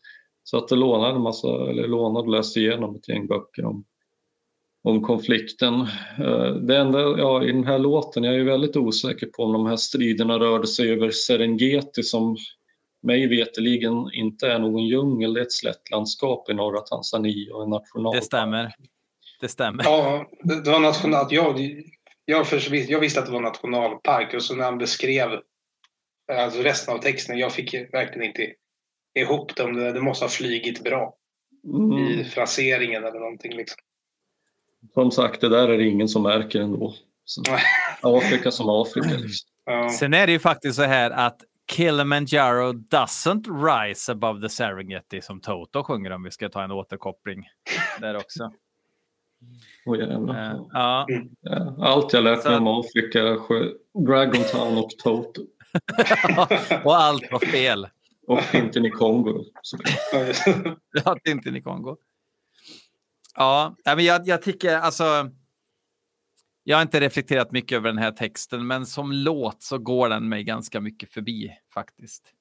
[0.50, 3.86] satt och lånade en massa, eller lånade och läste igenom ett gäng böcker om,
[4.84, 5.74] om konflikten.
[6.20, 9.54] Eh, Det enda, ja i den här låten, jag är ju väldigt osäker på om
[9.54, 12.38] de här striderna rörde sig över Serengeti som
[13.04, 17.70] mig veteligen inte är någon djungel, det är ett slättlandskap i norra Tanzania och en
[17.70, 18.22] nationalpark.
[18.22, 18.74] Det stämmer.
[19.42, 19.84] Det stämmer.
[19.84, 21.28] Ja, det, det var national...
[21.30, 21.60] Jag,
[22.30, 25.30] jag, för, jag visste att det var nationalpark och så när han beskrev
[26.32, 28.54] alltså resten av texten, jag fick verkligen inte
[29.20, 29.74] ihop dem.
[29.74, 31.18] Det, det måste ha flygit bra
[31.74, 31.98] Mm.
[31.98, 33.52] i fraseringen eller någonting.
[33.56, 33.78] Liksom.
[34.94, 36.94] Som sagt, det där är det ingen som märker ändå.
[37.26, 37.42] Så.
[38.02, 39.18] Afrika som Afrika.
[39.18, 39.50] Liksom.
[39.66, 39.90] Ja.
[39.90, 41.38] Sen är det ju faktiskt så här att
[41.72, 47.44] Kilimanjaro doesn't rise above the Serengeti som Toto sjunger om vi ska ta en återkoppling
[48.00, 48.52] där också.
[49.86, 50.54] Åh, jävlar.
[50.54, 51.08] Eh, ja.
[51.80, 53.24] Allt jag lärt mig om Afrika,
[54.06, 55.42] Dragon Town och Toto.
[56.84, 57.88] och allt var fel.
[58.28, 59.44] Och Tintin i Kongo.
[60.92, 61.98] Ja, Tintin i Kongo.
[63.36, 65.32] Ja, men jag, jag tycker alltså.
[66.64, 70.30] Jag har inte reflekterat mycket över den här texten, men som låt så går den
[70.30, 72.34] mig ganska mycket förbi faktiskt.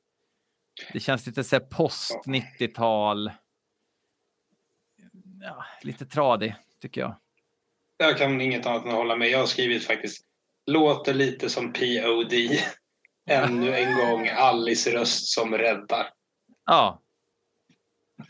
[0.92, 3.30] Det känns lite så post 90-tal.
[5.40, 7.16] Ja, lite tradig tycker jag.
[7.96, 9.30] Jag kan inget annat än att hålla med.
[9.30, 10.26] Jag har skrivit faktiskt
[10.66, 12.32] låter lite som POD.
[13.30, 16.06] Ännu en gång Alice röst som räddar.
[16.66, 17.02] Ja,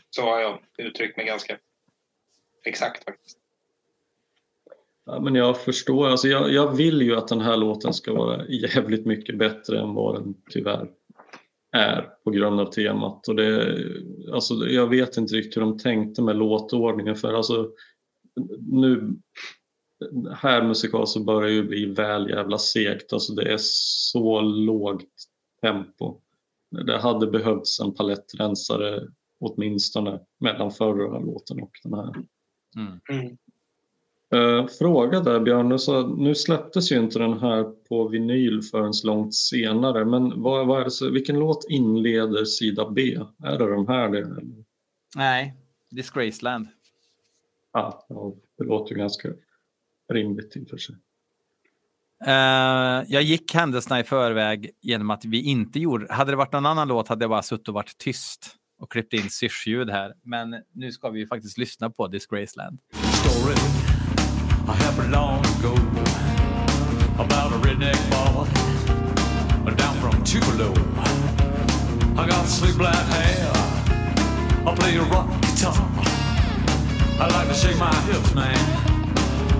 [0.09, 1.57] Så har jag uttryckt mig ganska
[2.65, 3.37] exakt faktiskt.
[5.05, 6.07] Ja, men jag förstår.
[6.07, 9.93] Alltså jag, jag vill ju att den här låten ska vara jävligt mycket bättre än
[9.93, 10.89] vad den tyvärr
[11.71, 13.27] är på grund av temat.
[13.27, 13.77] Och det,
[14.33, 17.71] alltså jag vet inte riktigt hur de tänkte med låtordningen för alltså
[18.59, 19.15] nu
[20.35, 23.13] här musikal så börjar ju bli väl jävla segt.
[23.13, 25.05] Alltså det är så lågt
[25.61, 26.19] tempo.
[26.85, 29.07] Det hade behövts en palettrensare
[29.39, 32.13] åtminstone mellan förra låten och den här.
[32.75, 32.99] mm.
[33.09, 33.37] Mm.
[34.33, 38.93] Eh, fråga där Björn, du sa, nu släpptes ju inte den här på vinyl förrän
[39.03, 43.19] långt senare men vad, vad är det, så- vilken låt inleder sida B?
[43.43, 44.09] Är det de här?
[44.09, 44.43] Det, eller?
[45.15, 45.53] nej,
[45.91, 46.67] Disgraceland.
[47.79, 49.29] Ja, det låter ju ganska
[50.13, 50.95] rimligt i och för sig.
[52.25, 56.13] Eh, jag gick händelserna i förväg genom att vi inte gjorde...
[56.13, 59.13] Hade det varit någon annan låt hade jag bara suttit och varit tyst och klippt
[59.13, 60.13] in syrsljud här.
[60.23, 62.79] Men nu ska vi ju faktiskt lyssna på Disgraceland.
[62.93, 63.55] story
[64.67, 65.75] I happened long ago
[67.19, 68.67] about a redneck boy
[69.77, 70.71] down from Tupelo.
[72.17, 73.51] I got slick black hair.
[74.65, 76.16] I play a rock guitar.
[77.19, 78.55] I like to shake my hips, man.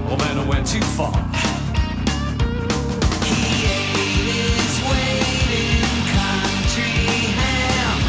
[0.10, 1.14] Oh man, I went too far.
[3.26, 6.98] He ate his weight in country
[7.42, 8.00] ham,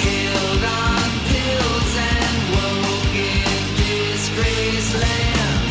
[0.00, 5.68] killed on pills and woke in Disgraceland.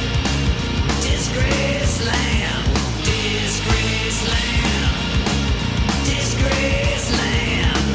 [1.02, 2.66] Disgraceland,
[3.10, 4.94] Disgraceland,
[6.06, 7.90] Disgraceland.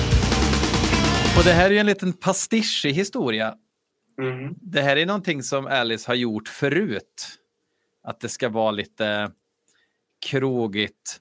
[1.38, 3.54] Och det här är ju en liten pastischig historia.
[4.22, 4.54] Mm.
[4.60, 7.38] Det här är någonting som Alice har gjort förut.
[8.02, 9.32] Att det ska vara lite
[10.26, 11.20] krogigt.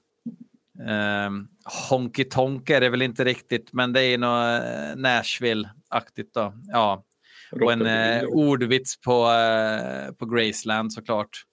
[1.26, 1.48] Um,
[1.90, 6.54] honky tonk är det väl inte riktigt, men det är något eh, Nashville-aktigt då.
[6.66, 7.04] Ja,
[7.52, 11.44] och en eh, ordvits på, eh, på Graceland såklart.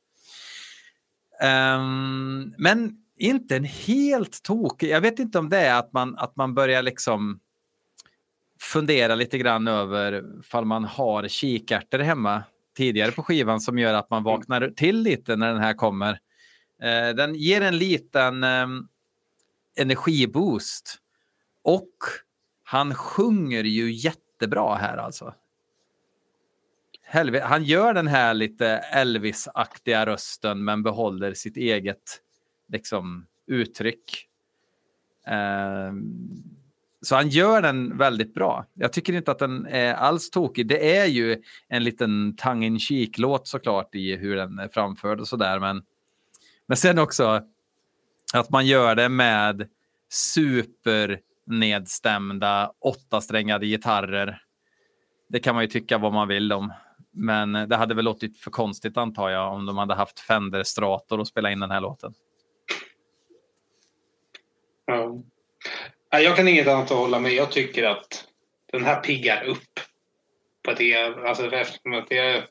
[1.42, 4.90] Ehm, men inte en helt tokig.
[4.90, 7.40] Jag vet inte om det är att man, att man börjar liksom
[8.60, 12.44] fundera lite grann över fall man har kikärtor hemma
[12.78, 16.20] tidigare på skivan som gör att man vaknar till lite när den här kommer.
[16.82, 18.68] Eh, den ger en liten eh,
[19.76, 20.98] energiboost
[21.64, 21.90] och
[22.64, 25.34] han sjunger ju jättebra här alltså.
[27.04, 32.22] Helvete, han gör den här lite Elvis-aktiga rösten men behåller sitt eget
[32.68, 34.28] liksom, uttryck.
[35.28, 35.92] Eh,
[37.08, 38.66] så han gör den väldigt bra.
[38.74, 40.68] Jag tycker inte att den är alls tokig.
[40.68, 42.80] Det är ju en liten tongue in
[43.18, 45.60] låt såklart i hur den är framförd och sådär.
[45.60, 45.84] Men,
[46.66, 47.42] men sen också
[48.34, 49.70] att man gör det med
[50.10, 54.42] supernedstämda åttasträngade gitarrer.
[55.30, 56.74] Det kan man ju tycka vad man vill om.
[57.12, 61.20] Men det hade väl låtit för konstigt antar jag om de hade haft Fender Strator
[61.20, 62.14] och spela in den här låten.
[64.86, 65.24] Ja.
[66.10, 67.34] Jag kan inget annat att hålla med.
[67.34, 68.26] Jag tycker att
[68.72, 69.80] den här piggar upp.
[70.64, 72.44] På det, alltså, eftersom att det,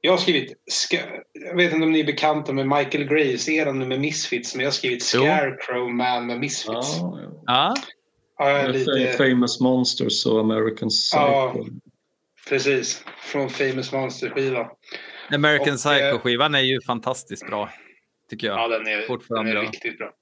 [0.00, 0.96] jag har skrivit, ska,
[1.32, 4.74] jag vet inte om ni är bekanta med Michael Graves-eran med Misfits, men jag har
[4.74, 5.20] skrivit Jo.
[5.20, 6.96] Scarecrow Man med Misfits.
[7.00, 7.30] Ja, ja.
[7.46, 7.74] Ja,
[8.38, 9.14] Ja, jag är Lite...
[9.16, 11.18] Famous Monsters och American Psycho.
[11.18, 11.66] Ja.
[12.48, 13.04] precis.
[13.20, 14.66] Från Famous Monster-skivan.
[15.34, 17.70] American eh, Psycho-skivan är ju fantastiskt bra.
[18.30, 18.58] Tycker jag.
[18.58, 19.62] Ja, den är, den fortfarande är bra.
[19.62, 20.12] riktigt bra.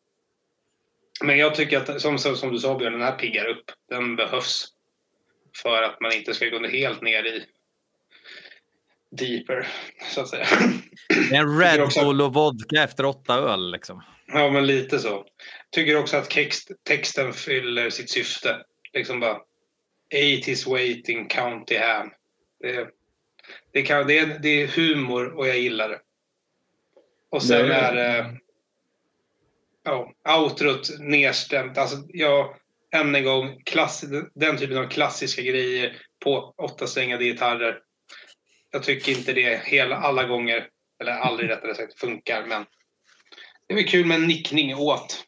[1.25, 3.65] Men jag tycker att, som, som du sa Björn, den här piggar upp.
[3.89, 4.67] Den behövs.
[5.63, 7.45] För att man inte ska gå helt ner i
[9.11, 9.69] deeper,
[10.15, 10.47] så att säga.
[11.31, 13.71] Det är en Red också- Bull och vodka efter åtta öl.
[13.71, 14.03] Liksom.
[14.27, 15.25] Ja, men lite så.
[15.71, 18.65] Tycker också att text, texten fyller sitt syfte.
[18.93, 19.39] Liksom bara
[20.15, 22.11] 80s waiting, county ham.
[22.61, 22.89] Det,
[23.73, 26.01] det, kan, det, är, det är humor och jag gillar det.
[27.31, 28.37] Och sen Det- är det...
[29.87, 31.79] Ja, outrot nedstämt.
[31.79, 32.57] Alltså, ja,
[32.91, 37.79] än en gång, klass, den typen av klassiska grejer på åtta strängade gitarrer.
[38.71, 40.69] Jag tycker inte det hela, alla gånger,
[41.01, 42.47] eller aldrig rättare sagt, funkar.
[42.47, 42.65] Men
[43.67, 45.25] det är väl kul med en nickning åt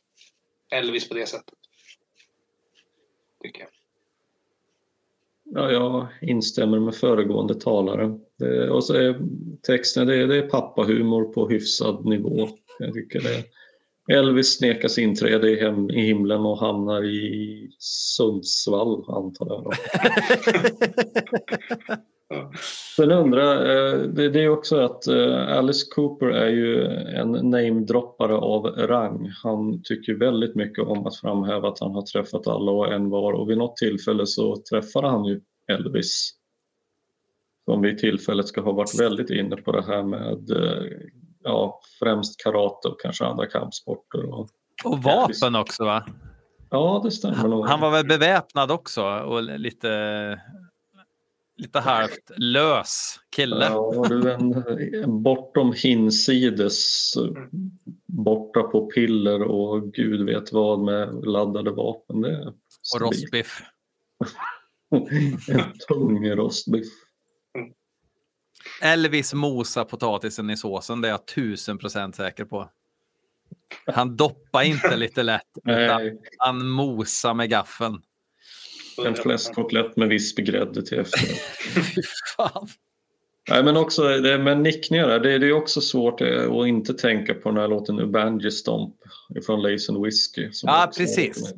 [0.70, 1.54] Elvis på det sättet.
[3.42, 3.68] Tycker jag.
[5.44, 8.18] Ja, jag instämmer med föregående talare.
[8.38, 9.20] Det, och så är
[9.62, 12.48] texten det är, det är pappahumor på hyfsad nivå.
[12.78, 13.44] Jag tycker det.
[14.08, 19.74] Elvis nekas inträde i, hem, i himlen och hamnar i Sundsvall, antar jag.
[22.96, 26.84] Sen undrar eh, det, det är också att eh, Alice Cooper är ju
[27.16, 29.30] en namedroppare av rang.
[29.42, 33.32] Han tycker väldigt mycket om att framhäva att han har träffat alla och en var
[33.32, 36.34] och vid något tillfälle så träffade han ju Elvis.
[37.64, 40.82] Som vid tillfället ska ha varit väldigt inne på det här med eh,
[41.48, 44.32] ja, främst karate och kanske andra kampsporter.
[44.32, 44.48] Och,
[44.84, 46.06] Och vapen också va?
[46.70, 47.66] ja, det stämmer nog.
[47.66, 50.40] Han var väl beväpnad också och lite,
[51.56, 53.64] lite halvt lös kille.
[53.64, 54.64] Ja, du en,
[55.04, 57.14] en bortom hinsides,
[58.06, 62.20] borta på piller och gud vet vad med laddade vapen.
[62.20, 62.52] Det
[62.94, 63.62] och rostbiff.
[65.48, 67.07] en tung rostbiff.
[68.82, 72.70] Elvis mosa potatisen i såsen, det är jag tusen procent säker på.
[73.86, 78.02] Han doppar inte lite lätt, utan han mosar med gaffeln.
[79.06, 81.40] en fläskkotlett med vispgrädde till efterrätt.
[83.50, 87.34] Nej, men också det med nickningar, det, det är också svårt eh, att inte tänka
[87.34, 88.94] på den här låten Ubangi Stomp
[89.46, 90.50] från Lace and Whiskey.
[90.62, 91.54] Ja, precis.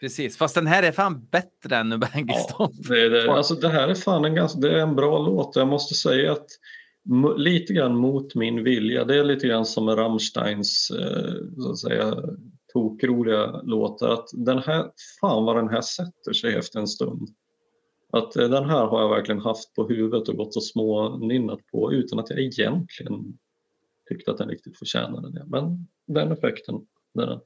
[0.00, 3.68] Precis, fast den här är fan bättre än Ubangi Ja, det, är det, alltså det
[3.68, 5.56] här är fan en, ganska, det är en bra låt.
[5.56, 6.46] Jag måste säga att
[7.36, 9.04] lite grann mot min vilja.
[9.04, 12.16] Det är lite grann som Rammsteins eh, så att säga,
[12.72, 14.08] tokroliga låtar.
[14.08, 17.28] Att den här, fan vad den här sätter sig efter en stund.
[18.12, 21.92] Att eh, den här har jag verkligen haft på huvudet och gått och smånynnat på
[21.92, 23.38] utan att jag egentligen
[24.08, 25.44] tyckte att den riktigt förtjänade det.
[25.46, 27.40] Men den effekten, den.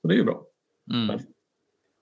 [0.00, 0.44] Så det är ju bra.
[0.90, 1.26] Mm.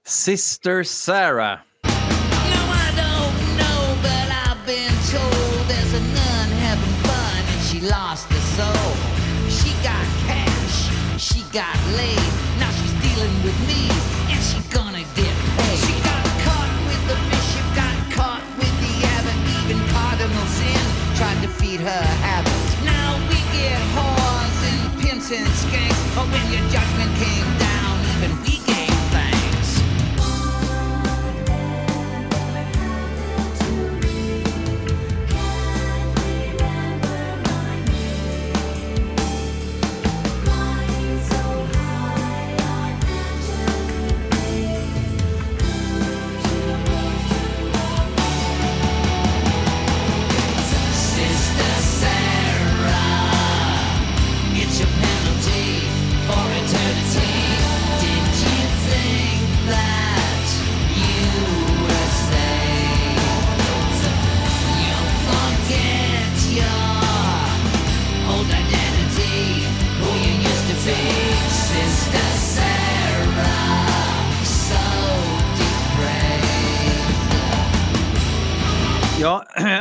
[0.05, 1.65] Sister Sarah.
[1.83, 7.81] No, I don't know, but I've been told there's a nun having fun and she
[7.83, 8.95] lost her soul.
[9.51, 10.87] She got cash,
[11.19, 12.31] she got laid.
[12.63, 13.91] Now she's dealing with me
[14.31, 15.79] and she gonna get paid.
[15.83, 20.79] She got caught with the bishop, got caught with the abbot, even Cardinal Sin
[21.19, 22.71] tried to feed her habits.
[22.87, 28.46] Now we get whores and pimps and skanks, but when your judgment came down, even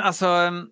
[0.05, 0.25] alltså...
[0.25, 0.69] Mm,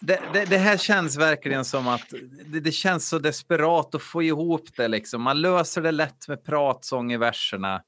[0.00, 2.14] det, det, det här känns verkligen som att
[2.46, 4.88] det, det känns så desperat att få ihop det.
[4.88, 5.22] Liksom.
[5.22, 7.82] Man löser det lätt med pratsång i verserna.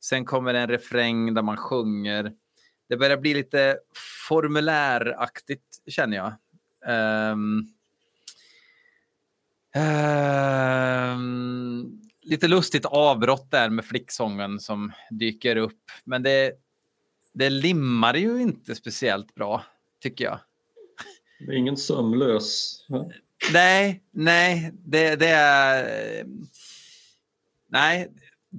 [0.00, 2.32] Sen kommer en refräng där man sjunger.
[2.88, 3.78] Det börjar bli lite
[4.28, 6.32] formuläraktigt känner jag.
[7.32, 7.74] Um,
[11.14, 15.82] um, lite lustigt avbrott där med flicksången som dyker upp.
[16.04, 16.52] Men det,
[17.34, 19.64] det limmar ju inte speciellt bra,
[20.02, 20.38] tycker jag.
[21.38, 22.84] Det är ingen sömlös.
[22.88, 23.10] Ja.
[23.52, 26.24] Nej, nej, det, det är...
[27.68, 28.10] Nej,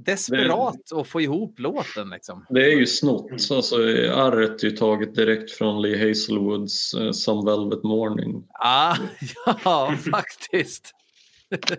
[0.04, 2.46] desperat att få ihop låten liksom.
[2.50, 3.32] Det är ju snott.
[3.52, 3.76] Alltså,
[4.14, 8.44] arret är ju taget direkt från Lee Hazelwoods eh, Some Velvet Morning.
[8.60, 8.96] Ah,
[9.64, 10.92] ja, faktiskt.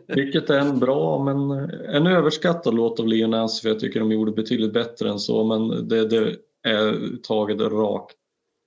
[0.07, 1.51] Vilket är en bra, men
[1.95, 5.45] en överskattad låt av Leon Nancy för jag tycker de gjorde betydligt bättre än så.
[5.45, 6.37] Men det, det
[6.67, 8.17] är taget rakt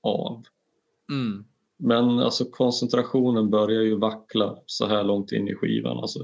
[0.04, 0.44] av.
[1.12, 1.46] Mm.
[1.80, 5.98] Men alltså koncentrationen börjar ju vackla så här långt in i skivan.
[5.98, 6.20] Alltså,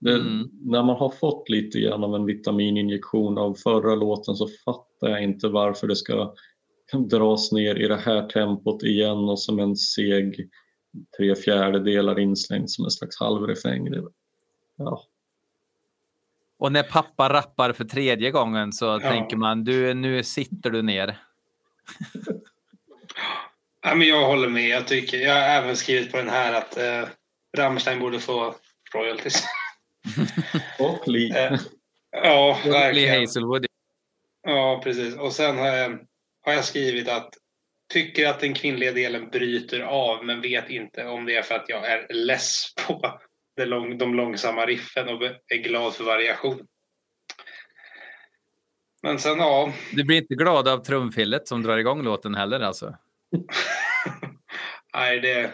[0.00, 0.50] det, Mm.
[0.52, 5.22] När man har fått lite grann av en vitamininjektion av förra låten så fattar jag
[5.22, 6.34] inte varför det ska
[7.10, 10.48] dras ner i det här tempot igen och som en seg
[11.16, 13.88] tre fjärdedelar inslängd som en slags halvrefräng.
[14.76, 15.02] Ja.
[16.62, 18.98] Och när pappa rappar för tredje gången så Ja.
[19.00, 21.18] tänker man du, nu sitter du ner.
[23.82, 24.68] Ja, men jag håller med.
[24.68, 27.08] Jag, tycker, jag har även skrivit på den här att eh,
[27.56, 28.54] Rammstein borde få
[28.94, 29.44] royalties.
[30.78, 31.46] Och Lee.
[31.46, 31.58] Eh,
[32.10, 33.20] ja, Lee verkligen.
[33.20, 33.66] Hazelwood.
[34.42, 35.16] Ja, precis.
[35.16, 35.98] Och sen har jag,
[36.44, 37.34] har jag skrivit att
[37.92, 41.68] tycker att den kvinnliga delen bryter av men vet inte om det är för att
[41.68, 43.20] jag är less på
[43.56, 46.66] lång, de långsamma riffen och är glad för variation.
[49.02, 52.96] Men sen ja, Du blir inte glad av trumfillet som drar igång låten heller alltså?
[54.94, 55.52] nej det,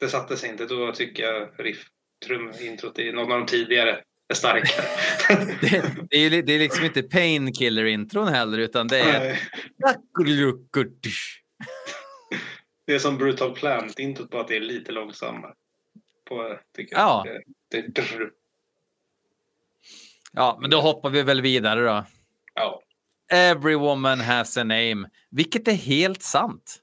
[0.00, 0.66] det satte sig inte.
[0.66, 1.86] Då tycker jag riff,
[2.26, 4.86] trumintrot i någon av de tidigare är starkare.
[5.60, 9.40] Det, det, är, det är liksom inte painkiller-intron heller utan det är...
[12.86, 15.54] Det är som Brutal Plant, introt på att det är lite långsammare.
[16.32, 17.02] På, tycker jag.
[17.02, 17.24] Ja.
[17.70, 18.02] Det, det,
[20.32, 22.04] Ja, men då hoppar vi väl vidare då.
[22.54, 22.82] ja.
[23.32, 25.08] Every woman has a name.
[25.30, 26.78] Vilket är helt sant.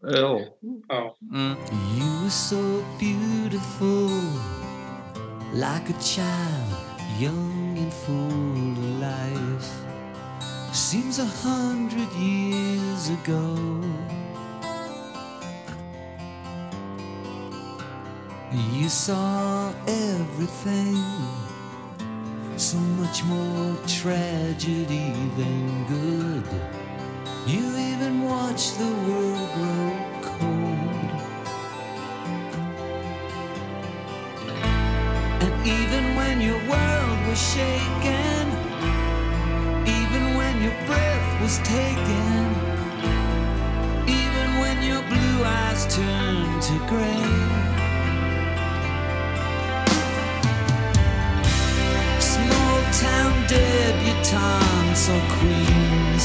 [0.00, 0.40] Ja.
[0.88, 1.16] ja.
[1.32, 1.56] Mm.
[1.98, 4.10] You were so beautiful,
[5.54, 6.76] like a child,
[7.20, 9.70] young and full of life.
[10.72, 13.82] Seems a hundred years ago.
[18.52, 20.96] You saw everything,
[22.56, 26.44] so much more tragedy than good.
[27.46, 31.10] You even watched the world grow cold.
[35.42, 38.48] And even when your world was shaken,
[39.86, 42.50] even when your breath was taken,
[44.08, 47.59] even when your blue eyes turned to gray.
[52.92, 56.24] Town debutantes or queens,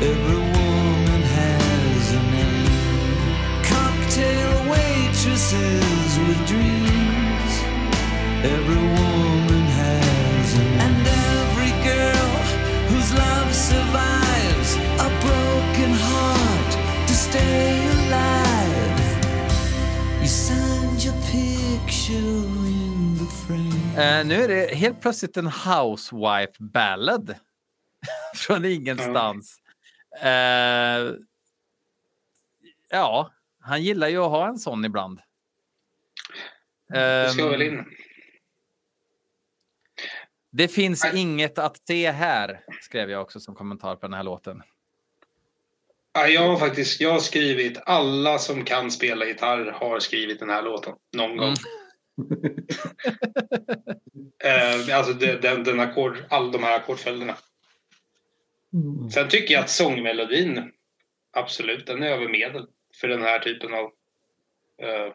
[0.00, 2.76] every woman has a name.
[3.62, 7.52] Cocktail waitresses with dreams.
[8.42, 10.80] Every woman has a name.
[10.86, 12.30] And every girl
[12.90, 14.70] whose love survives
[15.06, 16.70] a broken heart
[17.08, 19.08] to stay alive.
[20.22, 23.77] You signed your picture in the frame.
[23.98, 27.34] Eh, nu är det helt plötsligt en housewife ballad.
[28.34, 29.62] Från ingenstans.
[30.22, 31.12] Eh,
[32.90, 35.20] ja, han gillar ju att ha en sån ibland.
[36.88, 37.84] Det ska Ehm, väl in.
[40.50, 41.20] Det finns Nej.
[41.20, 44.62] inget att se här, skrev jag också som kommentar på den här låten.
[46.12, 50.50] Ja, jag har faktiskt jag har skrivit alla som kan spela gitarr har skrivit den
[50.50, 51.54] här låten någon gång.
[54.44, 57.36] Eh, alltså det- den, den ackord, all de här ackordföljderna.
[58.72, 59.10] Mm.
[59.10, 60.72] Sen tycker jag att sångmelodin,
[61.32, 62.66] absolut, den är över medel
[63.00, 63.84] för den här typen av
[64.82, 65.12] eh,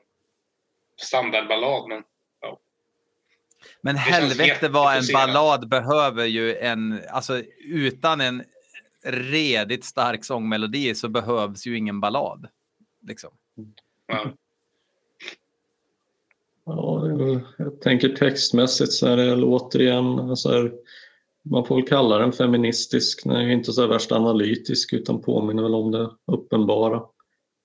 [1.01, 1.89] standardballad.
[1.89, 2.03] Men
[3.81, 8.43] Men känns helvete vad en ballad behöver ju en, alltså utan en
[9.03, 12.47] redigt stark sångmelodi så behövs ju ingen ballad.
[13.07, 13.31] Liksom.
[14.07, 14.33] ja,
[16.65, 17.09] Ja,
[17.57, 20.71] jag tänker textmässigt så är det väl återigen så här,
[21.49, 23.23] man får väl kalla den feministisk.
[23.23, 27.03] Den är ju inte så värst analytisk utan påminner väl om det uppenbara.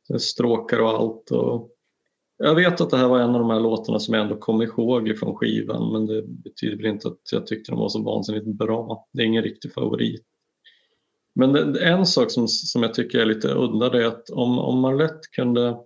[0.08, 1.30] Det stråkar och allt.
[1.30, 1.70] Och
[2.38, 4.62] jag vet att det här var en av de här låtarna som jag ändå kom
[4.62, 8.46] ihåg från skivan men det betyder väl inte att jag tyckte den var så vansinnigt
[8.46, 9.08] bra.
[9.12, 10.24] Det är ingen riktig favorit.
[11.34, 14.80] Men det, en sak som, som jag tycker är lite udda är att om, om
[14.80, 15.76] man lätt kunde...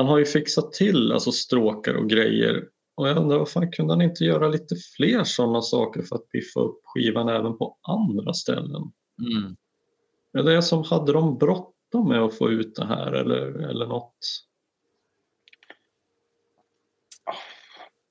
[0.00, 4.02] Han har ju fixat till alltså stråkar och grejer och jag undrar varför kunde han
[4.02, 8.92] inte göra lite fler sådana saker för att piffa upp skivan även på andra ställen?
[9.18, 9.56] Mm.
[10.32, 14.18] Är det som hade de bråttom med att få ut det här eller, eller något?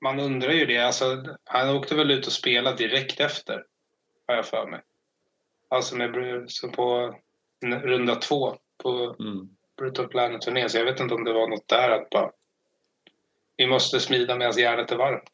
[0.00, 0.78] Man undrar ju det.
[0.78, 3.64] Alltså, han åkte väl ut och spelade direkt efter,
[4.26, 4.80] har jag för mig.
[5.68, 6.12] Alltså med,
[6.76, 7.14] på
[7.62, 9.56] runda två på Mm.
[9.80, 10.68] Brutal Planet-turné.
[10.68, 12.30] Så jag vet inte om det var något där att bara...
[13.56, 15.30] Vi måste smida medan järnet är varmt.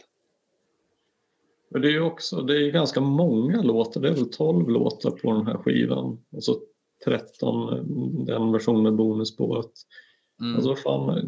[1.68, 4.70] Men det är ju också, det är ju ganska många låtar, det är väl 12
[4.70, 6.60] låtar på den här skivan och så
[7.04, 7.84] 13 eh,
[8.26, 9.70] den version med bonusspåret.
[10.40, 10.54] Mm.
[10.54, 11.24] Alltså vad fan,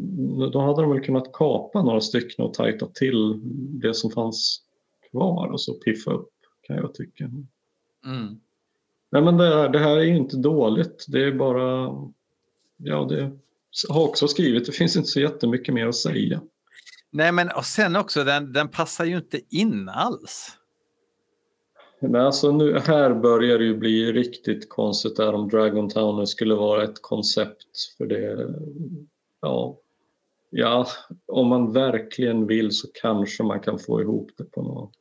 [0.52, 3.40] då hade de väl kunnat kapa några stycken och tajta till
[3.80, 4.62] det som fanns
[5.10, 6.30] kvar och så piffa upp
[6.62, 7.24] kan jag tycka.
[8.04, 8.40] Mm.
[9.10, 11.94] Nej men det, här- det här är ju inte dåligt, det är bara,
[12.78, 13.38] ja det
[13.88, 16.40] har också skrivit, det finns inte så jättemycket mer att säga.
[17.10, 20.58] Nej, men och sen också, den, den passar ju inte in alls.
[22.00, 26.54] Men alltså nu, här börjar det ju bli riktigt konstigt där om Dragon Town skulle
[26.54, 28.54] vara ett koncept för det.
[29.40, 29.78] Ja,
[30.50, 30.86] ja,
[31.26, 34.92] om man verkligen vill så kanske man kan få ihop det på något.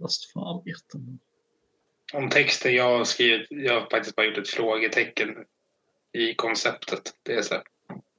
[0.00, 1.24] Fast fan vet inte.
[2.14, 5.36] Om texten jag har skrivit, jag har faktiskt bara gjort ett frågetecken
[6.12, 7.14] i konceptet.
[7.22, 7.62] Det är så här,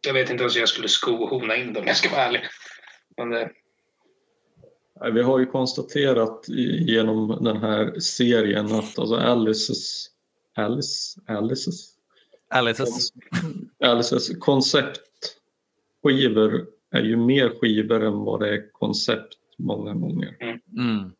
[0.05, 2.41] jag vet inte ens hur jag skulle skohorna in dem om jag ska vara ärlig.
[3.17, 3.51] Men det,
[5.13, 6.45] Vi har ju konstaterat
[6.87, 10.09] genom den här serien att alltså Alices,
[10.55, 11.93] Alice, Alices,
[12.49, 13.13] Alices.
[13.79, 20.37] Alices konceptskivor är ju mer skivor än vad det är koncept många gånger.
[20.77, 21.11] Mm.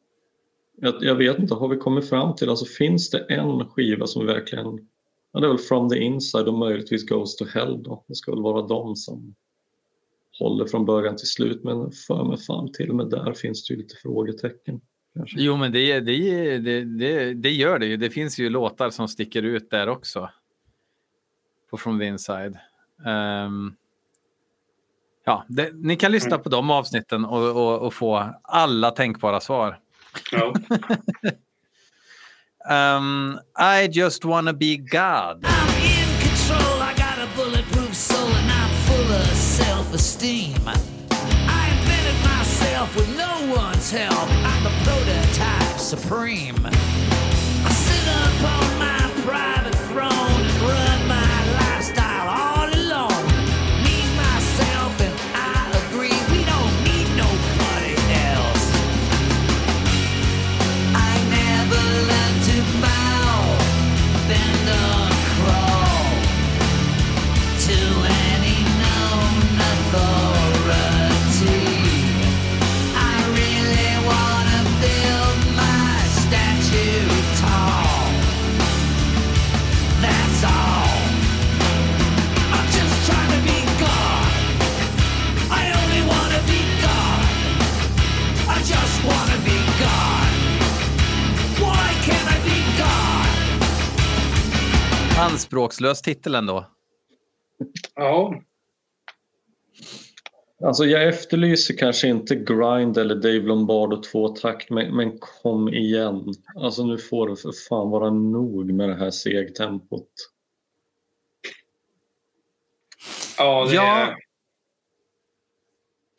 [0.75, 4.25] Jag, jag vet inte, har vi kommit fram till, alltså finns det en skiva som
[4.25, 4.87] verkligen,
[5.33, 8.03] ja det är väl From the Inside och möjligtvis Goes to Hell då.
[8.07, 9.35] Det ska väl vara de som
[10.39, 13.73] håller från början till slut men för mig fan till och med där finns det
[13.73, 14.81] ju lite frågetecken.
[15.15, 15.41] Kanske.
[15.41, 17.97] Jo, men det, det, det, det, det gör det ju.
[17.97, 20.29] Det finns ju låtar som sticker ut där också.
[21.69, 22.57] På From the Inside.
[23.05, 23.75] Ehm,
[25.25, 29.79] ja, det, ni kan lyssna på de avsnitten och, och, och få alla tänkbara svar.
[30.31, 30.53] ja.
[32.69, 35.41] Ehm, I just wanna be God.
[35.43, 40.55] I'm in control, I got a bulletproof soul, and I'm full of self esteem.
[40.65, 44.29] I invented myself with no one's help.
[44.29, 46.65] I'm the prototype supreme.
[46.65, 50.42] I sit upon my private throne
[95.19, 96.65] Anspråkslös titel ändå.
[97.95, 98.41] ja.
[100.65, 106.33] Alltså jag efterlyser kanske inte Grind eller Dave Lombardo tvåtakt men, men kom igen.
[106.55, 110.09] Alltså nu får det för fan vara nog med det här segtempot.
[113.37, 113.97] Ja, det Ja.
[113.97, 114.15] är...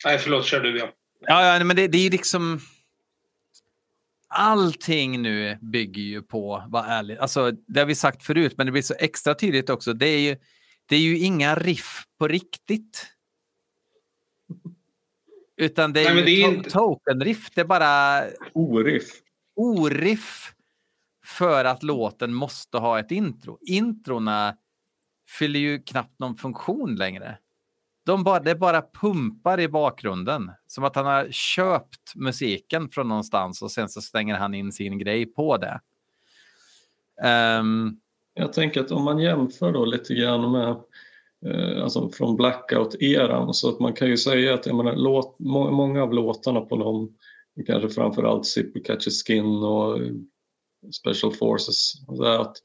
[0.05, 0.45] Nej, förlåt.
[0.45, 0.89] Kör du, ja.
[1.19, 2.59] Ja, ja men det, det är ju liksom...
[4.37, 8.71] Allting nu bygger ju på, var ärlig, alltså det har vi sagt förut, men det
[8.71, 9.93] blir så extra tydligt också.
[9.93, 10.37] Det är ju,
[10.85, 13.07] det är ju inga riff på riktigt.
[15.57, 19.21] Utan det är Nej, ju to- inte- token-riff, det är bara Oriff.
[19.55, 20.53] oriff
[21.25, 23.57] för att låten måste ha ett intro.
[23.61, 24.57] Introna
[25.39, 27.37] fyller ju knappt någon funktion längre.
[28.05, 30.51] De bara, det bara pumpar i bakgrunden.
[30.67, 34.97] Som att han har köpt musiken från någonstans och sen så stänger han in sin
[34.97, 35.79] grej på det.
[37.59, 37.99] Um...
[38.37, 40.69] Jag tänker att om man jämför då lite grann med
[41.45, 45.71] eh, alltså från Blackout-eran så att man kan ju säga att jag menar, låt, må,
[45.71, 47.17] många av låtarna på dem,
[47.67, 50.11] kanske framförallt Sipple Catch Skin och eh,
[50.91, 51.93] Special Forces.
[52.39, 52.57] Att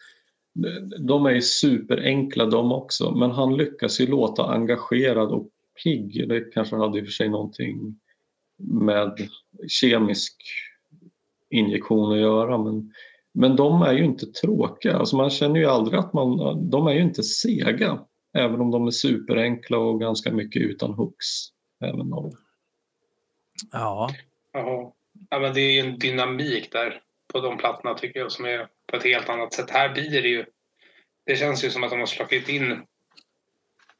[0.98, 5.48] de är ju superenkla de också, men han lyckas ju låta engagerad och
[5.84, 6.28] pigg.
[6.28, 8.00] Det kanske hade i och för sig någonting
[8.58, 9.28] med
[9.68, 10.42] kemisk
[11.50, 12.92] injektion att göra, men,
[13.32, 14.96] men de är ju inte tråkiga.
[14.96, 16.38] Alltså man känner ju aldrig att man...
[16.70, 17.98] De är ju inte sega,
[18.32, 21.26] även om de är superenkla och ganska mycket utan hooks.
[21.84, 22.32] Även de.
[23.72, 24.10] Ja.
[25.30, 27.02] Ja, men det är ju en dynamik där
[27.32, 29.70] på de plattorna tycker jag som är på ett helt annat sätt.
[29.70, 30.44] Här blir det ju...
[31.26, 32.82] Det känns ju som att de har slagit in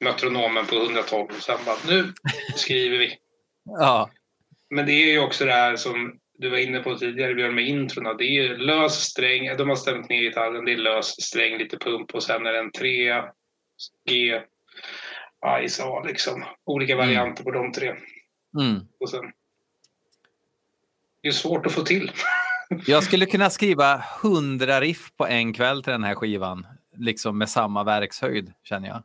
[0.00, 2.12] metronomen på 112 och sen bara nu
[2.56, 3.18] skriver vi.
[3.64, 4.10] ja.
[4.70, 7.68] Men det är ju också det här som du var inne på tidigare Björn med
[7.68, 8.14] introna.
[8.14, 11.78] Det är ju lös sträng, de har stämt ner gitarren, det är lös sträng, lite
[11.78, 13.22] pump och sen är det en 3
[14.08, 14.40] G,
[15.68, 16.44] Ice A liksom.
[16.64, 17.88] Olika varianter på de tre.
[18.60, 18.80] Mm.
[19.00, 19.32] Och sen,
[21.22, 22.12] det är svårt att få till.
[22.86, 26.66] Jag skulle kunna skriva hundra riff på en kväll till den här skivan.
[26.96, 29.02] Liksom med samma verkshöjd, känner jag.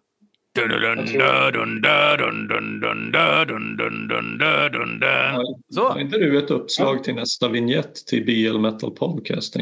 [5.69, 5.89] Så.
[5.89, 9.55] Har inte du ett uppslag till nästa vignett till BL Metal Podcast?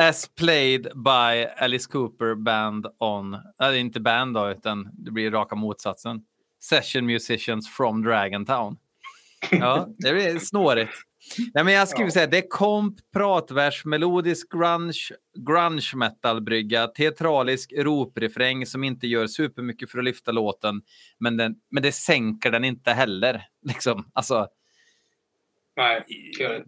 [0.00, 3.36] As played by Alice Cooper Band on...
[3.60, 6.20] Nej, inte band då, utan det blir raka motsatsen.
[6.62, 8.76] Session musicians from Dragontown.
[9.50, 10.92] Ja, det blir snårigt.
[11.54, 15.08] Nej, men jag skulle säga det är komp, pratvers, melodisk grunge,
[15.46, 20.82] grunge metal-brygga, teatralisk roprefräng som inte gör supermycket för att lyfta låten,
[21.18, 23.42] men, den, men det sänker den inte heller.
[23.66, 24.10] Liksom.
[24.14, 24.48] Alltså,
[25.76, 26.04] Nej,
[26.38, 26.64] det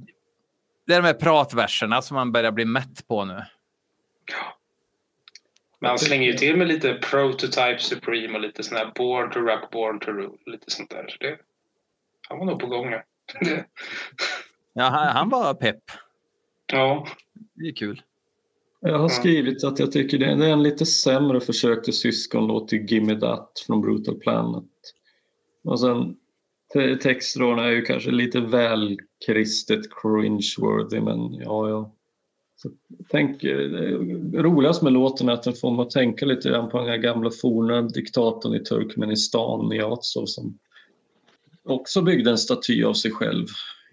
[0.90, 3.42] det är de här pratverserna som man börjar bli mätt på nu.
[5.80, 9.38] Men han slänger ju till med lite Prototype Supreme och lite sån här Born to
[9.38, 10.38] Rock, Born to Rule.
[10.46, 11.08] Lite sånt där.
[11.08, 11.38] Så det,
[12.30, 12.86] han var nog på gång.
[14.72, 14.82] ja.
[14.82, 15.82] Han, han var pepp.
[16.72, 17.06] ja,
[17.54, 18.02] Det är kul.
[18.80, 22.84] Jag har skrivit att jag tycker det är en lite sämre försök till syskonlåt till
[22.92, 24.64] Gimme That från Brutal Planet.
[25.64, 26.16] Och sen
[26.72, 31.92] te- textraderna är ju kanske lite väl kristet cringe-worthy men ja, ja.
[32.56, 32.70] Så
[33.08, 36.78] tänk, eh, det roligast med låten är att den får man tänka lite grann på
[36.78, 40.58] den här gamla forna diktatorn i Turkmenistan, Niazov, som
[41.70, 43.46] också byggde en staty av sig själv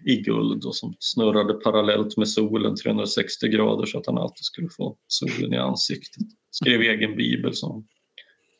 [0.04, 4.68] i guld och som snurrade parallellt med solen 360 grader så att han alltid skulle
[4.68, 6.26] få solen i ansiktet.
[6.50, 7.86] Skrev egen bibel som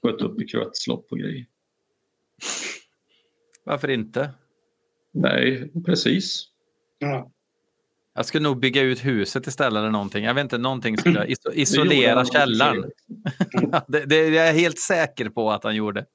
[0.03, 1.47] sköt upp i kretslopp och grejer.
[3.65, 4.31] Varför inte?
[5.13, 6.45] Nej, precis.
[6.99, 7.31] ja.
[8.15, 10.25] Jag skulle nog bygga ut huset istället eller någonting.
[10.25, 12.91] Jag vet inte, någonting skulle jag isolera källaren.
[13.89, 16.07] Det, det är jag helt säker på att han gjorde.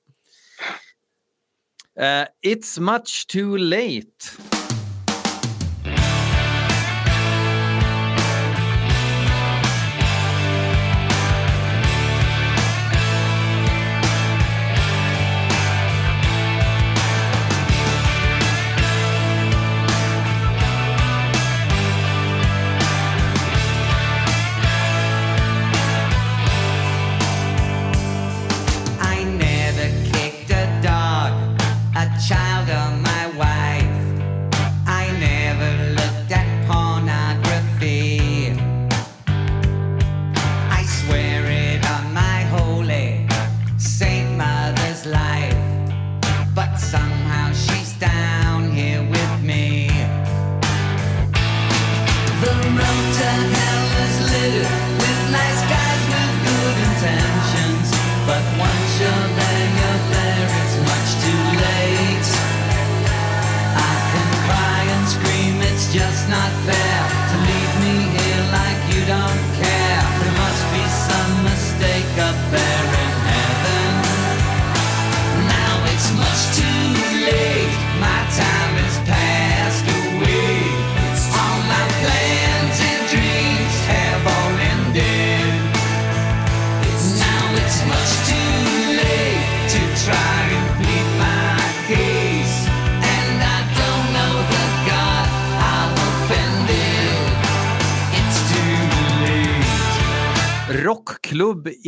[1.96, 4.63] Eh, it's much too late.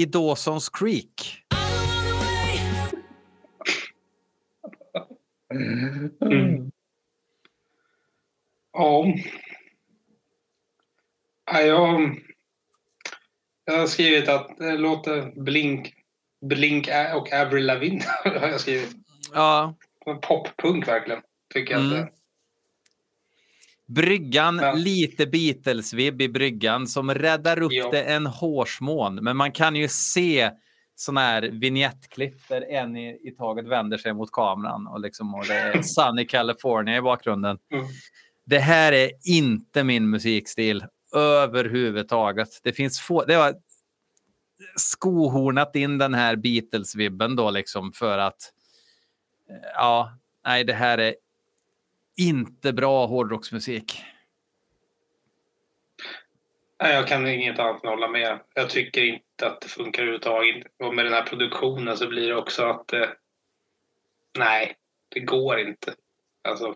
[0.05, 1.41] I Dawson's Creek.
[8.73, 9.05] Ja.
[11.51, 12.19] Ja, jag,
[13.65, 15.93] jag har skrivit att det låter Blink,
[16.41, 18.03] Blink och Avril Lavigne.
[18.23, 18.95] har jag skrivit.
[19.33, 19.75] Ja,
[20.21, 21.21] Poppunk verkligen.
[21.53, 21.99] Tycker jag Mm.
[22.03, 22.11] att det
[23.87, 24.73] Bryggan, Ja.
[24.73, 27.91] lite Beatles-vibb i bryggan som räddar upp Ja.
[27.91, 29.15] det en hårsmån.
[29.15, 30.51] Men man kan ju se
[30.95, 35.45] sådana här vignettklipp där en i, i taget vänder sig mot kameran och, liksom, och
[35.47, 37.57] det är Sunny California i bakgrunden.
[37.71, 37.85] Mm.
[38.45, 40.85] Det här är inte min musikstil
[41.15, 42.49] överhuvudtaget.
[42.63, 43.25] Det finns få...
[43.25, 43.55] Det var
[44.75, 48.51] skohornat in den här Beatles-vibben då liksom för att
[49.49, 51.15] eh, ja, nej, det här är
[52.17, 54.03] inte bra hårdrocksmusik.
[56.83, 58.39] Nej, jag kan inget annat än hålla med.
[58.53, 60.67] Jag tycker inte att det funkar överhuvudtaget.
[60.79, 62.93] Och med den här produktionen så blir det också att...
[62.93, 63.09] Eh,
[64.37, 64.75] nej,
[65.09, 65.93] det går inte.
[66.47, 66.75] Alltså,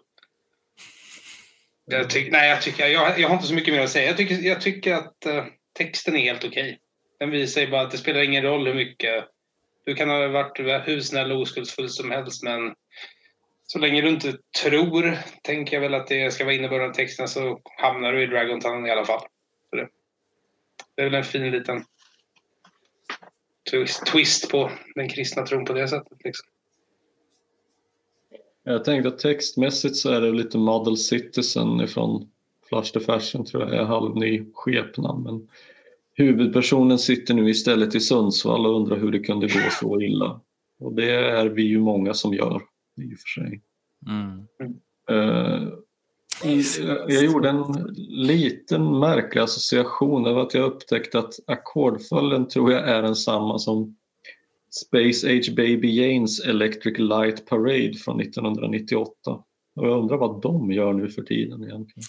[1.86, 4.08] jag, tyck, nej, jag, tycker, jag, jag har inte så mycket mer att säga.
[4.08, 6.80] Jag tycker, jag tycker att eh, texten är helt okej.
[7.20, 9.26] Den visar ju bara att det spelar ingen roll hur mycket...
[9.86, 12.76] Du kan ha varit hur snäll och oskuldsfull som helst, men
[13.72, 17.28] så länge du inte tror, tänker jag väl att det ska vara innebörden av texten,
[17.28, 19.22] så hamnar du i Dragon Town i alla fall.
[19.70, 19.88] Så det,
[20.96, 21.84] det är väl en fin liten
[23.72, 26.18] twist, twist på den kristna tron på det sättet.
[26.24, 26.48] Liksom.
[28.64, 32.32] Jag tänkte att textmässigt så är det lite Model Citizen ifrån
[32.70, 35.24] Flash the Fashion tror jag är halvny skepnad.
[35.24, 35.48] Men
[36.14, 40.42] huvudpersonen sitter nu istället i Sundsvall och undrar hur det kunde gå så illa.
[40.80, 42.62] Och det är vi ju många som gör
[43.02, 43.62] i och för sig.
[44.08, 44.48] Mm.
[45.10, 45.68] Eh,
[46.80, 50.24] jag- jag gjorde en liten märklig association.
[50.24, 53.96] Var att jag upptäckte att ackordföljden tror jag är densamma som
[54.72, 59.12] Space Age Baby Janes Electric Light Parade från 1998.
[59.76, 62.04] Och jag undrar vad de gör nu för tiden egentligen.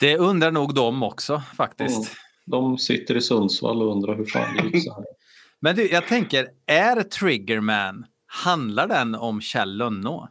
[0.00, 1.96] Det undrar nog de också faktiskt.
[1.96, 2.08] Mm.
[2.46, 5.04] De sitter i Sundsvall och undrar hur fan det gick så här.
[5.60, 10.28] Men du, jag tänker, är Triggerman, handlar den om Kjell Lönnå?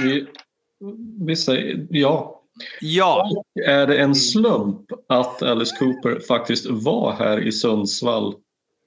[0.00, 0.26] Vi,
[1.26, 2.34] vi säger ja.
[2.80, 8.34] Ja, Och är det en slump att Alice Cooper faktiskt var här i Sundsvall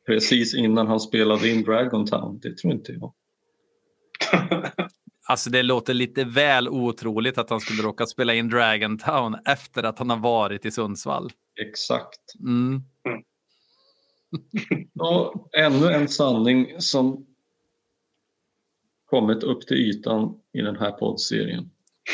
[0.07, 2.39] precis innan han spelade in Dragon Town?
[2.39, 3.13] Det tror inte jag.
[5.27, 9.83] alltså det låter lite väl otroligt att han skulle råka spela in Dragon Town efter
[9.83, 11.31] att han har varit i Sundsvall.
[11.61, 12.35] Exakt.
[12.39, 12.81] Mm.
[14.99, 17.25] Och ännu en sanning som
[19.11, 21.69] kommit upp till ytan i den här poddserien.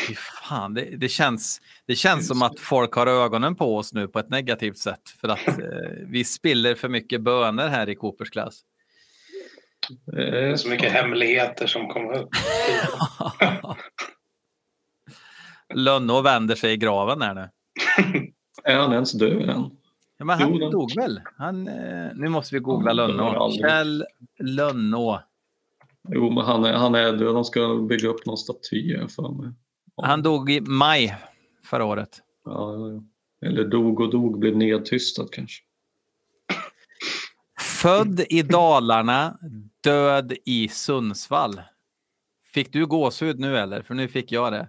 [0.06, 4.08] Fy fan, det, det, känns, det känns som att folk har ögonen på oss nu
[4.08, 5.08] på ett negativt sätt.
[5.20, 5.54] För att eh,
[6.06, 8.60] vi spiller för mycket bönor här i Coopers klass.
[10.06, 12.28] Det är så mycket hemligheter som kommer upp.
[15.74, 17.48] Lönnå vänder sig i graven här nu.
[18.64, 19.70] Är han ens död än?
[20.18, 21.20] Ja, men han Jo, dog väl?
[21.36, 23.52] Han, eh, nu måste vi googla Lönnå.
[23.52, 24.04] Kjell
[24.38, 25.22] Lönnå.
[26.10, 27.34] Jo, men han är, han är död.
[27.34, 29.52] De ska bygga upp någon staty för mig.
[30.02, 31.16] Han dog i maj
[31.64, 32.20] förra året.
[32.44, 33.02] Ja, ja, ja.
[33.48, 35.62] Eller dog och dog, blev nedtystad kanske.
[37.60, 39.38] Född i Dalarna,
[39.80, 41.60] död i Sundsvall.
[42.54, 43.82] Fick du gåshud nu eller?
[43.82, 44.68] För nu fick jag det.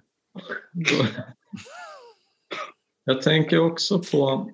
[3.03, 4.51] Jag tänker också på,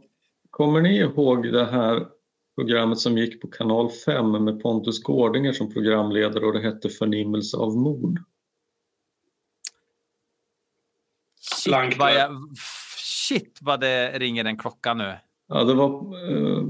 [0.49, 2.07] kommer ni ihåg det här
[2.56, 7.57] programmet som gick på kanal 5 med Pontus Gårdinger som programledare och det hette Förnimmelse
[7.57, 8.19] av mord?
[11.64, 12.32] Shit vad, jag,
[13.27, 15.14] shit vad det ringer en klocka nu.
[15.48, 15.90] Ja, det var
[16.32, 16.64] eh,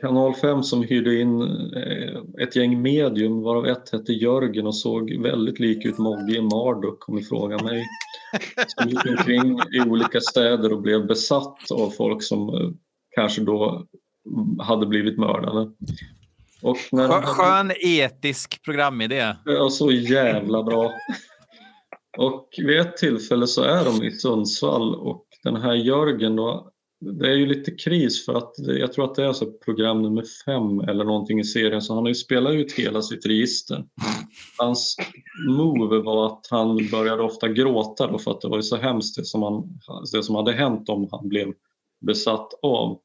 [0.00, 1.42] kanal 5 som hyrde in
[1.76, 6.40] eh, ett gäng medium varav ett hette Jörgen och såg väldigt lik ut Mogge i
[6.40, 7.84] Marduk om ni frågar mig.
[8.66, 12.70] Som gick omkring i olika städer och blev besatt av folk som eh,
[13.16, 13.86] kanske då
[14.58, 15.70] hade blivit mördade.
[16.62, 19.34] Och när Skö- han- Skön etisk programidé.
[19.44, 20.92] Ja, så jävla bra.
[22.18, 26.70] Och vid ett tillfälle så är de i Sundsvall och den här Jörgen då,
[27.00, 30.24] det är ju lite kris för att jag tror att det är så program nummer
[30.46, 33.84] fem eller någonting i serien så han har ju spelat ut hela sitt register.
[34.58, 34.96] Hans
[35.48, 39.16] move var att han började ofta gråta då för att det var ju så hemskt
[39.16, 39.78] det som, han,
[40.12, 41.52] det som hade hänt om han blev
[42.06, 42.98] besatt av.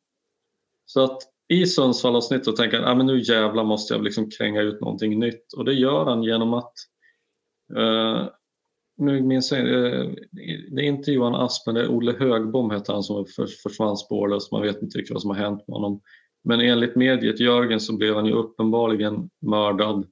[0.92, 4.62] Så att i Sundsvall avsnittet tänker han, ah, men nu jävlar måste jag liksom kränga
[4.62, 5.54] ut någonting nytt.
[5.54, 6.74] Och det gör han genom att,
[7.78, 8.28] eh,
[8.98, 10.10] nu minns jag eh,
[10.72, 14.52] det är inte Johan Aspen, det är Olle Högbom heter han som för, försvann spårlöst,
[14.52, 16.02] man vet inte riktigt vad som har hänt med honom.
[16.44, 20.08] Men enligt mediet Jörgen så blev han ju uppenbarligen mördad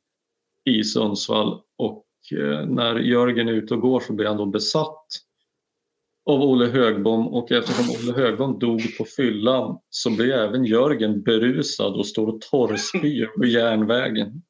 [0.65, 5.07] i Sundsvall och eh, när Jörgen är ute och går så blir han då besatt
[6.27, 11.93] av Olle Högbom och eftersom Olle Högbom dog på fyllan så blir även Jörgen berusad
[11.93, 14.41] och står och torrspyr på järnvägen.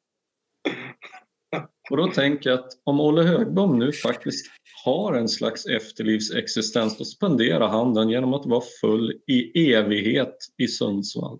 [1.90, 4.52] Och då tänker jag att om Olle Högbom nu faktiskt
[4.86, 10.68] har en slags efterlivsexistens, då spenderar han den genom att vara full i evighet i
[10.68, 11.40] Sundsvall.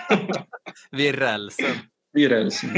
[0.90, 1.74] Vid rälsen.
[2.16, 2.70] I rälsen.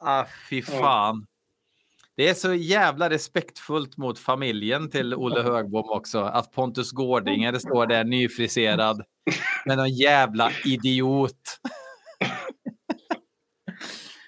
[0.00, 1.26] Ah, fy fan.
[2.16, 6.18] Det är så jävla respektfullt mot familjen till Olle Högbom också.
[6.18, 9.02] Att Pontus Gårdinger står där nyfriserad
[9.66, 11.60] med någon jävla idiot.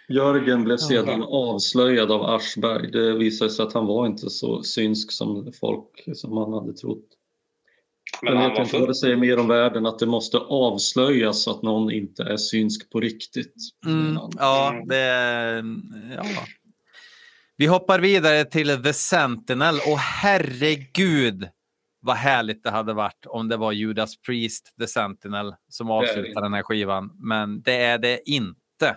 [0.09, 2.91] Jörgen blev sedan avslöjad av Aschberg.
[2.91, 7.07] Det visade sig att han var inte så synsk som folk som man hade trott.
[8.23, 11.63] Men jag vet inte vad det säger mer om världen att det måste avslöjas att
[11.63, 13.55] någon inte är synsk på riktigt.
[13.87, 15.65] Mm, ja, det...
[16.17, 16.25] Ja.
[17.59, 21.49] Vi hoppar vidare till The Sentinel och herregud
[22.01, 26.55] vad härligt det hade varit om det var Judas Priest, The Sentinel, som avslutar den
[26.55, 27.11] här skivan.
[27.19, 28.97] Men det är det inte.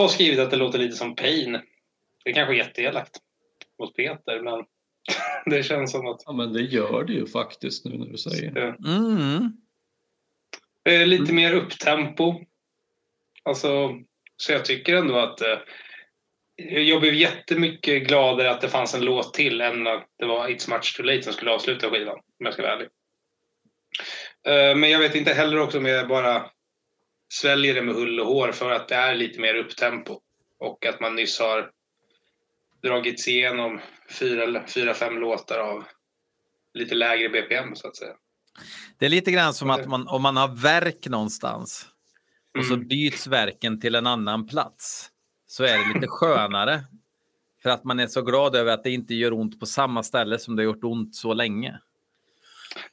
[0.00, 1.52] Har skrivit att det låter lite som Pain.
[2.24, 3.16] Det är kanske är jätteelakt
[3.78, 4.64] mot Peter, men
[5.54, 8.50] det känns som att Ja, men det gör det ju faktiskt nu när du säger
[8.50, 8.60] det.
[8.78, 9.52] det Mm.
[10.84, 12.34] är lite mer upptempo.
[13.42, 13.90] Alltså,
[14.36, 15.58] så jag tycker ändå att eh,
[16.72, 20.70] jag blev jättemycket gladare att det fanns en låt till än att det var It's
[20.70, 22.88] Much Too Late som skulle avsluta skivan, om jag ska vara ärlig.
[24.46, 26.50] Eh, Men jag vet inte heller också om jag bara
[27.32, 30.20] sväljer det med hull och hår för att det är lite mer upptempo.
[30.58, 31.70] Och att man nyss har
[32.82, 33.80] dragits igenom
[34.10, 35.84] fyra, fyra fem låtar av
[36.74, 38.12] lite lägre BPM så att säga.
[38.98, 41.86] Det är lite grann som att man, om man har verk någonstans
[42.58, 42.88] och så Mm.
[42.88, 45.10] byts verken till en annan plats
[45.46, 46.84] så är det lite skönare.
[47.62, 50.38] För att man är så glad över att det inte gör ont på samma ställe
[50.38, 51.78] som det har gjort ont så länge.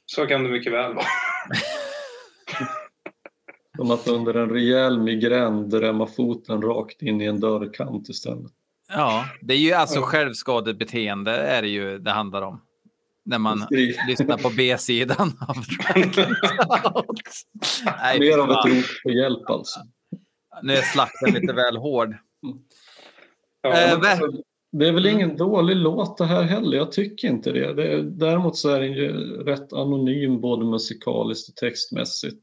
[0.06, 1.06] Så kan det mycket väl vara.
[3.78, 8.52] Som att under en rejäl migrän drämma foten rakt in i en dörrkant istället.
[8.88, 12.60] Ja, det är ju alltså självskadebeteende är det ju det handlar om.
[13.24, 13.66] När man
[14.08, 15.56] lyssnar på B-sidan av.
[18.02, 19.80] Nej, Mer av ett rop på hjälp alltså.
[20.62, 22.16] Nu är slakten lite väl hård.
[23.62, 24.26] Ja, Alltså,
[24.72, 27.74] Det är väl ingen dålig låt det här heller, jag tycker inte det.
[27.74, 29.12] det är, däremot så är den ju
[29.44, 32.42] rätt anonym både musikaliskt och textmässigt.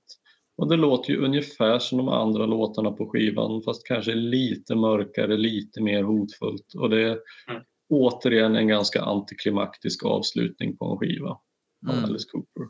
[0.58, 5.38] Och det låter ju ungefär som de andra låtarna på skivan fast kanske lite mörkare,
[5.38, 6.74] lite mer hotfullt.
[6.78, 7.20] Och det är
[7.50, 7.62] Mm.
[7.90, 12.04] återigen en ganska antiklimaktisk avslutning på en skiva av Mm.
[12.04, 12.64] Alice Cooper.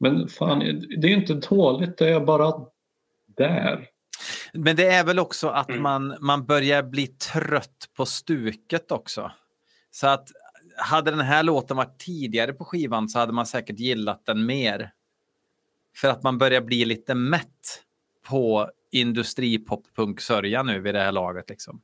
[0.00, 0.58] Men fan,
[1.00, 2.52] det är inte dåligt, det är bara
[3.36, 3.86] där.
[4.52, 5.82] Men det är väl också att Mm.
[5.82, 9.30] man, man börjar bli trött på stuket också.
[9.90, 10.28] Så att
[10.76, 14.90] hade den här låten varit tidigare på skivan så hade man säkert gillat den mer.
[15.96, 17.84] För att man börjar bli lite mätt
[18.22, 21.50] på industripop.sörja nu vid det här laget.
[21.50, 21.82] Liksom.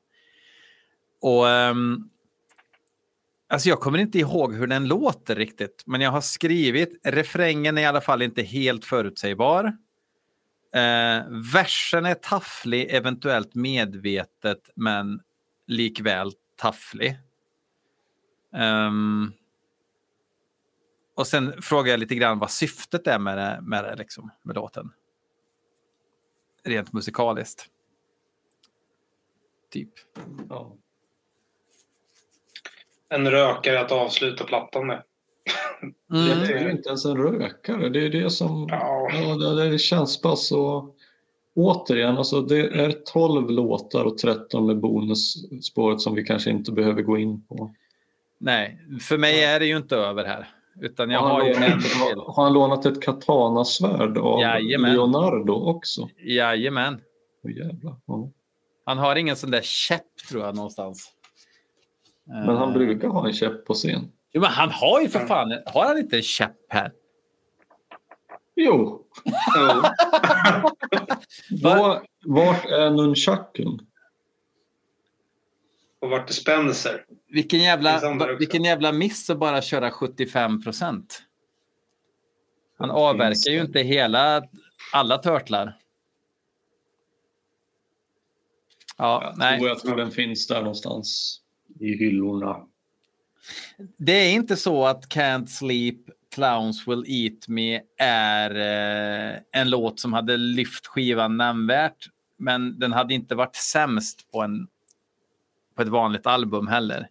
[1.20, 2.10] Och um,
[3.48, 7.82] Alltså jag kommer inte ihåg hur den låter riktigt, men jag har skrivit refrängen är
[7.82, 9.64] i alla fall inte helt förutsägbar.
[10.74, 15.20] Eh, versen är tafflig, eventuellt medvetet, men
[15.66, 17.18] likväl tafflig.
[18.52, 19.32] Um,
[21.16, 24.56] och sen frågar jag lite grann vad syftet är med, det, med, det, liksom, med
[24.56, 24.92] låten.
[26.64, 27.66] Rent musikaliskt.
[29.72, 29.90] Typ.
[30.48, 30.76] Ja.
[33.08, 35.02] en rökare att avsluta plattan med.
[36.12, 36.40] Mm.
[36.40, 37.88] Det är ju inte ens en rökare.
[37.88, 38.66] Det är det som...
[38.70, 39.10] Ja.
[39.12, 40.94] Ja, det, det känns bara så...
[41.54, 47.02] Återigen, alltså det är 12 låtar och 13 med bonusspåret som vi kanske inte behöver
[47.02, 47.74] gå in på.
[48.38, 50.55] Nej, för mig är det ju inte över här.
[50.80, 51.92] Utan jag har, har en lånat, till.
[52.26, 54.92] har han lånat ett katanasvärd av Jajamän.
[54.92, 56.08] Leonardo också?
[56.18, 57.00] Jajamän.
[57.44, 57.96] Åh jävlar.
[58.06, 58.30] Ja.
[58.84, 61.12] Han har ingen sån där käpp tror jag någonstans.
[62.26, 64.12] Men han Eh, brukar ha en käpp på scen.
[64.32, 66.92] Jo, men han har ju för fan, har han inte en käpp här?
[68.56, 69.02] Jo,
[69.56, 69.82] Jo.
[71.62, 73.86] var, vart är nunchakun?
[76.06, 77.04] Och vart är Spencer?
[77.28, 81.22] Vilken jävla, vilken jävla miss att bara köra 75 procent.
[82.78, 84.42] Han avverkar ju inte hela,
[84.92, 85.76] alla törtlar.
[88.96, 89.58] Ja, Jag nej.
[89.58, 91.40] tror, jag tror den finns där någonstans
[91.80, 92.56] i hyllorna.
[93.98, 95.98] Det är inte så att Can't Sleep,
[96.34, 98.50] Clowns Will Eat Me är
[99.34, 102.06] eh, en låt som hade lyft skivan nämnvärt.
[102.38, 104.68] Men den hade inte varit sämst på, en,
[105.76, 107.08] på ett vanligt album heller.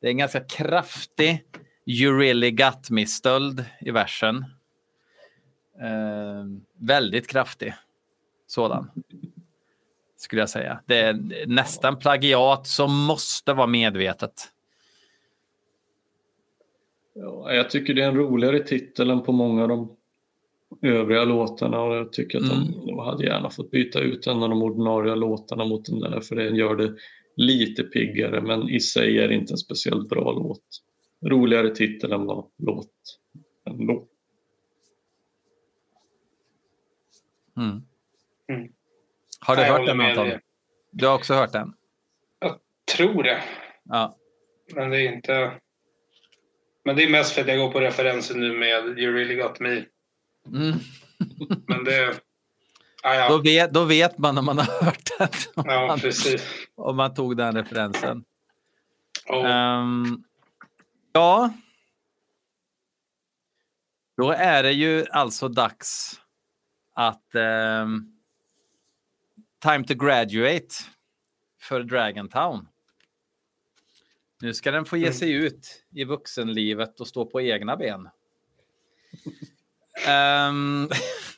[0.00, 1.44] Det är en ganska kraftig
[1.86, 4.36] You really got me-stöld i versen.
[5.80, 6.44] Eh,
[6.78, 7.74] väldigt kraftig
[8.46, 8.90] sådan.
[10.16, 10.80] Skulle jag säga.
[10.86, 14.48] Det är nästan plagiat som måste vara medvetet.
[17.14, 19.96] Ja, jag tycker det är en roligare titel än på många av de
[20.82, 22.72] övriga låtarna och jag tycker att Mm.
[22.72, 26.20] de, de hade gärna fått byta ut en av de ordinarie låtarna mot den där
[26.20, 26.94] för det gör det
[27.36, 30.64] lite piggare men i sig är det inte en speciellt bra låt.
[31.26, 32.92] Roligare titel än vad låt.
[33.64, 34.08] En låt.
[37.56, 37.82] Mm.
[38.48, 38.72] Mm.
[39.40, 40.40] Har du Nej, jag hört den Anton?
[40.90, 41.74] Du har också hört den?
[42.96, 43.42] Tror det.
[43.84, 44.16] Ja.
[44.74, 45.60] Men det är inte...
[46.84, 49.60] Men det är mest för att jag går på referensen nu med You really got
[49.60, 49.84] me.
[50.46, 50.78] Mm.
[51.66, 52.20] Men det...
[53.02, 55.28] Då, ja, vet, då vet man om man har hört den.
[55.54, 56.42] Om, ja, man, precis.
[56.74, 58.24] om man tog den referensen.
[59.26, 60.24] Och, Ehm,
[61.12, 61.52] ja.
[64.16, 66.20] Då är det ju alltså dags
[66.94, 68.12] att ehm,
[69.62, 70.74] time to graduate
[71.60, 72.68] för Dragontown.
[74.40, 75.14] Nu ska den få ge Mm.
[75.18, 78.08] sig ut i vuxenlivet och stå på egna ben.
[80.06, 80.88] Ehm,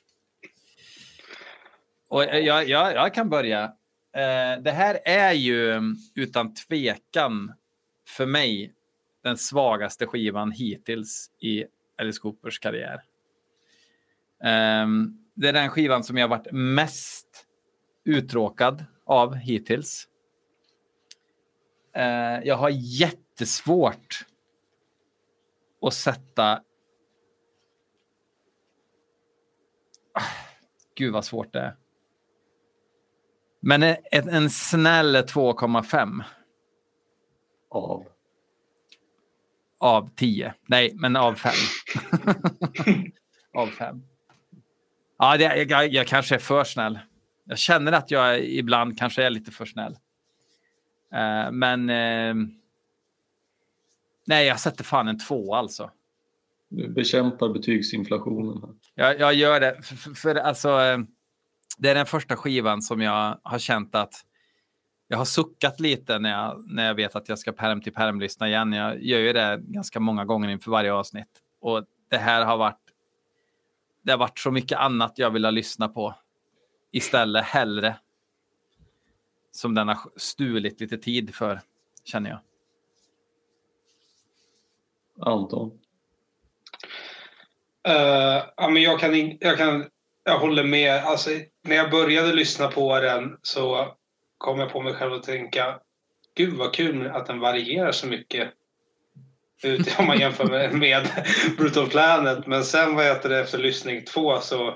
[2.15, 3.65] och eh, jag, jag, jag kan börja.
[4.13, 5.81] Eh, det här är ju
[6.15, 7.53] utan tvekan
[8.09, 8.75] för mig
[9.23, 11.65] den svagaste skivan hittills i
[11.99, 13.03] Alice Coopers karriär.
[14.45, 17.47] Ehm, det är den skivan som jag varit mest
[18.05, 20.09] uttråkad av hittills.
[21.95, 24.27] Eh, jag har jättesvårt
[25.83, 26.63] att sätta...
[30.13, 30.23] Ah,
[30.97, 31.84] gud vad svårt det är.
[33.67, 36.23] Men en, en snäll 2,5
[37.71, 38.07] Av.
[39.79, 40.55] av 10.
[40.67, 41.53] Nej, men av 5.
[43.55, 44.03] av 5.
[45.19, 46.99] Ja, det, jag, jag kanske är för snäll.
[47.45, 49.97] Jag känner att jag ibland kanske är lite för snäll.
[51.15, 51.91] Eh, men...
[51.91, 52.35] eh,
[54.27, 55.91] nej, jag sätter fan en två alltså.
[56.69, 58.63] Du bekämpar betygsinflationen.
[58.63, 58.75] Här.
[58.95, 59.83] Jag, jag gör det.
[59.83, 60.99] För, för, för alltså, eh,
[61.79, 64.15] det är den första skivan som jag har känt att
[65.09, 68.21] jag har suckat lite när jag, när jag vet att jag ska perm till perm
[68.21, 68.73] lyssna igen.
[68.73, 71.43] Jag gör ju det ganska många gånger inför varje avsnitt.
[71.61, 72.81] Och det här har varit
[74.03, 76.15] det har varit så mycket annat jag vill ha lyssna på
[76.93, 77.97] istället hellre.
[79.51, 81.61] Som den har stulit lite tid för,
[82.05, 82.41] känner jag.
[85.21, 85.81] Anton.
[87.89, 89.85] Eh, ja, men jag, kan, in- jag, kan,
[90.25, 91.05] jag håller med.
[91.05, 91.31] Alltså,
[91.63, 93.95] när jag började lyssna på den så
[94.39, 95.81] kom jag på mig själv att tänka
[96.37, 98.51] Gud vad kul att den varierar så mycket.
[99.63, 101.09] Ut, om man jämför med, med
[101.59, 102.47] Brutal Planet.
[102.47, 104.75] Men sen vad heter det, efter lyssning två så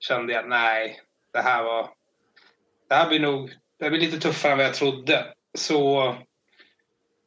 [0.00, 1.00] kände jag nej,
[1.32, 1.88] det här var...
[2.88, 5.26] Det här blir nog det blir lite tuffare än vad jag trodde.
[5.58, 6.14] Så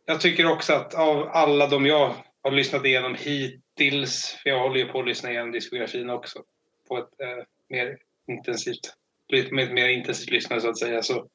[0.05, 4.77] jag tycker också att av alla de jag har lyssnat igenom hittills, för jag håller
[4.77, 6.39] ju på att lyssna igenom diskografin också
[6.87, 7.97] på ett eh, mer
[8.27, 8.93] intensivt,
[9.31, 11.03] med ett mer intensivt lyssnande så att säga.
[11.03, 11.29] Så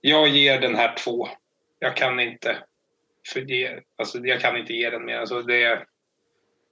[0.00, 1.28] jag ger den här två.
[1.78, 2.58] Jag kan inte
[3.32, 5.16] för ge, alltså jag kan inte ge den mer.
[5.16, 5.86] Alltså det,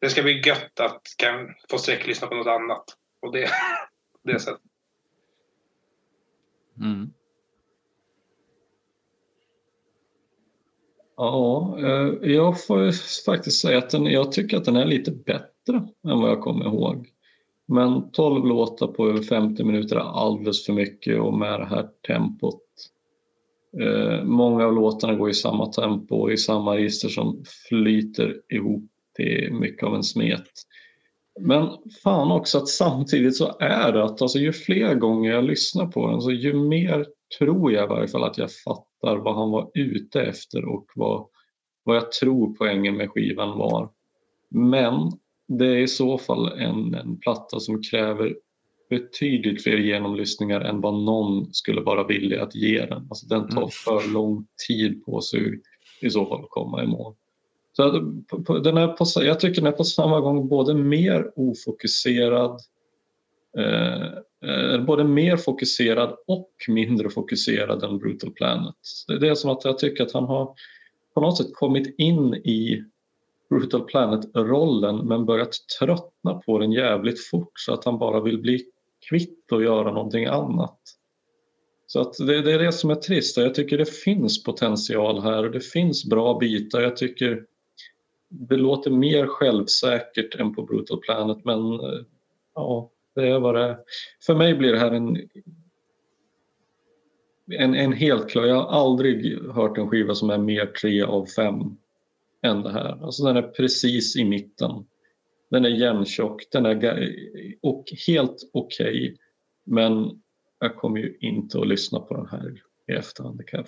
[0.00, 2.84] det ska bli gött att kan få sträcklyssna på något annat.
[3.22, 3.48] Och det,
[4.22, 4.60] det sättet.
[6.80, 7.12] Mm.
[11.16, 12.92] Ja, eh, jag får
[13.24, 16.64] faktiskt säga att den, jag tycker att den är lite bättre än vad jag kommer
[16.64, 17.08] ihåg.
[17.70, 21.88] Men 12 låtar på över 50 minuter är alldeles för mycket och med det här
[22.06, 22.62] tempot.
[23.80, 28.90] Eh, många av låtarna går i samma tempo och i samma register som flyter ihop
[29.16, 30.46] till mycket av en smet.
[31.40, 31.68] Men
[32.02, 36.10] fan också att samtidigt så är det att alltså, ju fler gånger jag lyssnar på
[36.10, 37.06] den så ju mer
[37.38, 41.26] tror jag i varje fall att jag fattar vad han var ute efter och vad,
[41.84, 43.90] vad jag tror poängen med skivan var.
[44.50, 45.12] Men
[45.58, 48.36] det är i så fall en, en platta som kräver
[48.90, 53.06] betydligt fler genomlyssningar än vad någon skulle vara villig att ge den.
[53.10, 53.70] Alltså den tar Mm.
[53.70, 55.60] för lång tid på sig
[56.00, 57.14] i så fall att komma i mål.
[57.72, 62.60] Så att, den är på, jag tycker den är på samma gång både mer ofokuserad
[63.58, 64.06] eh,
[64.50, 68.74] eh, både mer fokuserad och mindre fokuserad än Brutal Planet.
[69.20, 70.54] Det är som att jag tycker att han har
[71.14, 72.84] på något sätt kommit in i
[73.50, 78.64] Brutal Planet-rollen men börjat tröttna på den jävligt fort så att han bara vill bli
[79.08, 80.78] kvitt och göra någonting annat.
[81.86, 83.36] Så att det, det är det som är trist.
[83.36, 86.80] Jag tycker det finns potential här och det finns bra bitar.
[86.80, 87.44] Jag tycker
[88.28, 92.00] det låter mer självsäkert än på Brutal Planet men eh,
[92.54, 93.78] ja, det är vad det är.
[94.26, 95.18] För mig blir det här en
[97.58, 101.26] en, en helt klar, jag har aldrig hört en skiva som är mer tre av
[101.26, 101.76] fem
[102.42, 103.04] än det här.
[103.04, 104.86] Alltså den är precis i mitten.
[105.50, 107.14] Den är jämntjock, den är
[107.62, 109.16] och helt okej.
[109.64, 110.22] men
[110.58, 113.38] jag kommer ju inte att lyssna på den här i efterhand.
[113.38, 113.66] Det kan jag,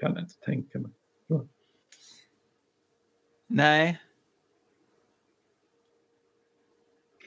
[0.00, 0.90] kan jag inte tänka mig.
[3.46, 4.00] Nej.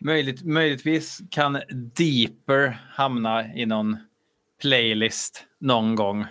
[0.02, 1.62] Möjligt, möjligtvis kan
[1.96, 3.98] Deeper hamna i någon
[4.62, 6.26] playlist någon gång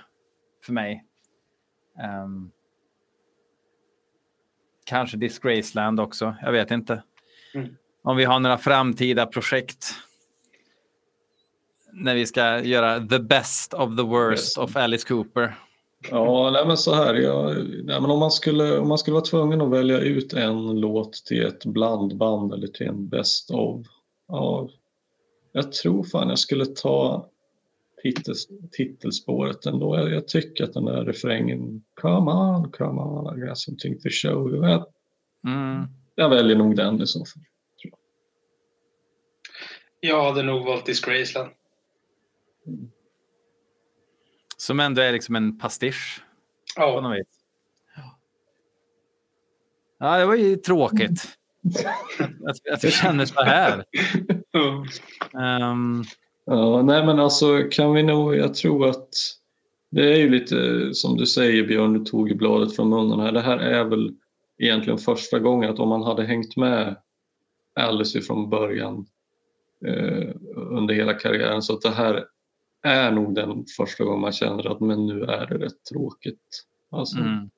[0.65, 1.05] för mig.
[2.25, 2.53] Um
[4.93, 7.03] kanske Disgraceland också, jag vet inte.
[7.55, 7.69] Mm.
[8.05, 9.87] Om vi har några framtida projekt.
[11.93, 14.59] När vi ska göra the best of the worst Yes.
[14.59, 15.55] of Alice Cooper.
[16.11, 17.15] Ja, nej men så här.
[17.15, 17.55] Jag,
[17.85, 21.13] nej men om, man skulle, om man skulle vara tvungen att välja ut en låt
[21.13, 23.87] till ett blandband eller till en best of.
[24.29, 24.69] Ja,
[25.53, 27.29] jag tror fan jag skulle ta
[28.03, 29.97] titels, titelspåret ändå.
[29.97, 34.09] Jag, jag tycker att den där refrängen Come on, come on, I got something to
[34.11, 34.67] show you.
[34.69, 34.87] Jag,
[35.47, 35.87] Mm.
[36.15, 37.43] jag väljer nog den i så fall.
[40.01, 41.51] Jag hade nog valt Disgraceland.
[44.57, 46.25] Som ändå är liksom en pastisch.
[46.77, 47.27] på Ja, något vis.
[49.99, 51.39] Ja, det var ju tråkigt.
[52.49, 53.85] att, att vi känner så här.
[54.55, 56.05] Mm.
[56.45, 59.09] Ja, nej men alltså kan vi nog, jag tror att
[59.91, 63.33] det är ju lite som du säger Björn, du tog ju bladet från munnen här.
[63.33, 64.15] Det här är väl
[64.59, 66.97] egentligen första gången att om man hade hängt med
[67.75, 69.07] Alice från början
[69.87, 72.25] eh, under hela karriären så att det här
[72.83, 76.65] är nog den första gången man känner att men nu är det rätt tråkigt.
[76.91, 77.51] Alltså, mm.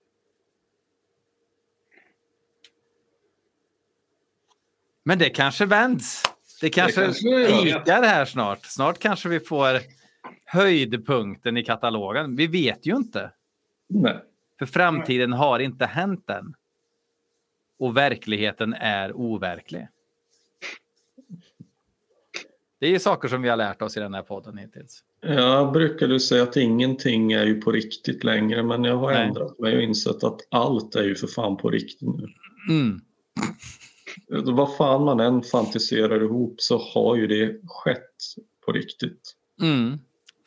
[5.02, 6.22] Men det kanske vänds.
[6.60, 7.14] Det kanske det
[7.62, 8.64] pikar här snart.
[8.66, 9.80] Snart kanske vi får
[10.44, 12.36] höjdpunkten i katalogen.
[12.36, 13.30] Vi vet ju inte.
[13.88, 14.16] nej.
[14.58, 16.54] För framtiden har inte hänt än.
[17.78, 19.88] Och verkligheten är overklig.
[22.78, 25.04] Det är ju saker som vi har lärt oss i den här podden hittills.
[25.20, 29.26] Jag brukade säga att ingenting är ju på riktigt längre men jag har Nej.
[29.26, 32.28] ändrat mig och insett att allt är ju för fan på riktigt nu.
[32.70, 33.00] Mm.
[34.28, 38.00] Vad fan man än fantiserar ihop så har ju det skett
[38.66, 39.34] på riktigt.
[39.62, 39.98] Mm.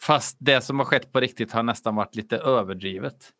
[0.02, 3.34] Fast det som har skett på riktigt har nästan varit lite överdrivet.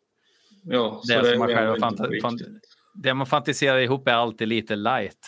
[0.62, 2.62] Ja, Det det som man själv ändå har inte fanta- på fan- riktigt.
[2.94, 5.18] Det man fantiserar ihop är alltid lite light.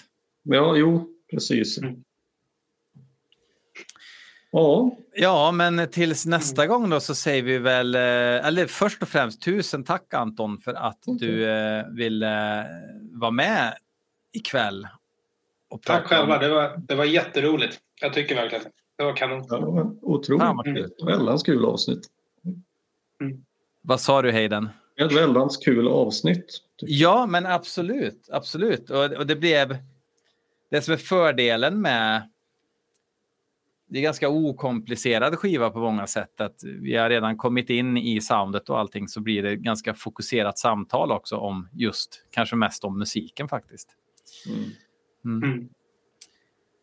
[0.43, 1.79] Ja, jo, precis.
[1.79, 1.95] Mm.
[4.53, 8.01] Ja, Ja, men tills nästa gång då så säger vi väl, eh,
[8.47, 12.67] eller först och främst tusen tack Anton för att du eh, ville
[13.13, 13.75] vara med
[14.33, 14.89] ikväll.
[15.69, 16.39] Och tack om- själva.
[16.39, 17.81] Det var, det var jätteroligt.
[18.01, 18.65] Jag tycker verkligen
[18.99, 19.43] det var kanon.
[19.49, 21.05] det var otroligt.
[21.07, 22.09] Väldans kul avsnitt.
[23.83, 24.69] Vad sa du Hayden?
[24.97, 26.63] Ett väldans kul avsnitt.
[26.77, 28.91] Ja, men absolut, absolut.
[28.91, 29.79] Och, och det blev
[30.71, 32.29] det som är fördelen med
[33.87, 36.41] det är ganska okomplicerad skiva på många sätt.
[36.41, 40.59] Att vi har redan kommit in i soundet och allting så blir det ganska fokuserat
[40.59, 43.89] samtal också om just, kanske mest om musiken faktiskt.
[44.47, 45.43] Mm.
[45.43, 45.69] Mm.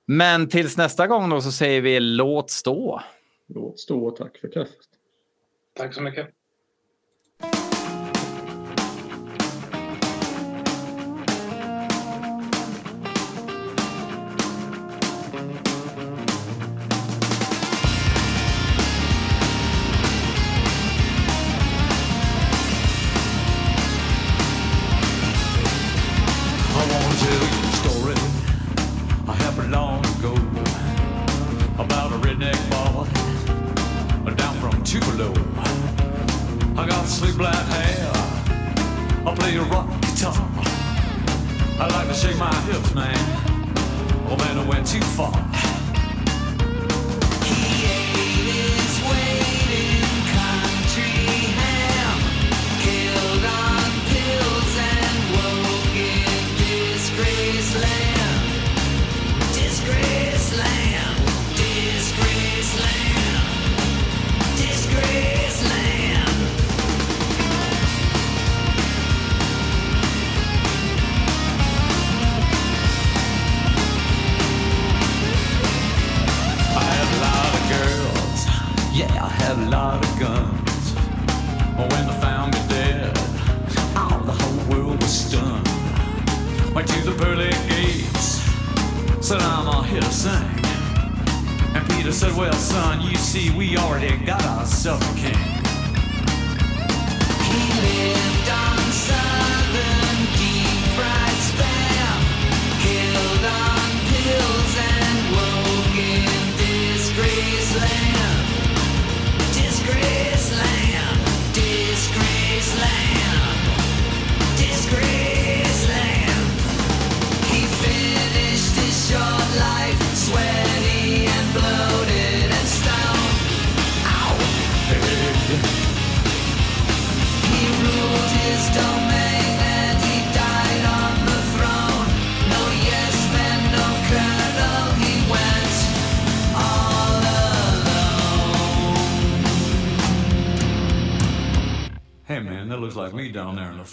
[0.06, 3.02] Men tills nästa gång då så säger vi låt stå.
[3.48, 4.78] Låt stå och tack för kaffet.
[5.74, 6.28] Tack så mycket.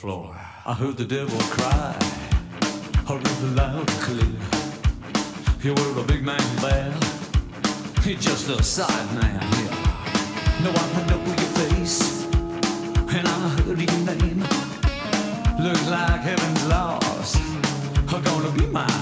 [0.05, 0.37] floor.
[0.67, 1.97] I heard the devil cry.
[2.99, 4.37] I heard the loud clear.
[5.63, 6.93] You were a big man there.
[8.05, 9.77] You're just a side man here.
[10.63, 12.27] No, I know your face.
[13.17, 14.41] And I heard your name.
[15.65, 17.37] Looks like heaven's lost.
[18.13, 18.94] Are gonna be mine.